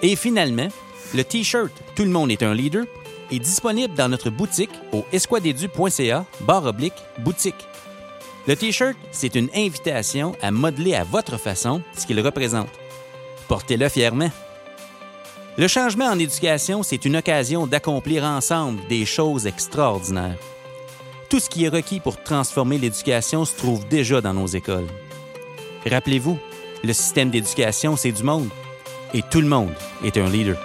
Et 0.00 0.16
finalement, 0.16 0.68
le 1.14 1.22
T-shirt 1.22 1.72
Tout 1.94 2.04
le 2.04 2.10
monde 2.10 2.30
est 2.30 2.42
un 2.42 2.54
leader 2.54 2.86
est 3.30 3.38
disponible 3.38 3.94
dans 3.94 4.08
notre 4.08 4.30
boutique 4.30 4.70
au 4.92 5.04
esquadedu.ca, 5.12 6.24
barre 6.40 6.66
oblique, 6.66 7.02
boutique. 7.18 7.66
Le 8.46 8.56
T-shirt, 8.56 8.96
c'est 9.12 9.34
une 9.34 9.50
invitation 9.54 10.34
à 10.42 10.50
modeler 10.50 10.94
à 10.94 11.04
votre 11.04 11.36
façon 11.36 11.82
ce 11.96 12.06
qu'il 12.06 12.20
représente. 12.20 12.70
Portez-le 13.48 13.88
fièrement. 13.88 14.30
Le 15.58 15.68
changement 15.68 16.06
en 16.06 16.18
éducation, 16.18 16.82
c'est 16.82 17.04
une 17.04 17.16
occasion 17.16 17.66
d'accomplir 17.66 18.24
ensemble 18.24 18.80
des 18.88 19.04
choses 19.04 19.46
extraordinaires. 19.46 20.38
Tout 21.28 21.38
ce 21.38 21.50
qui 21.50 21.64
est 21.64 21.68
requis 21.68 22.00
pour 22.00 22.22
transformer 22.22 22.78
l'éducation 22.78 23.44
se 23.44 23.56
trouve 23.56 23.86
déjà 23.86 24.20
dans 24.20 24.34
nos 24.34 24.46
écoles. 24.46 24.86
Rappelez-vous, 25.86 26.38
le 26.82 26.92
système 26.92 27.30
d'éducation, 27.30 27.96
c'est 27.96 28.12
du 28.12 28.22
monde. 28.22 28.48
et 29.12 29.22
tout 29.22 29.40
le 29.40 29.48
monde 29.48 29.74
est 30.04 30.16
un 30.16 30.28
leader. 30.28 30.56